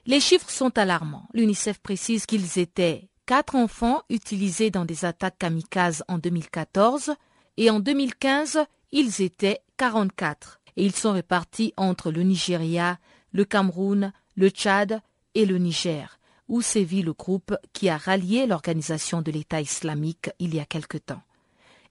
Les 0.07 0.21
chiffres 0.21 0.51
sont 0.51 0.77
alarmants. 0.77 1.29
L'UNICEF 1.35 1.79
précise 1.79 2.27
qu'ils 2.27 2.59
étaient 2.59 3.09
quatre 3.27 3.55
enfants 3.55 4.03
utilisés 4.11 4.71
dans 4.71 4.85
des 4.85 5.05
attaques 5.05 5.39
kamikazes 5.39 6.05
en 6.09 6.19
2014 6.19 7.15
et 7.57 7.71
en 7.71 7.81
2015, 7.81 8.59
ils 8.93 9.23
étaient 9.23 9.61
44 9.77 10.61
et 10.77 10.85
ils 10.85 10.95
sont 10.95 11.13
répartis 11.13 11.73
entre 11.77 12.11
le 12.11 12.23
Nigeria, 12.23 12.99
le 13.33 13.45
Cameroun, 13.45 14.13
le 14.37 14.49
Tchad 14.49 15.01
et 15.35 15.47
le 15.47 15.59
Niger 15.59 16.19
où 16.49 16.63
sévit 16.63 17.03
le 17.03 17.13
groupe 17.13 17.57
qui 17.73 17.89
a 17.89 17.97
rallié 17.97 18.47
l'organisation 18.47 19.23
de 19.23 19.31
l'État 19.31 19.61
islamique 19.61 20.31
il 20.39 20.55
y 20.55 20.61
a 20.61 20.65
quelque 20.65 20.99
temps. 20.99 21.23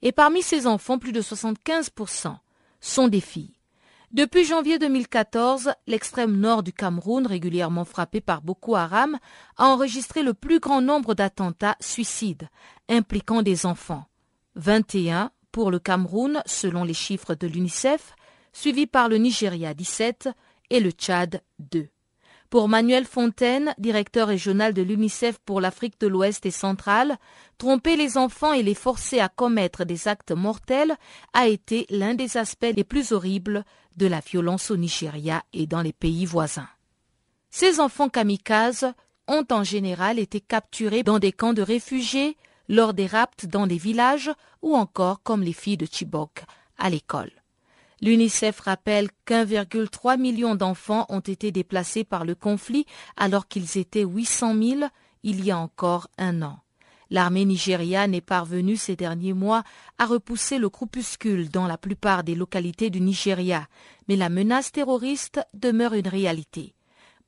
Et 0.02 0.12
parmi 0.12 0.42
ces 0.42 0.68
enfants, 0.68 1.00
plus 1.00 1.12
de 1.12 1.22
75% 1.22 2.36
sont 2.82 3.08
des 3.08 3.22
filles. 3.22 3.58
Depuis 4.12 4.46
janvier 4.46 4.78
2014, 4.78 5.74
l'extrême 5.88 6.38
nord 6.38 6.62
du 6.62 6.72
Cameroun, 6.72 7.26
régulièrement 7.26 7.86
frappé 7.86 8.22
par 8.22 8.42
Boko 8.42 8.76
Haram, 8.76 9.18
a 9.58 9.66
enregistré 9.66 10.22
le 10.22 10.36
plus 10.36 10.60
grand 10.60 10.82
nombre 10.82 11.16
d'attentats 11.16 11.78
suicides 11.80 12.48
impliquant 12.90 13.42
des 13.42 13.66
enfants. 13.66 14.06
21 14.56 15.32
pour 15.54 15.72
le 15.72 15.80
Cameroun, 15.80 16.42
selon 16.46 16.84
les 16.84 16.96
chiffres 16.96 17.36
de 17.36 17.48
l'UNICEF, 17.48 18.16
suivi 18.52 18.88
par 18.88 19.08
le 19.08 19.18
Nigeria 19.18 19.74
17 19.74 20.28
et 20.70 20.82
le 20.82 20.90
Tchad 20.90 21.42
2. 21.60 21.88
Pour 22.50 22.68
Manuel 22.68 23.06
Fontaine, 23.06 23.74
directeur 23.78 24.28
régional 24.28 24.74
de 24.74 24.82
l'UNICEF 24.82 25.38
pour 25.40 25.62
l'Afrique 25.62 26.00
de 26.00 26.08
l'Ouest 26.08 26.46
et 26.46 26.52
centrale, 26.52 27.18
tromper 27.58 27.96
les 27.96 28.18
enfants 28.18 28.54
et 28.54 28.64
les 28.64 28.76
forcer 28.76 29.20
à 29.20 29.30
commettre 29.30 29.86
des 29.86 30.08
actes 30.08 30.32
mortels 30.32 30.96
a 31.34 31.48
été 31.48 31.86
l'un 31.90 32.16
des 32.16 32.36
aspects 32.38 32.74
les 32.76 32.84
plus 32.84 33.12
horribles 33.12 33.64
de 33.96 34.08
la 34.08 34.20
violence 34.20 34.72
au 34.72 34.78
Nigeria 34.78 35.44
et 35.54 35.68
dans 35.68 35.82
les 35.82 35.94
pays 35.94 36.26
voisins. 36.26 36.70
Ces 37.52 37.80
enfants 37.80 38.10
kamikazes 38.10 38.92
ont 39.28 39.46
en 39.52 39.64
général 39.64 40.18
été 40.18 40.42
capturés 40.42 41.04
dans 41.04 41.20
des 41.20 41.32
camps 41.32 41.54
de 41.54 41.62
réfugiés, 41.62 42.38
lors 42.74 42.94
des 42.94 43.06
rapts 43.06 43.46
dans 43.46 43.68
des 43.68 43.78
villages 43.78 44.32
ou 44.64 44.76
encore 44.76 45.22
comme 45.22 45.44
les 45.44 45.54
filles 45.54 45.78
de 45.78 45.86
Chibok 45.86 46.44
à 46.80 46.90
l'école. 46.90 47.32
L'UNICEF 48.02 48.60
rappelle 48.62 49.10
qu'1,3 49.26 50.20
million 50.20 50.56
d'enfants 50.56 51.06
ont 51.10 51.20
été 51.20 51.52
déplacés 51.52 52.04
par 52.04 52.26
le 52.26 52.34
conflit 52.34 52.86
alors 53.16 53.48
qu'ils 53.48 53.78
étaient 53.78 54.04
800 54.04 54.56
000 54.62 54.82
il 55.22 55.46
y 55.46 55.52
a 55.52 55.58
encore 55.58 56.08
un 56.18 56.42
an. 56.42 56.60
L'armée 57.12 57.46
nigériane 57.46 58.16
est 58.16 58.22
parvenue 58.22 58.76
ces 58.76 58.96
derniers 58.96 59.34
mois 59.34 59.64
à 60.00 60.08
repousser 60.08 60.58
le 60.58 60.70
groupuscule 60.70 61.50
dans 61.50 61.68
la 61.68 61.78
plupart 61.78 62.24
des 62.24 62.34
localités 62.34 62.90
du 62.90 63.02
Nigeria, 63.02 63.68
mais 64.08 64.16
la 64.16 64.30
menace 64.30 64.72
terroriste 64.72 65.40
demeure 65.54 65.94
une 65.94 66.08
réalité. 66.08 66.74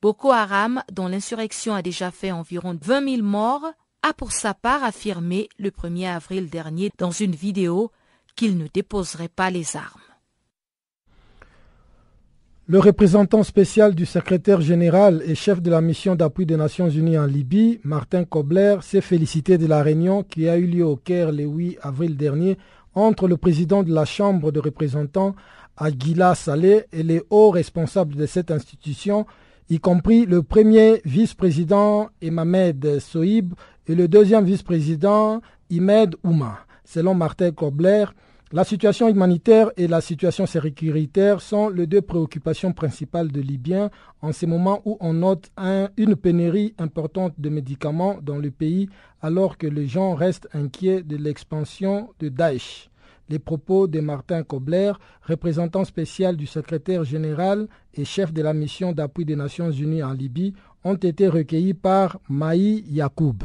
Boko 0.02 0.32
Haram, 0.32 0.82
dont 0.90 1.06
l'insurrection 1.06 1.72
a 1.72 1.82
déjà 1.82 2.10
fait 2.10 2.32
environ 2.32 2.76
20 2.82 3.16
000 3.16 3.22
morts, 3.22 3.72
a 4.06 4.12
pour 4.12 4.30
sa 4.30 4.54
part 4.54 4.84
affirmé 4.84 5.48
le 5.58 5.70
1er 5.70 6.08
avril 6.08 6.48
dernier 6.48 6.90
dans 6.96 7.10
une 7.10 7.34
vidéo 7.34 7.90
qu'il 8.36 8.56
ne 8.56 8.66
déposerait 8.72 9.28
pas 9.28 9.50
les 9.50 9.76
armes. 9.76 10.00
Le 12.68 12.78
représentant 12.78 13.42
spécial 13.42 13.94
du 13.94 14.06
secrétaire 14.06 14.60
général 14.60 15.22
et 15.24 15.34
chef 15.34 15.60
de 15.60 15.70
la 15.70 15.80
mission 15.80 16.14
d'appui 16.14 16.46
des 16.46 16.56
Nations 16.56 16.88
Unies 16.88 17.18
en 17.18 17.26
Libye, 17.26 17.80
Martin 17.84 18.24
Kobler, 18.24 18.78
s'est 18.82 19.00
félicité 19.00 19.58
de 19.58 19.66
la 19.66 19.82
réunion 19.82 20.22
qui 20.22 20.48
a 20.48 20.56
eu 20.56 20.66
lieu 20.66 20.84
au 20.84 20.96
Caire 20.96 21.32
le 21.32 21.44
8 21.44 21.78
avril 21.82 22.16
dernier 22.16 22.58
entre 22.94 23.26
le 23.26 23.36
président 23.36 23.82
de 23.82 23.92
la 23.92 24.04
Chambre 24.04 24.52
de 24.52 24.60
représentants, 24.60 25.34
Aguila 25.76 26.34
Saleh, 26.34 26.86
et 26.92 27.02
les 27.02 27.22
hauts 27.30 27.50
responsables 27.50 28.14
de 28.14 28.26
cette 28.26 28.50
institution, 28.50 29.26
y 29.68 29.78
compris 29.78 30.26
le 30.26 30.42
premier 30.42 31.02
vice-président 31.04 32.08
Emamed 32.22 33.00
Sohib 33.00 33.54
et 33.88 33.94
le 33.94 34.08
deuxième 34.08 34.44
vice-président 34.44 35.40
Imed 35.70 36.16
Ouma. 36.24 36.58
Selon 36.84 37.14
Martin 37.14 37.52
Kobler, 37.52 38.06
la 38.52 38.64
situation 38.64 39.08
humanitaire 39.08 39.70
et 39.76 39.88
la 39.88 40.00
situation 40.00 40.46
sécuritaire 40.46 41.40
sont 41.40 41.68
les 41.68 41.86
deux 41.86 42.00
préoccupations 42.00 42.72
principales 42.72 43.32
de 43.32 43.40
Libyens 43.40 43.90
en 44.22 44.32
ce 44.32 44.46
moment 44.46 44.82
où 44.84 44.96
on 45.00 45.14
note 45.14 45.50
une 45.96 46.14
pénurie 46.14 46.74
importante 46.78 47.34
de 47.38 47.48
médicaments 47.48 48.18
dans 48.22 48.38
le 48.38 48.50
pays 48.50 48.88
alors 49.20 49.58
que 49.58 49.66
les 49.66 49.86
gens 49.86 50.14
restent 50.14 50.48
inquiets 50.52 51.02
de 51.02 51.16
l'expansion 51.16 52.10
de 52.20 52.28
Daesh. 52.28 52.88
Les 53.28 53.40
propos 53.40 53.88
de 53.88 53.98
Martin 53.98 54.44
Kobler, 54.44 54.92
représentant 55.22 55.84
spécial 55.84 56.36
du 56.36 56.46
secrétaire 56.46 57.02
général 57.02 57.66
et 57.94 58.04
chef 58.04 58.32
de 58.32 58.42
la 58.42 58.54
mission 58.54 58.92
d'appui 58.92 59.24
des 59.24 59.34
Nations 59.34 59.72
Unies 59.72 60.04
en 60.04 60.12
Libye, 60.12 60.54
ont 60.84 60.94
été 60.94 61.26
recueillis 61.26 61.74
par 61.74 62.20
Maï 62.28 62.84
Yacoub. 62.88 63.42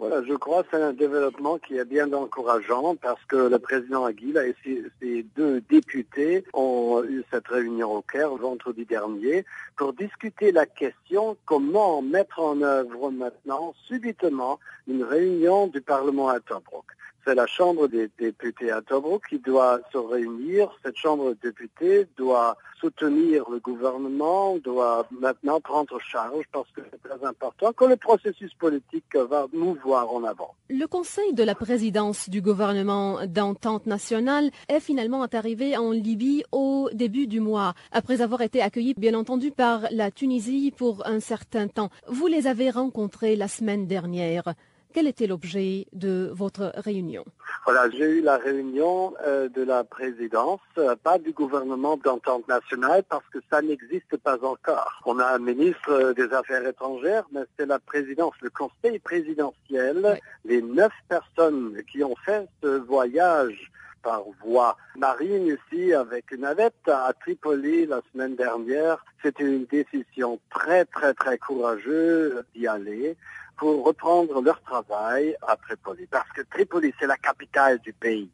Voilà, 0.00 0.22
je 0.24 0.32
crois 0.32 0.62
que 0.62 0.70
c'est 0.72 0.82
un 0.82 0.94
développement 0.94 1.58
qui 1.58 1.76
est 1.76 1.84
bien 1.84 2.10
encourageant 2.14 2.96
parce 2.96 3.22
que 3.26 3.36
le 3.36 3.58
président 3.58 4.06
Aguila 4.06 4.46
et 4.46 4.56
ses, 4.64 5.26
deux 5.36 5.60
députés 5.68 6.42
ont 6.54 7.04
eu 7.06 7.22
cette 7.30 7.46
réunion 7.48 7.96
au 7.96 8.00
Caire 8.00 8.34
vendredi 8.34 8.86
dernier 8.86 9.44
pour 9.76 9.92
discuter 9.92 10.52
la 10.52 10.64
question 10.64 11.36
comment 11.44 12.00
mettre 12.00 12.40
en 12.40 12.62
œuvre 12.62 13.10
maintenant 13.10 13.74
subitement 13.88 14.58
une 14.88 15.04
réunion 15.04 15.66
du 15.66 15.82
Parlement 15.82 16.30
à 16.30 16.40
Tobruk. 16.40 16.86
C'est 17.24 17.34
la 17.34 17.46
Chambre 17.46 17.86
des 17.88 18.08
députés 18.18 18.70
à 18.70 18.80
Tobruk 18.80 19.22
qui 19.28 19.38
doit 19.38 19.80
se 19.92 19.98
réunir. 19.98 20.70
Cette 20.84 20.96
Chambre 20.96 21.30
de 21.30 21.38
députés 21.42 22.06
doit 22.16 22.56
soutenir 22.80 23.44
le 23.50 23.58
gouvernement, 23.58 24.56
doit 24.58 25.06
maintenant 25.10 25.60
prendre 25.60 26.00
charge 26.00 26.44
parce 26.50 26.68
que 26.70 26.80
c'est 26.90 27.02
très 27.02 27.26
important 27.26 27.72
que 27.72 27.84
le 27.84 27.96
processus 27.96 28.54
politique 28.54 29.14
va 29.14 29.46
nous 29.52 29.76
voir 29.84 30.12
en 30.12 30.24
avant. 30.24 30.54
Le 30.70 30.86
Conseil 30.86 31.34
de 31.34 31.44
la 31.44 31.54
présidence 31.54 32.30
du 32.30 32.40
gouvernement 32.40 33.26
d'entente 33.26 33.86
nationale 33.86 34.50
est 34.68 34.80
finalement 34.80 35.22
arrivé 35.24 35.76
en 35.76 35.90
Libye 35.90 36.42
au 36.52 36.88
début 36.92 37.26
du 37.26 37.40
mois, 37.40 37.74
après 37.92 38.22
avoir 38.22 38.40
été 38.40 38.62
accueilli 38.62 38.94
bien 38.94 39.14
entendu 39.14 39.50
par 39.50 39.82
la 39.90 40.10
Tunisie 40.10 40.72
pour 40.76 41.06
un 41.06 41.20
certain 41.20 41.68
temps. 41.68 41.90
Vous 42.08 42.26
les 42.26 42.46
avez 42.46 42.70
rencontrés 42.70 43.36
la 43.36 43.48
semaine 43.48 43.86
dernière. 43.86 44.54
Quel 44.92 45.06
était 45.06 45.28
l'objet 45.28 45.86
de 45.92 46.30
votre 46.32 46.72
réunion 46.74 47.24
Voilà, 47.64 47.88
j'ai 47.90 48.18
eu 48.18 48.22
la 48.22 48.38
réunion 48.38 49.14
euh, 49.24 49.48
de 49.48 49.62
la 49.62 49.84
présidence, 49.84 50.60
euh, 50.78 50.96
pas 50.96 51.18
du 51.18 51.30
gouvernement 51.30 51.96
d'entente 51.96 52.48
nationale, 52.48 53.04
parce 53.08 53.24
que 53.32 53.38
ça 53.50 53.62
n'existe 53.62 54.16
pas 54.16 54.44
encore. 54.44 55.00
On 55.06 55.20
a 55.20 55.26
un 55.26 55.38
ministre 55.38 55.90
euh, 55.90 56.12
des 56.12 56.32
Affaires 56.32 56.66
étrangères, 56.66 57.24
mais 57.30 57.42
c'est 57.56 57.66
la 57.66 57.78
présidence, 57.78 58.34
le 58.40 58.50
conseil 58.50 58.98
présidentiel, 58.98 60.18
les 60.44 60.60
neuf 60.60 60.92
personnes 61.08 61.80
qui 61.92 62.02
ont 62.02 62.16
fait 62.24 62.48
ce 62.60 62.78
voyage 62.78 63.70
par 64.02 64.24
voie 64.42 64.76
marine 64.96 65.46
ici 65.46 65.92
avec 65.92 66.30
une 66.32 66.40
navette 66.40 66.88
à 66.88 67.12
Tripoli 67.20 67.86
la 67.86 68.00
semaine 68.12 68.34
dernière. 68.34 69.04
C'était 69.22 69.44
une 69.44 69.66
décision 69.66 70.40
très 70.50 70.84
très 70.86 71.14
très 71.14 71.38
courageuse 71.38 72.42
d'y 72.54 72.66
aller 72.66 73.16
pour 73.60 73.84
reprendre 73.84 74.40
leur 74.40 74.62
travail 74.62 75.36
à 75.46 75.54
Tripoli. 75.54 76.06
Parce 76.10 76.30
que 76.30 76.40
Tripoli, 76.40 76.94
c'est 76.98 77.06
la 77.06 77.18
capitale 77.18 77.78
du 77.80 77.92
pays. 77.92 78.30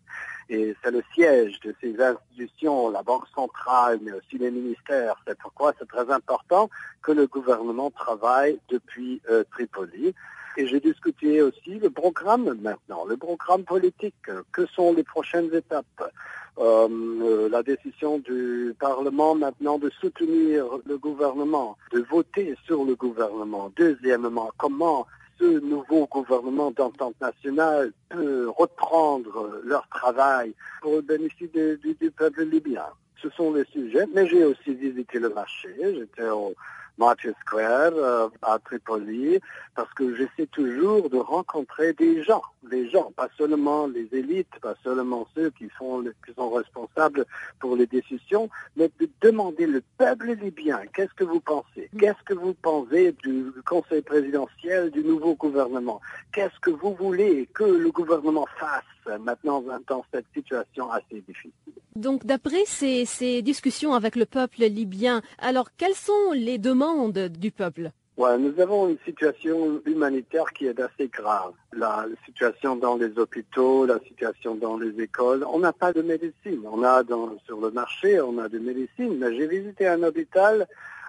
Et 0.49 0.77
c'est 0.81 0.93
le 0.93 1.03
siège 1.13 1.59
de 1.65 1.75
ces 1.81 2.01
institutions, 2.01 2.91
la 2.91 3.03
Banque 3.03 3.27
centrale, 3.35 3.99
mais 4.03 4.13
aussi 4.13 4.39
les 4.39 4.53
ministères. 4.53 5.17
C'est 5.27 5.37
pourquoi 5.37 5.73
c'est 5.77 5.89
très 5.89 6.09
important 6.13 6.71
que 7.03 7.11
le 7.11 7.27
gouvernement 7.27 7.91
travaille 7.91 8.61
depuis 8.69 9.21
euh, 9.29 9.43
Tripoli. 9.51 10.15
Et 10.59 10.67
j'ai 10.67 10.81
discuté 10.81 11.43
aussi 11.43 11.79
le 11.79 11.91
programme 11.91 12.57
maintenant, 12.61 13.05
le 13.05 13.17
programme 13.17 13.65
politique. 13.65 14.15
Que 14.53 14.67
sont 14.67 14.95
les 14.95 15.05
prochaines 15.05 15.53
étapes? 15.55 16.13
Euh, 16.59 17.49
La 17.51 17.63
décision 17.63 18.19
du 18.19 18.75
Parlement 18.79 19.35
maintenant 19.35 19.79
de 19.79 19.91
soutenir 20.01 20.65
le 20.87 20.97
gouvernement, 20.97 21.77
de 21.93 22.01
voter 22.01 22.57
sur 22.65 22.85
le 22.85 22.95
gouvernement. 22.95 23.71
Deuxièmement, 23.77 24.51
comment 24.57 25.07
ce 25.39 25.61
nouveau 25.61 26.07
gouvernement 26.07 26.71
d'entente 26.71 27.15
nationale 27.21 27.93
peut 28.09 28.49
reprendre 28.49 29.61
leur 29.65 29.87
travail 29.89 30.55
pour 30.81 30.93
le 30.97 31.03
bénéfice 31.03 31.53
du 31.53 32.11
peuple 32.11 32.45
libyen? 32.45 32.87
Ce 33.23 33.29
sont 33.31 33.53
les 33.53 33.65
sujets, 33.67 34.07
mais 34.15 34.27
j'ai 34.27 34.45
aussi 34.45 34.75
visité 34.75 35.19
le 35.19 35.31
marché. 35.31 35.69
J'étais 35.79 36.29
au 36.29 36.55
Market 36.99 37.37
Square 37.41 37.93
euh, 37.95 38.29
à 38.43 38.59
Tripoli, 38.59 39.41
parce 39.75 39.93
que 39.95 40.15
j'essaie 40.17 40.47
toujours 40.47 41.11
de 41.11 41.19
rencontrer 41.19 41.93
des 41.93 42.23
gens, 42.23 42.43
des 42.71 42.89
gens, 42.89 43.13
pas 43.17 43.29
seulement 43.37 43.87
les 43.87 44.09
élites, 44.13 44.59
pas 44.63 44.75
seulement 44.83 45.27
ceux 45.35 45.51
qui 45.51 45.69
sont, 45.79 46.05
qui 46.25 46.33
sont 46.35 46.51
responsables 46.51 47.27
pour 47.61 47.77
les 47.77 47.87
décisions, 47.87 48.49
mais 48.77 48.91
de 48.99 49.09
demander 49.21 49.67
le 49.67 49.83
peuple 49.99 50.33
libyen, 50.33 50.81
qu'est-ce 50.95 51.15
que 51.15 51.25
vous 51.25 51.41
pensez? 51.41 51.91
Qu'est-ce 51.99 52.23
que 52.25 52.35
vous 52.35 52.55
pensez 52.55 53.13
du 53.23 53.53
Conseil 53.67 54.03
présidentiel, 54.03 54.91
du 54.91 55.05
nouveau 55.05 55.35
gouvernement? 55.35 56.01
Qu'est-ce 56.33 56.59
que 56.61 56.71
vous 56.71 56.95
voulez 56.95 57.49
que 57.53 57.65
le 57.65 57.91
gouvernement 57.91 58.47
fasse? 58.59 58.96
Maintenant 59.21 59.63
dans 59.87 60.05
cette 60.13 60.27
situation 60.35 60.91
assez 60.91 61.23
difficile 61.27 61.53
Donc 61.95 62.27
d'après 62.27 62.65
ces, 62.67 63.05
ces 63.05 63.43
discussions 63.43 63.95
avec 63.95 64.17
le 64.17 64.27
peuple 64.27 64.65
libyen, 64.65 65.23
alors 65.39 65.69
quelles 65.77 65.95
sont 65.95 66.33
les 66.33 66.59
demandes 66.59 67.19
du 67.19 67.51
peuple? 67.51 67.91
Ouais, 68.17 68.39
nous 68.39 68.59
avons 68.63 68.89
une 68.89 68.97
situation 69.05 69.83
humanitaire 69.85 70.47
qui 70.55 70.67
est 70.67 70.81
assez 70.81 71.09
grave. 71.09 71.53
La 71.75 72.07
situation 72.25 72.75
dans 72.75 72.97
les 72.97 73.19
hôpitaux, 73.19 73.85
la 73.85 73.99
situation 74.09 74.55
dans 74.55 74.79
les 74.79 74.99
écoles. 75.03 75.45
On 75.53 75.59
n'a 75.59 75.75
pas 75.75 75.93
de 75.93 76.01
médecine. 76.01 76.63
On 76.65 76.83
a 76.83 77.03
dans, 77.03 77.37
sur 77.45 77.61
le 77.61 77.71
marché, 77.71 78.19
on 78.23 78.39
a 78.39 78.49
de 78.49 78.59
médecine. 78.59 79.19
Mais 79.19 79.37
j'ai 79.37 79.47
visité 79.47 79.87
un 79.87 80.03
hôpital 80.03 80.67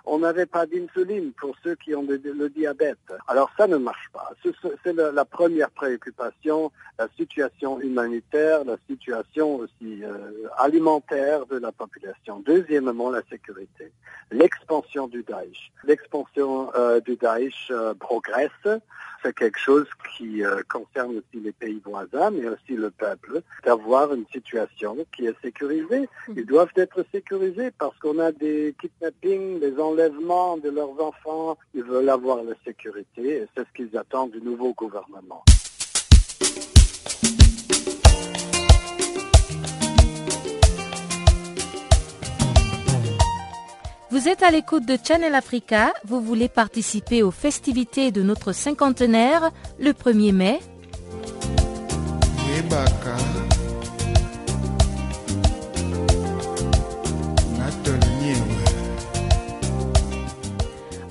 on 0.07 0.19
n'avait 0.19 0.45
pas 0.45 0.65
d'insuline 0.65 1.33
pour 1.33 1.55
ceux 1.63 1.75
qui 1.75 1.93
ont 1.93 2.05
le, 2.07 2.49
diabète. 2.49 2.97
Alors 3.27 3.51
ça 3.57 3.67
ne 3.67 3.75
marche 3.75 4.09
pas. 4.13 4.31
C'est 4.83 4.93
la, 4.93 5.25
première 5.25 5.69
préoccupation, 5.69 6.71
la 6.97 7.07
situation 7.17 7.79
humanitaire, 7.81 8.63
la 8.63 8.77
situation 8.89 9.57
aussi 9.57 10.03
euh, 10.03 10.47
alimentaire 10.57 11.45
de 11.47 11.57
la 11.57 11.73
population. 11.73 12.41
Deuxièmement, 12.45 13.11
la 13.11 13.21
sécurité. 13.29 13.91
L'expansion 14.31 15.07
du 15.07 15.23
Daesh. 15.23 15.71
L'expansion 15.83 16.71
euh, 16.75 17.01
du 17.01 17.17
Daesh 17.17 17.67
euh, 17.71 17.93
progresse. 17.93 18.51
C'est 19.23 19.33
quelque 19.33 19.59
chose 19.59 19.87
qui 20.15 20.43
concerne 20.69 21.17
aussi 21.17 21.43
les 21.43 21.51
pays 21.51 21.81
voisins, 21.83 22.29
mais 22.29 22.47
aussi 22.47 22.75
le 22.75 22.91
peuple, 22.91 23.41
d'avoir 23.65 24.13
une 24.13 24.27
situation 24.31 24.95
qui 25.13 25.25
est 25.25 25.35
sécurisée. 25.41 26.07
Ils 26.35 26.45
doivent 26.45 26.71
être 26.75 27.03
sécurisés 27.11 27.71
parce 27.79 27.97
qu'on 27.97 28.19
a 28.19 28.31
des 28.31 28.75
kidnappings, 28.79 29.59
des 29.59 29.79
enlèvements 29.79 29.96
de 29.97 30.69
leurs 30.69 31.01
enfants. 31.01 31.57
Ils 31.73 31.83
veulent 31.83 32.09
avoir 32.09 32.43
la 32.43 32.53
sécurité 32.65 33.37
et 33.37 33.47
c'est 33.55 33.65
ce 33.67 33.73
qu'ils 33.75 33.97
attendent 33.97 34.31
du 34.31 34.41
nouveau 34.41 34.73
gouvernement. 34.73 35.43
Vous 44.09 44.29
êtes 44.29 44.41
à 44.41 44.51
l'écoute 44.51 44.85
de 44.85 44.97
Channel 45.03 45.35
Africa, 45.35 45.93
vous 46.03 46.21
voulez 46.21 46.49
participer 46.49 47.21
aux 47.23 47.31
festivités 47.31 48.11
de 48.11 48.23
notre 48.23 48.51
cinquantenaire 48.51 49.51
le 49.79 49.91
1er 49.91 50.31
mai 50.31 50.59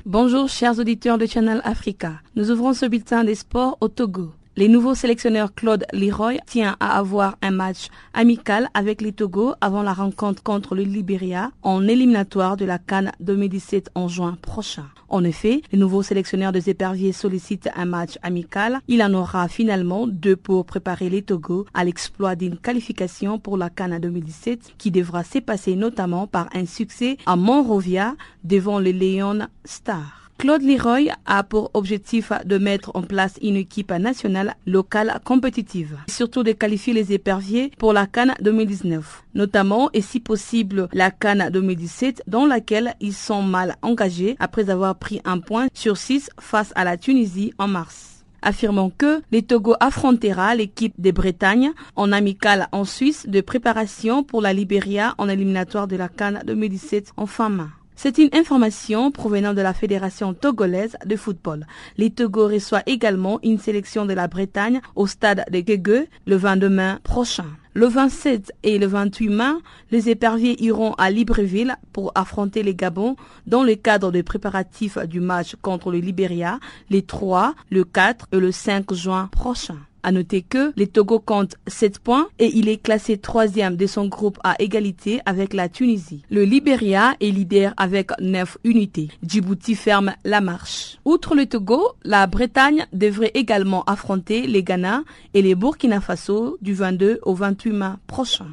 Bonjour 0.04 0.50
chers 0.50 0.78
auditeurs 0.78 1.16
de 1.16 1.24
Channel 1.24 1.62
Africa. 1.64 2.20
Nous 2.36 2.50
ouvrons 2.50 2.74
ce 2.74 2.84
bulletin 2.84 3.24
des 3.24 3.34
sports 3.36 3.78
au 3.80 3.88
Togo. 3.88 4.32
Les 4.54 4.68
nouveaux 4.68 4.94
sélectionneurs 4.94 5.54
Claude 5.54 5.86
Leroy 5.94 6.34
tient 6.46 6.76
à 6.78 6.98
avoir 6.98 7.38
un 7.40 7.52
match 7.52 7.88
amical 8.12 8.68
avec 8.74 9.00
les 9.00 9.12
Togo 9.12 9.54
avant 9.62 9.82
la 9.82 9.94
rencontre 9.94 10.42
contre 10.42 10.74
le 10.74 10.82
Libéria 10.82 11.52
en 11.62 11.88
éliminatoire 11.88 12.58
de 12.58 12.66
la 12.66 12.78
Cannes 12.78 13.12
2017 13.20 13.90
en 13.94 14.08
juin 14.08 14.36
prochain. 14.42 14.84
En 15.08 15.24
effet, 15.24 15.62
les 15.72 15.78
nouveaux 15.78 16.02
sélectionneurs 16.02 16.52
des 16.52 16.68
éperviers 16.68 17.12
sollicitent 17.12 17.70
un 17.74 17.86
match 17.86 18.18
amical. 18.22 18.80
Il 18.88 19.02
en 19.02 19.14
aura 19.14 19.48
finalement 19.48 20.06
deux 20.06 20.36
pour 20.36 20.66
préparer 20.66 21.08
les 21.08 21.22
Togo 21.22 21.64
à 21.72 21.82
l'exploit 21.84 22.36
d'une 22.36 22.58
qualification 22.58 23.38
pour 23.38 23.56
la 23.56 23.70
Cannes 23.70 23.98
2017 23.98 24.74
qui 24.76 24.90
devra 24.90 25.24
s'épasser 25.24 25.76
notamment 25.76 26.26
par 26.26 26.48
un 26.54 26.66
succès 26.66 27.16
à 27.24 27.36
Monrovia 27.36 28.16
devant 28.44 28.78
les 28.78 28.92
Leon 28.92 29.46
Stars. 29.64 30.21
Claude 30.38 30.62
Leroy 30.62 31.10
a 31.24 31.42
pour 31.44 31.70
objectif 31.74 32.32
de 32.44 32.58
mettre 32.58 32.90
en 32.94 33.02
place 33.02 33.38
une 33.42 33.56
équipe 33.56 33.92
nationale 33.92 34.56
locale 34.66 35.20
compétitive, 35.24 35.96
surtout 36.08 36.42
de 36.42 36.52
qualifier 36.52 36.92
les 36.92 37.12
éperviers 37.12 37.70
pour 37.78 37.92
la 37.92 38.06
Cannes 38.06 38.34
2019, 38.40 39.24
notamment 39.34 39.90
et 39.92 40.00
si 40.00 40.18
possible 40.18 40.88
la 40.92 41.10
Cannes 41.10 41.48
2017 41.52 42.24
dans 42.26 42.46
laquelle 42.46 42.94
ils 43.00 43.14
sont 43.14 43.42
mal 43.42 43.76
engagés 43.82 44.36
après 44.40 44.68
avoir 44.68 44.96
pris 44.96 45.20
un 45.24 45.38
point 45.38 45.68
sur 45.74 45.96
six 45.96 46.28
face 46.40 46.72
à 46.74 46.84
la 46.84 46.96
Tunisie 46.96 47.52
en 47.58 47.68
mars 47.68 48.12
affirmant 48.42 48.90
que 48.90 49.22
les 49.30 49.42
Togo 49.42 49.74
affrontera 49.80 50.54
l'équipe 50.54 50.94
des 50.98 51.12
Bretagnes 51.12 51.72
en 51.96 52.12
amical 52.12 52.68
en 52.72 52.84
Suisse 52.84 53.26
de 53.28 53.40
préparation 53.40 54.24
pour 54.24 54.42
la 54.42 54.52
Libéria 54.52 55.14
en 55.18 55.28
éliminatoire 55.28 55.86
de 55.86 55.96
la 55.96 56.08
Cannes 56.08 56.42
2017 56.44 57.12
en 57.16 57.26
fin 57.26 57.48
mai. 57.48 57.64
C'est 58.02 58.18
une 58.18 58.30
information 58.32 59.12
provenant 59.12 59.54
de 59.54 59.60
la 59.60 59.72
Fédération 59.72 60.34
togolaise 60.34 60.96
de 61.06 61.14
football. 61.14 61.64
Les 61.96 62.10
Togo 62.10 62.48
reçoit 62.48 62.82
également 62.86 63.38
une 63.44 63.60
sélection 63.60 64.06
de 64.06 64.12
la 64.12 64.26
Bretagne 64.26 64.80
au 64.96 65.06
stade 65.06 65.44
de 65.52 65.60
Guégueux 65.60 66.08
le 66.26 66.34
22 66.34 66.68
mai 66.68 66.94
prochain. 67.04 67.46
Le 67.74 67.86
27 67.86 68.54
et 68.64 68.80
le 68.80 68.86
28 68.86 69.28
mai, 69.28 69.52
les 69.92 70.10
éperviers 70.10 70.60
iront 70.64 70.94
à 70.94 71.12
Libreville 71.12 71.76
pour 71.92 72.10
affronter 72.16 72.64
les 72.64 72.74
Gabons 72.74 73.14
dans 73.46 73.62
le 73.62 73.76
cadre 73.76 74.10
des 74.10 74.24
préparatifs 74.24 74.98
du 75.06 75.20
match 75.20 75.54
contre 75.62 75.92
le 75.92 75.98
Libéria 75.98 76.58
les 76.90 77.02
3, 77.02 77.54
le 77.70 77.84
4 77.84 78.26
et 78.32 78.40
le 78.40 78.50
5 78.50 78.92
juin 78.94 79.28
prochains. 79.30 79.78
À 80.02 80.12
noter 80.12 80.42
que 80.42 80.72
les 80.76 80.86
Togo 80.86 81.20
comptent 81.20 81.56
7 81.66 81.98
points 81.98 82.28
et 82.38 82.50
il 82.54 82.68
est 82.68 82.82
classé 82.82 83.18
troisième 83.18 83.76
de 83.76 83.86
son 83.86 84.06
groupe 84.06 84.38
à 84.42 84.56
égalité 84.60 85.20
avec 85.26 85.54
la 85.54 85.68
Tunisie. 85.68 86.22
Le 86.30 86.44
Libéria 86.44 87.14
est 87.20 87.30
leader 87.30 87.72
avec 87.76 88.10
9 88.20 88.58
unités. 88.64 89.08
Djibouti 89.26 89.74
ferme 89.74 90.14
la 90.24 90.40
marche. 90.40 90.98
Outre 91.04 91.34
le 91.34 91.46
Togo, 91.46 91.92
la 92.04 92.26
Bretagne 92.26 92.86
devrait 92.92 93.32
également 93.34 93.84
affronter 93.84 94.46
les 94.46 94.62
Ghana 94.62 95.02
et 95.34 95.42
les 95.42 95.54
Burkina 95.54 96.00
Faso 96.00 96.58
du 96.60 96.74
22 96.74 97.20
au 97.22 97.34
28 97.34 97.70
mai 97.72 97.86
prochain. 98.06 98.46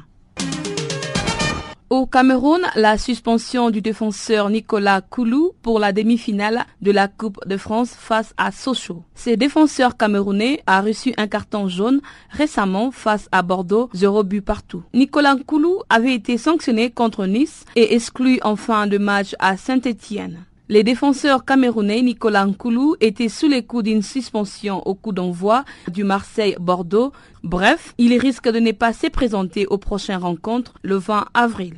Au 1.92 2.06
Cameroun, 2.06 2.62
la 2.76 2.96
suspension 2.96 3.68
du 3.70 3.80
défenseur 3.80 4.48
Nicolas 4.48 5.00
Koulou 5.00 5.54
pour 5.60 5.80
la 5.80 5.92
demi-finale 5.92 6.64
de 6.80 6.92
la 6.92 7.08
Coupe 7.08 7.40
de 7.48 7.56
France 7.56 7.96
face 7.98 8.32
à 8.36 8.52
Sochaux. 8.52 9.02
Ce 9.16 9.30
défenseur 9.30 9.96
camerounais 9.96 10.62
a 10.68 10.82
reçu 10.82 11.12
un 11.16 11.26
carton 11.26 11.66
jaune 11.66 12.00
récemment 12.30 12.92
face 12.92 13.28
à 13.32 13.42
Bordeaux, 13.42 13.90
zéro 13.92 14.22
but 14.22 14.40
partout. 14.40 14.84
Nicolas 14.94 15.34
Koulou 15.44 15.80
avait 15.88 16.14
été 16.14 16.38
sanctionné 16.38 16.92
contre 16.92 17.26
Nice 17.26 17.64
et 17.74 17.92
exclu 17.92 18.38
en 18.44 18.54
fin 18.54 18.86
de 18.86 18.96
match 18.96 19.34
à 19.40 19.56
Saint-Étienne. 19.56 20.44
Les 20.70 20.84
défenseurs 20.84 21.44
camerounais 21.44 22.00
Nicolas 22.00 22.46
Nkoulou 22.46 22.94
étaient 23.00 23.28
sous 23.28 23.48
les 23.48 23.64
coups 23.64 23.82
d'une 23.82 24.02
suspension 24.02 24.86
au 24.86 24.94
coup 24.94 25.10
d'envoi 25.10 25.64
du 25.88 26.04
Marseille-Bordeaux. 26.04 27.10
Bref, 27.42 27.92
il 27.98 28.16
risque 28.16 28.48
de 28.48 28.60
ne 28.60 28.70
pas 28.70 28.92
se 28.92 29.08
présenter 29.08 29.66
aux 29.66 29.78
prochaines 29.78 30.20
rencontres 30.20 30.74
le 30.82 30.94
20 30.94 31.24
avril. 31.34 31.74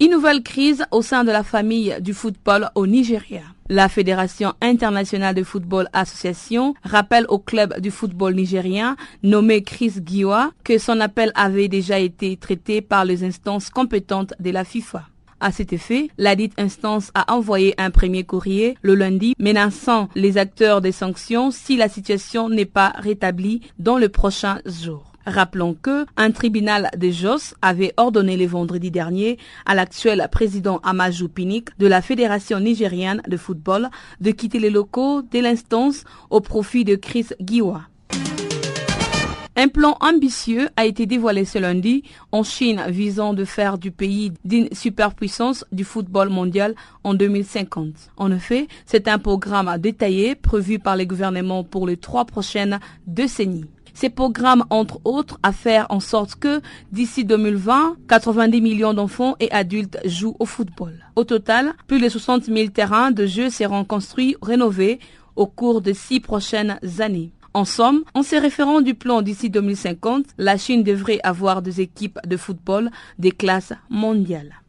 Une 0.00 0.10
nouvelle 0.10 0.42
crise 0.42 0.84
au 0.90 1.00
sein 1.00 1.22
de 1.22 1.30
la 1.30 1.44
famille 1.44 1.96
du 2.00 2.12
football 2.12 2.70
au 2.74 2.88
Nigeria. 2.88 3.42
La 3.68 3.88
Fédération 3.88 4.54
internationale 4.60 5.36
de 5.36 5.44
football 5.44 5.88
association 5.92 6.74
rappelle 6.82 7.26
au 7.28 7.38
club 7.38 7.78
du 7.80 7.92
football 7.92 8.34
nigérien 8.34 8.96
nommé 9.22 9.62
Chris 9.62 9.92
Giwa 10.04 10.50
que 10.64 10.76
son 10.78 10.98
appel 10.98 11.30
avait 11.36 11.68
déjà 11.68 12.00
été 12.00 12.36
traité 12.36 12.80
par 12.80 13.04
les 13.04 13.22
instances 13.22 13.70
compétentes 13.70 14.34
de 14.40 14.50
la 14.50 14.64
FIFA. 14.64 15.04
À 15.38 15.52
cet 15.52 15.74
effet, 15.74 16.08
la 16.16 16.34
dite 16.34 16.58
instance 16.58 17.10
a 17.14 17.34
envoyé 17.34 17.74
un 17.78 17.90
premier 17.90 18.24
courrier 18.24 18.78
le 18.80 18.94
lundi 18.94 19.34
menaçant 19.38 20.08
les 20.14 20.38
acteurs 20.38 20.80
des 20.80 20.92
sanctions 20.92 21.50
si 21.50 21.76
la 21.76 21.90
situation 21.90 22.48
n'est 22.48 22.64
pas 22.64 22.94
rétablie 22.96 23.60
dans 23.78 23.98
le 23.98 24.08
prochain 24.08 24.60
jour. 24.64 25.12
Rappelons 25.26 25.74
que 25.74 26.06
un 26.16 26.30
tribunal 26.30 26.88
de 26.96 27.10
Jos 27.10 27.54
avait 27.60 27.92
ordonné 27.96 28.36
le 28.36 28.46
vendredi 28.46 28.90
dernier 28.90 29.38
à 29.66 29.74
l'actuel 29.74 30.26
président 30.30 30.78
Amaju 30.84 31.28
Pinik 31.28 31.76
de 31.78 31.88
la 31.88 32.00
Fédération 32.00 32.60
nigérienne 32.60 33.20
de 33.26 33.36
football 33.36 33.90
de 34.20 34.30
quitter 34.30 34.60
les 34.60 34.70
locaux 34.70 35.22
de 35.22 35.40
l'instance 35.40 36.04
au 36.30 36.40
profit 36.40 36.84
de 36.84 36.94
Chris 36.94 37.26
Giwa. 37.40 37.82
Un 39.66 39.68
plan 39.68 39.96
ambitieux 39.98 40.68
a 40.76 40.86
été 40.86 41.06
dévoilé 41.06 41.44
ce 41.44 41.58
lundi 41.58 42.04
en 42.30 42.44
Chine 42.44 42.84
visant 42.88 43.34
de 43.34 43.44
faire 43.44 43.78
du 43.78 43.90
pays 43.90 44.32
d'une 44.44 44.72
superpuissance 44.72 45.64
du 45.72 45.82
football 45.82 46.28
mondial 46.28 46.76
en 47.02 47.14
2050. 47.14 47.88
En 48.16 48.30
effet, 48.30 48.68
c'est 48.84 49.08
un 49.08 49.18
programme 49.18 49.76
détaillé 49.78 50.36
prévu 50.36 50.78
par 50.78 50.94
les 50.94 51.04
gouvernements 51.04 51.64
pour 51.64 51.84
les 51.88 51.96
trois 51.96 52.26
prochaines 52.26 52.78
décennies. 53.08 53.64
Ces 53.92 54.08
programmes, 54.08 54.64
entre 54.70 55.00
autres, 55.02 55.40
à 55.42 55.50
faire 55.50 55.86
en 55.88 55.98
sorte 55.98 56.36
que 56.36 56.60
d'ici 56.92 57.24
2020, 57.24 57.96
90 58.08 58.60
millions 58.60 58.94
d'enfants 58.94 59.34
et 59.40 59.50
adultes 59.50 59.98
jouent 60.04 60.36
au 60.38 60.46
football. 60.46 60.94
Au 61.16 61.24
total, 61.24 61.72
plus 61.88 62.00
de 62.00 62.08
60 62.08 62.44
000 62.44 62.68
terrains 62.68 63.10
de 63.10 63.26
jeu 63.26 63.50
seront 63.50 63.84
construits, 63.84 64.36
rénovés 64.40 65.00
au 65.34 65.46
cours 65.46 65.80
des 65.80 65.94
six 65.94 66.20
prochaines 66.20 66.78
années. 67.00 67.32
En 67.56 67.64
somme, 67.64 68.04
en 68.12 68.22
se 68.22 68.36
référant 68.36 68.82
du 68.82 68.92
plan 68.92 69.22
d'ici 69.22 69.48
2050, 69.48 70.26
la 70.36 70.58
Chine 70.58 70.82
devrait 70.82 71.20
avoir 71.22 71.62
des 71.62 71.80
équipes 71.80 72.18
de 72.26 72.36
football 72.36 72.90
des 73.18 73.30
classes 73.30 73.72
mondiales. 73.88 74.60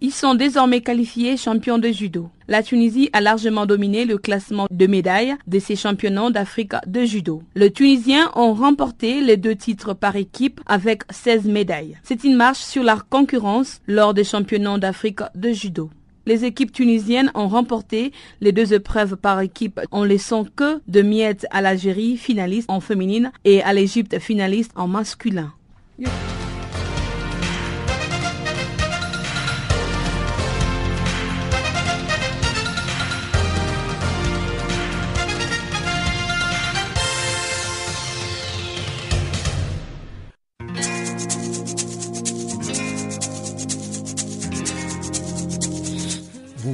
Ils 0.00 0.10
sont 0.10 0.34
désormais 0.34 0.80
qualifiés 0.80 1.36
champions 1.36 1.78
de 1.78 1.86
judo. 1.92 2.28
La 2.48 2.64
Tunisie 2.64 3.08
a 3.12 3.20
largement 3.20 3.66
dominé 3.66 4.04
le 4.04 4.18
classement 4.18 4.66
de 4.68 4.86
médailles 4.88 5.36
de 5.46 5.60
ces 5.60 5.76
championnats 5.76 6.30
d'Afrique 6.30 6.72
de 6.88 7.04
judo. 7.04 7.44
Les 7.54 7.70
Tunisiens 7.70 8.32
ont 8.34 8.52
remporté 8.52 9.20
les 9.20 9.36
deux 9.36 9.54
titres 9.54 9.94
par 9.94 10.16
équipe 10.16 10.60
avec 10.66 11.02
16 11.10 11.44
médailles. 11.44 11.98
C'est 12.02 12.24
une 12.24 12.34
marche 12.34 12.58
sur 12.58 12.82
la 12.82 12.98
concurrence 12.98 13.80
lors 13.86 14.12
des 14.12 14.24
championnats 14.24 14.78
d'Afrique 14.78 15.20
de 15.36 15.52
judo. 15.52 15.88
Les 16.26 16.44
équipes 16.44 16.72
tunisiennes 16.72 17.30
ont 17.34 17.48
remporté 17.48 18.12
les 18.40 18.52
deux 18.52 18.74
épreuves 18.74 19.16
par 19.16 19.40
équipe 19.40 19.80
en 19.90 20.04
laissant 20.04 20.44
que 20.44 20.80
de 20.86 21.02
miettes 21.02 21.46
à 21.50 21.60
l'Algérie 21.60 22.16
finaliste 22.16 22.70
en 22.70 22.80
féminine 22.80 23.32
et 23.44 23.62
à 23.62 23.72
l'Égypte 23.72 24.18
finaliste 24.18 24.72
en 24.76 24.86
masculin. 24.88 25.52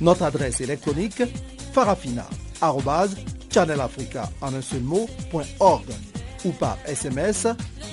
Notre 0.00 0.22
adresse 0.22 0.60
électronique 0.60 1.22
seul 4.62 4.80
mot, 4.80 5.08
ou 6.44 6.50
par 6.50 6.78
SMS 6.86 7.46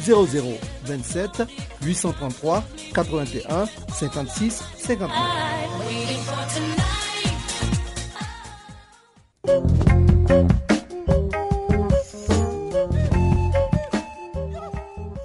0027 0.05 1.43
833 1.83 2.63
81 2.93 3.65
56 3.93 4.63
59. 4.77 5.17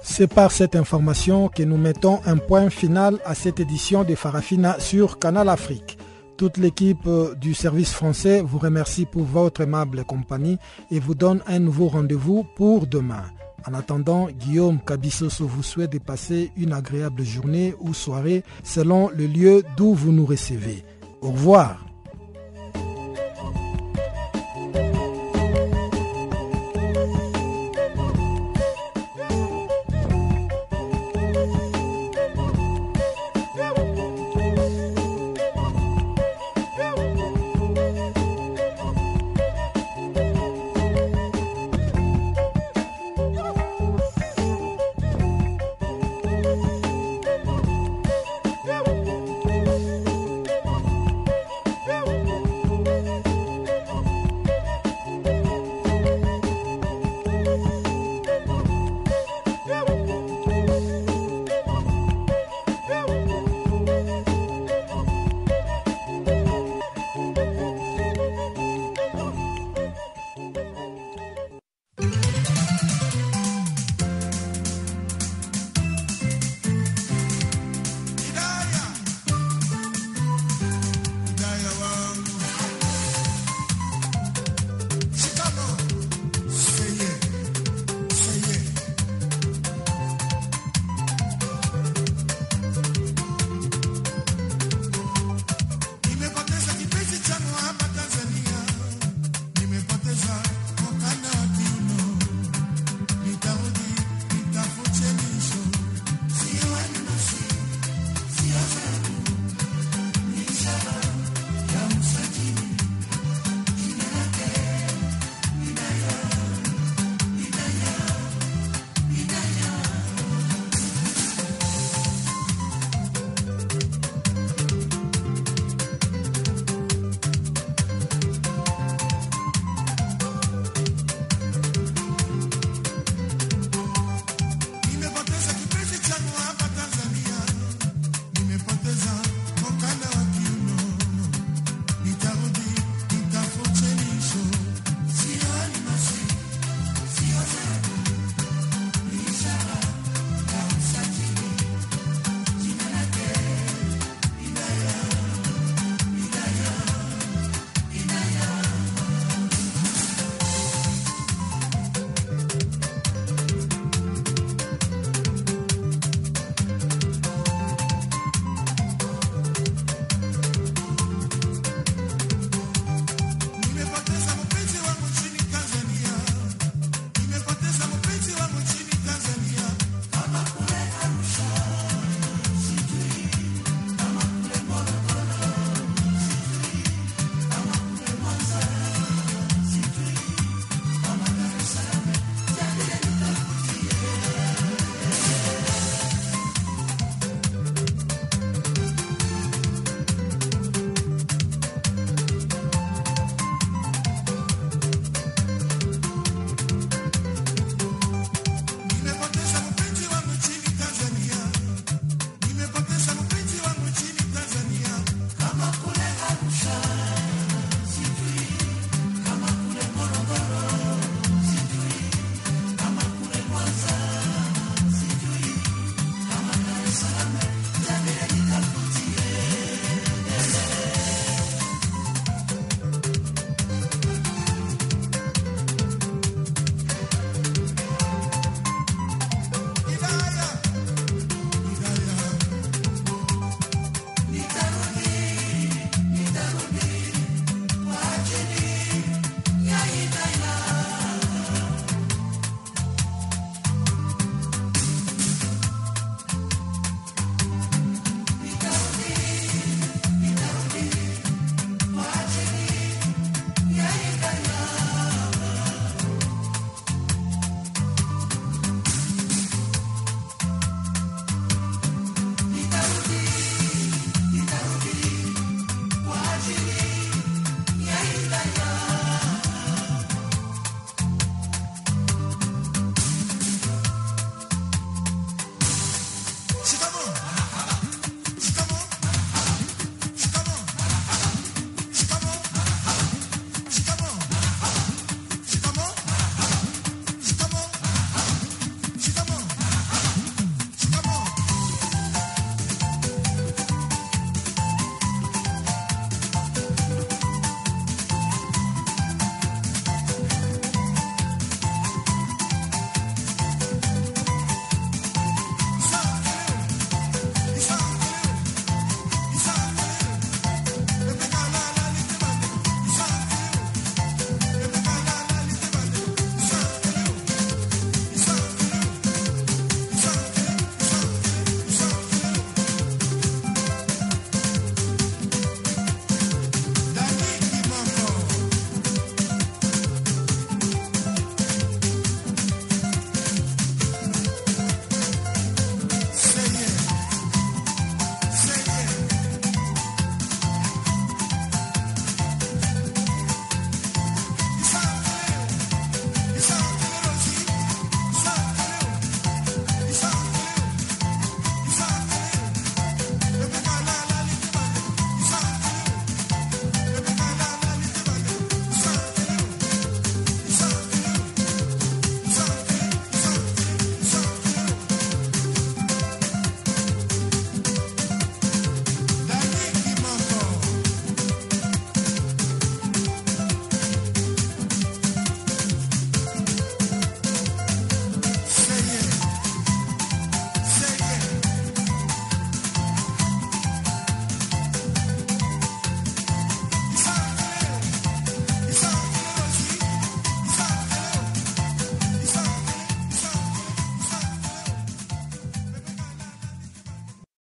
C'est 0.03 0.25
par 0.25 0.51
cette 0.51 0.75
information 0.75 1.47
que 1.47 1.61
nous 1.61 1.77
mettons 1.77 2.19
un 2.25 2.37
point 2.37 2.71
final 2.71 3.19
à 3.23 3.35
cette 3.35 3.59
édition 3.59 4.03
de 4.03 4.15
Farafina 4.15 4.79
sur 4.79 5.19
Canal 5.19 5.47
Afrique. 5.47 5.96
Toute 6.37 6.57
l'équipe 6.57 7.07
euh, 7.07 7.33
du 7.33 7.55
service 7.55 7.91
français 7.91 8.41
vous 8.41 8.59
remercie 8.59 9.05
pour 9.05 9.23
votre 9.23 9.61
aimable 9.61 10.03
compagnie 10.03 10.59
et 10.91 10.99
vous 10.99 11.15
donne 11.15 11.41
un 11.47 11.57
nouveau 11.57 11.87
rendez-vous 11.87 12.45
pour 12.55 12.85
demain. 12.85 13.23
En 13.65 13.73
attendant, 13.73 14.27
Guillaume 14.27 14.79
Cabissoso 14.79 15.47
vous 15.47 15.63
souhaite 15.63 15.93
de 15.93 15.97
passer 15.97 16.51
une 16.55 16.73
agréable 16.73 17.23
journée 17.23 17.73
ou 17.79 17.95
soirée 17.95 18.43
selon 18.63 19.09
le 19.09 19.25
lieu 19.25 19.63
d'où 19.77 19.95
vous 19.95 20.11
nous 20.11 20.27
recevez. 20.27 20.83
Au 21.21 21.31
revoir. 21.31 21.86